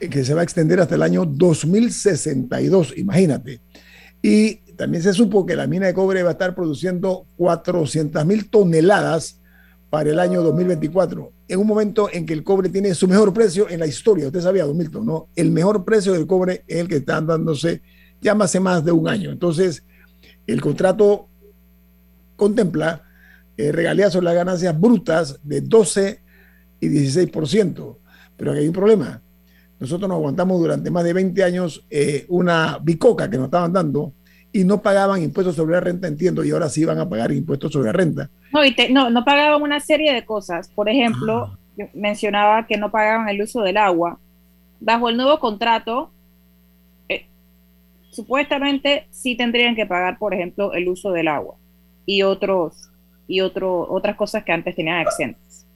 eh, 0.00 0.08
que 0.08 0.24
se 0.24 0.34
va 0.34 0.40
a 0.40 0.44
extender 0.44 0.80
hasta 0.80 0.94
el 0.94 1.02
año 1.02 1.24
2062, 1.26 2.96
imagínate. 2.96 3.60
Y 4.22 4.56
también 4.76 5.02
se 5.02 5.12
supo 5.12 5.44
que 5.44 5.56
la 5.56 5.66
mina 5.66 5.86
de 5.86 5.94
cobre 5.94 6.22
va 6.22 6.30
a 6.30 6.32
estar 6.32 6.54
produciendo 6.54 7.26
400 7.36 8.24
mil 8.24 8.48
toneladas 8.48 9.40
para 9.90 10.10
el 10.10 10.20
año 10.20 10.42
2024, 10.42 11.32
en 11.48 11.58
un 11.58 11.66
momento 11.66 12.08
en 12.12 12.24
que 12.24 12.32
el 12.32 12.44
cobre 12.44 12.68
tiene 12.68 12.94
su 12.94 13.08
mejor 13.08 13.34
precio 13.34 13.68
en 13.68 13.80
la 13.80 13.86
historia. 13.86 14.26
Usted 14.26 14.40
sabía, 14.40 14.64
Don 14.64 14.76
Milton, 14.76 15.04
¿no? 15.04 15.28
El 15.34 15.50
mejor 15.50 15.84
precio 15.84 16.12
del 16.12 16.26
cobre 16.26 16.64
es 16.68 16.78
el 16.78 16.88
que 16.88 16.96
está 16.96 17.20
dándose 17.20 17.82
ya 18.20 18.32
hace 18.32 18.60
más 18.60 18.84
de 18.84 18.92
un 18.92 19.08
año. 19.08 19.30
Entonces, 19.30 19.84
el 20.46 20.60
contrato 20.60 21.28
contempla 22.36 23.09
eh, 23.60 23.72
regalías 23.72 24.12
sobre 24.12 24.24
las 24.24 24.34
ganancias 24.34 24.80
brutas 24.80 25.38
de 25.42 25.60
12 25.60 26.20
y 26.80 26.88
16%. 26.88 27.96
Pero 28.36 28.52
aquí 28.52 28.60
hay 28.60 28.68
un 28.68 28.72
problema. 28.72 29.20
Nosotros 29.78 30.08
nos 30.08 30.16
aguantamos 30.16 30.58
durante 30.58 30.90
más 30.90 31.04
de 31.04 31.12
20 31.12 31.44
años 31.44 31.84
eh, 31.90 32.24
una 32.28 32.78
bicoca 32.82 33.28
que 33.28 33.36
nos 33.36 33.46
estaban 33.46 33.72
dando 33.72 34.14
y 34.50 34.64
no 34.64 34.80
pagaban 34.80 35.22
impuestos 35.22 35.56
sobre 35.56 35.74
la 35.74 35.80
renta, 35.80 36.08
entiendo, 36.08 36.42
y 36.42 36.50
ahora 36.50 36.68
sí 36.68 36.84
van 36.84 36.98
a 36.98 37.08
pagar 37.08 37.32
impuestos 37.32 37.72
sobre 37.72 37.86
la 37.86 37.92
renta. 37.92 38.30
No, 38.52 38.64
y 38.64 38.74
no, 38.90 39.10
no 39.10 39.24
pagaban 39.24 39.62
una 39.62 39.78
serie 39.78 40.12
de 40.12 40.24
cosas. 40.24 40.68
Por 40.68 40.88
ejemplo, 40.88 41.52
ah. 41.78 41.88
mencionaba 41.94 42.66
que 42.66 42.78
no 42.78 42.90
pagaban 42.90 43.28
el 43.28 43.42
uso 43.42 43.60
del 43.60 43.76
agua. 43.76 44.18
Bajo 44.80 45.10
el 45.10 45.16
nuevo 45.18 45.38
contrato, 45.38 46.10
eh, 47.08 47.26
supuestamente 48.10 49.06
sí 49.10 49.36
tendrían 49.36 49.76
que 49.76 49.86
pagar, 49.86 50.18
por 50.18 50.34
ejemplo, 50.34 50.72
el 50.72 50.88
uso 50.88 51.12
del 51.12 51.28
agua 51.28 51.56
y 52.06 52.22
otros 52.22 52.89
y 53.30 53.40
otro, 53.40 53.86
otras 53.88 54.16
cosas 54.16 54.42
que 54.44 54.52
antes 54.52 54.74
tenían 54.74 55.00
exentas. 55.00 55.66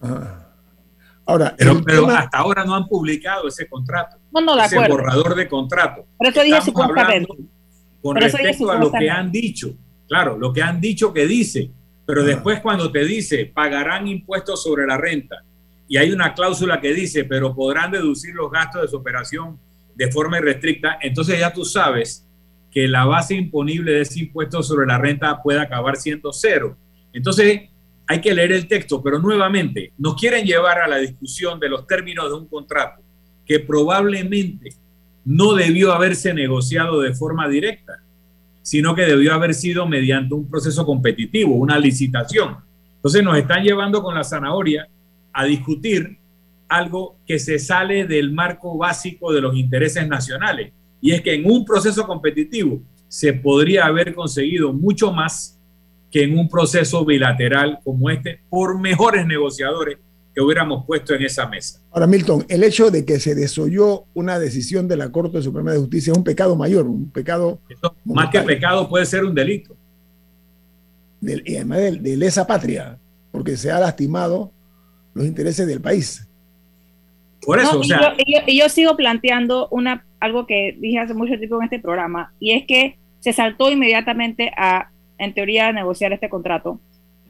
Ahora, 1.25 1.55
pero, 1.87 2.09
hasta 2.11 2.39
ahora 2.39 2.65
no 2.65 2.75
han 2.75 2.87
publicado 2.87 3.49
ese 3.49 3.67
contrato. 3.67 4.19
No, 4.33 4.41
no, 4.41 4.57
de 4.57 4.65
ese 4.65 4.89
borrador 4.89 5.35
de 5.35 5.49
contrato. 5.49 6.05
Pero 6.19 6.31
eso 6.31 6.43
dije 6.43 6.61
supuestamente 6.63 7.33
con 8.03 8.17
respecto 8.17 8.71
a 8.71 8.79
lo 8.79 8.93
que 8.93 9.09
han 9.09 9.31
dicho. 9.31 9.75
Claro, 10.07 10.37
lo 10.37 10.53
que 10.53 10.63
han 10.63 10.81
dicho 10.81 11.13
que 11.15 11.27
dice, 11.27 11.71
pero 12.05 12.23
después 12.25 12.61
cuando 12.61 12.93
te 12.93 13.05
dice 13.05 13.47
pagarán 13.47 14.07
impuestos 14.07 14.63
sobre 14.63 14.87
la 14.87 14.99
renta 14.99 15.43
y 15.89 15.97
hay 15.97 16.13
una 16.13 16.35
cláusula 16.35 16.81
que 16.81 16.93
dice, 16.93 17.25
pero 17.25 17.55
podrán 17.55 17.91
deducir 17.91 18.35
los 18.35 18.51
gastos 18.51 18.83
de 18.83 18.89
su 18.89 18.97
operación 18.97 19.59
de 19.95 20.11
forma 20.11 20.39
irrestricta, 20.39 20.99
entonces 21.01 21.39
ya 21.39 21.53
tú 21.53 21.65
sabes 21.65 22.27
que 22.71 22.89
la 22.89 23.05
base 23.07 23.35
imponible 23.35 23.93
de 23.93 24.01
ese 24.01 24.21
impuesto 24.21 24.63
sobre 24.63 24.87
la 24.87 24.99
renta 24.99 25.41
puede 25.41 25.61
acabar 25.61 25.97
siendo 25.97 26.33
cero. 26.33 26.77
Entonces 27.15 27.71
hay 28.07 28.21
que 28.21 28.35
leer 28.35 28.53
el 28.53 28.69
texto, 28.69 29.03
pero 29.03 29.19
nuevamente 29.19 29.93
nos 29.97 30.15
quieren 30.17 30.45
llevar 30.45 30.79
a 30.79 30.89
la 30.89 30.99
discusión 30.99 31.59
de 31.59 31.71
los 31.71 31.87
términos 31.87 32.29
de 32.29 32.35
un 32.35 32.47
contrato 32.47 33.03
que 33.47 33.61
probablemente 33.61 34.75
no 35.25 35.55
debió 35.55 35.93
haberse 35.93 36.35
negociado 36.35 37.01
de 37.01 37.15
forma 37.15 37.49
directa, 37.49 38.03
sino 38.61 38.95
que 38.95 39.03
debió 39.03 39.33
haber 39.33 39.55
sido 39.55 39.87
mediante 39.87 40.35
un 40.35 40.51
proceso 40.51 40.85
competitivo, 40.85 41.55
una 41.55 41.79
licitación. 41.79 42.57
Entonces 42.97 43.23
nos 43.23 43.39
están 43.39 43.63
llevando 43.63 44.03
con 44.03 44.15
la 44.15 44.25
zanahoria 44.25 44.89
a 45.33 45.45
discutir 45.45 46.19
algo 46.69 47.17
que 47.27 47.39
se 47.39 47.59
sale 47.59 48.07
del 48.07 48.33
marco 48.33 48.77
básico 48.77 49.33
de 49.33 49.41
los 49.41 49.57
intereses 49.57 50.07
nacionales. 50.09 50.73
Y 51.01 51.13
es 51.13 51.23
que 51.23 51.35
en 51.35 51.51
un 51.51 51.65
proceso 51.65 52.07
competitivo 52.07 52.81
se 53.09 53.33
podría 53.35 53.87
haber 53.87 54.15
conseguido 54.15 54.73
mucho 54.73 55.13
más 55.13 55.54
que 56.15 56.23
en 56.23 56.39
un 56.39 56.49
proceso 56.49 57.05
bilateral 57.05 57.81
como 57.83 58.09
este 58.09 58.39
por 58.49 58.79
mejores 58.81 59.27
negociadores 59.27 59.99
que 60.33 60.41
hubiéramos 60.41 60.87
puesto 60.87 61.13
en 61.13 61.25
esa 61.25 61.49
mesa. 61.49 61.81
Ahora, 61.91 62.07
Milton, 62.07 62.47
el 62.49 62.63
hecho 62.63 62.93
de 62.93 63.05
que 63.05 63.19
se 63.19 63.35
desoyó 63.35 64.05
una 64.15 64.39
decisión 64.39 64.87
de 64.87 64.97
la 64.97 65.11
Corte 65.11 65.43
Suprema 65.43 65.73
de 65.73 65.79
Justicia 65.81 66.13
es 66.13 66.17
un 66.17 66.23
pecado 66.23 66.55
mayor, 66.55 66.87
un 66.87 67.11
pecado... 67.11 67.59
más 68.05 68.31
que 68.31 68.41
pecado 68.43 68.89
puede 68.89 69.07
ser 69.07 69.25
un 69.25 69.35
delito. 69.35 69.77
Del, 71.21 71.43
y 71.47 71.57
además 71.57 71.79
de, 71.79 72.17
lesa 72.17 72.47
patria, 72.47 72.97
porque 73.33 73.57
se 73.57 73.73
ha 73.73 73.81
lastimado 73.81 74.53
los 75.15 75.27
intereses 75.27 75.67
del 75.67 75.81
país. 75.81 76.29
Por 77.45 77.59
eso, 77.59 77.81
o 77.81 77.83
sea... 77.83 78.15
Y 78.19 78.35
yo, 78.35 78.41
y 78.47 78.59
yo, 78.61 78.69
sigo 78.69 78.97
planteando 78.97 79.67
una, 79.73 80.07
algo 80.21 80.47
que 80.47 80.77
dije 80.79 81.01
hace 81.01 81.15
mucho 81.15 81.37
tiempo 81.39 81.57
en 81.57 81.65
este 81.65 81.81
programa, 81.81 82.33
y 82.39 82.53
es 82.53 82.65
que 82.69 82.99
se 83.19 83.33
saltó 83.33 83.69
inmediatamente 83.69 84.53
a, 84.57 84.91
en 85.19 85.35
teoría, 85.35 85.73
negociar 85.73 86.13
este 86.13 86.29
contrato, 86.29 86.81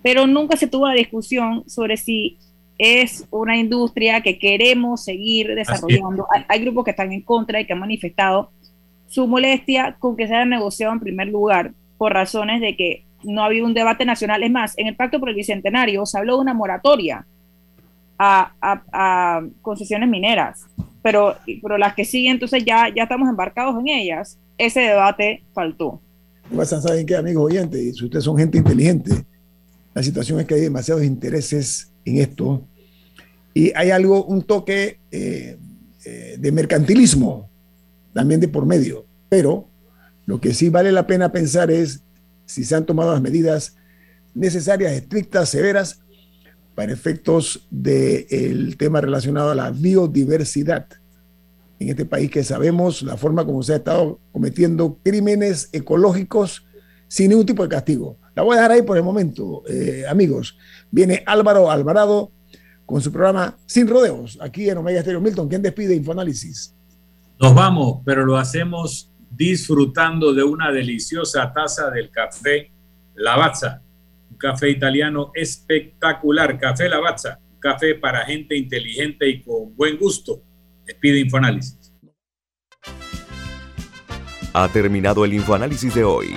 pero 0.03 0.27
nunca 0.27 0.57
se 0.57 0.67
tuvo 0.67 0.87
la 0.87 0.95
discusión 0.95 1.69
sobre 1.69 1.97
si 1.97 2.39
es 2.79 3.27
una 3.31 3.57
industria 3.57 4.21
que 4.21 4.39
queremos 4.39 5.05
seguir 5.05 5.55
desarrollando. 5.55 6.27
Hay, 6.49 6.61
grupos 6.61 6.85
que 6.85 6.91
están 6.91 7.13
en 7.13 7.23
contra 7.23 7.61
y 7.61 7.67
que 7.67 7.73
han 7.73 7.79
manifestado 7.79 8.51
su 9.07 9.27
molestia 9.27 9.97
con 9.99 10.17
que 10.17 10.27
se 10.27 10.35
haya 10.35 10.45
negociado 10.45 10.93
en 10.93 11.01
primer 11.01 11.29
lugar 11.29 11.73
por 11.99 12.13
razones 12.13 12.61
de 12.61 12.77
que 12.77 13.05
no 13.23 13.43
ha 13.43 13.47
habido 13.47 13.67
un 13.67 13.75
debate 13.75 14.05
nacional. 14.05 14.43
Es 14.43 14.51
más, 14.51 14.77
en 14.77 14.89
el 14.89 14.97
Pacto 14.97 15.21
por 15.21 15.29
el 15.29 15.37
Bicentenario 15.37 16.05
se 16.05 16.19
habló 16.19 16.37
de 16.37 16.43
una 16.43 16.55
moratoria 16.55 17.25
a, 18.19 19.43
concesiones 19.63 20.09
mineras, 20.09 20.67
pero, 21.03 21.37
pero 21.63 21.79
las 21.79 21.95
que 21.95 22.05
siguen, 22.05 22.33
entonces 22.33 22.65
ya, 22.65 22.89
ya 22.95 23.05
estamos 23.05 23.29
embarcados 23.29 23.79
en 23.81 23.89
ellas. 23.89 24.39
Ese 24.59 24.81
debate 24.81 25.43
faltó. 25.53 26.01
¿Saben 26.65 27.07
qué, 27.07 27.17
amigos 27.17 27.45
oyentes? 27.45 27.97
Si 27.97 28.05
ustedes 28.05 28.25
son 28.25 28.37
gente 28.37 28.59
inteligente, 28.59 29.25
la 29.95 30.03
situación 30.03 30.41
es 30.41 30.47
que 30.47 30.55
hay 30.55 30.61
demasiados 30.61 31.05
intereses 31.05 31.91
en 32.05 32.19
esto. 32.19 32.67
Y 33.53 33.73
hay 33.75 33.91
algo, 33.91 34.25
un 34.25 34.43
toque 34.43 34.99
eh, 35.11 35.57
eh, 36.05 36.37
de 36.39 36.53
mercantilismo 36.53 37.49
también 38.13 38.41
de 38.41 38.49
por 38.49 38.67
medio. 38.67 39.07
Pero 39.29 39.69
lo 40.27 40.41
que 40.41 40.55
sí 40.55 40.69
vale 40.69 40.93
la 40.93 41.07
pena 41.07 41.33
pensar 41.33 41.71
es 41.71 42.03
si 42.47 42.65
se 42.65 42.75
han 42.75 42.87
tomado 42.87 43.13
las 43.13 43.23
medidas 43.23 43.77
necesarias, 44.35 44.93
estrictas, 44.93 45.49
severas, 45.49 46.01
para 46.75 46.93
efectos 46.93 47.67
del 47.71 48.77
tema 48.77 49.01
relacionado 49.01 49.51
a 49.51 49.55
la 49.55 49.71
biodiversidad 49.71 50.89
en 51.79 51.89
este 51.89 52.05
país 52.05 52.31
que 52.31 52.45
sabemos 52.45 53.03
la 53.03 53.17
forma 53.17 53.45
como 53.45 53.63
se 53.63 53.73
ha 53.73 53.77
estado 53.77 54.21
cometiendo 54.33 54.99
crímenes 55.03 55.69
ecológicos 55.73 56.67
sin 57.09 57.31
ningún 57.31 57.47
tipo 57.47 57.63
de 57.63 57.69
castigo. 57.69 58.19
La 58.35 58.43
voy 58.43 58.55
a 58.55 58.57
dejar 58.57 58.73
ahí 58.73 58.83
por 58.83 58.97
el 58.97 59.03
momento, 59.03 59.63
eh, 59.69 60.05
amigos. 60.09 60.57
Viene 60.91 61.23
Álvaro 61.27 61.71
Alvarado 61.71 62.33
con 62.87 63.01
su 63.01 63.13
programa 63.13 63.57
Sin 63.67 63.89
Rodeos, 63.89 64.39
aquí 64.41 64.69
en 64.69 64.79
Omega 64.79 65.01
Stereo. 65.01 65.21
Milton, 65.21 65.49
¿quién 65.49 65.63
despide 65.63 65.95
Infoanálisis? 65.95 66.75
Nos 67.41 67.55
vamos, 67.55 68.01
pero 68.05 68.25
lo 68.25 68.37
hacemos 68.37 69.11
disfrutando 69.31 70.33
de 70.33 70.43
una 70.45 70.71
deliciosa 70.71 71.53
taza 71.53 71.91
del 71.91 72.11
café 72.11 72.71
Lavazza, 73.15 73.83
un 74.31 74.37
café 74.37 74.71
italiano 74.71 75.31
espectacular. 75.35 76.59
Café 76.59 76.89
Lavazza, 76.89 77.39
un 77.53 77.61
café 77.61 77.95
para 77.95 78.25
gente 78.25 78.57
inteligente 78.57 79.29
y 79.29 79.43
con 79.43 79.75
buen 79.77 79.97
gusto. 79.99 80.43
Despide 80.87 81.21
Infoanálisis. 81.21 81.93
Ha 84.53 84.69
terminado 84.69 85.25
el 85.25 85.35
Infoanálisis 85.35 85.95
de 85.95 86.05
hoy. 86.05 86.35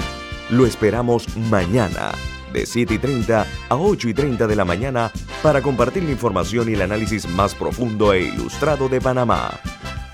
Lo 0.50 0.66
esperamos 0.66 1.28
mañana 1.38 2.12
de 2.54 2.66
7 2.66 2.96
y 2.96 2.98
30 2.98 3.46
a 3.70 3.76
8 3.76 4.10
y 4.10 4.14
30 4.14 4.48
de 4.48 4.56
la 4.56 4.66
mañana 4.66 5.12
para 5.44 5.62
compartir 5.62 6.04
la 6.04 6.12
información 6.12 6.70
y 6.70 6.74
el 6.74 6.82
análisis 6.82 7.28
más 7.28 7.54
profundo 7.54 8.14
e 8.14 8.24
ilustrado 8.24 8.90
de 8.90 9.02
Panamá. 9.02 9.52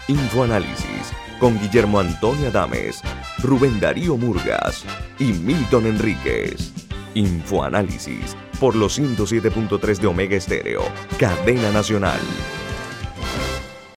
Infoanálisis 0.08 1.14
con 1.40 1.60
Guillermo 1.60 2.00
Antonio 2.00 2.50
Adames, 2.50 3.02
Rubén 3.40 3.80
Darío 3.80 4.18
Murgas 4.18 4.84
y 5.20 5.26
Milton 5.34 5.86
Enríquez. 5.86 6.74
Infoanálisis 7.14 8.36
por 8.60 8.76
los 8.76 9.00
107.3 9.00 10.00
de 10.00 10.08
Omega 10.08 10.36
Estéreo, 10.36 10.84
cadena 11.20 11.72
nacional. 11.72 12.20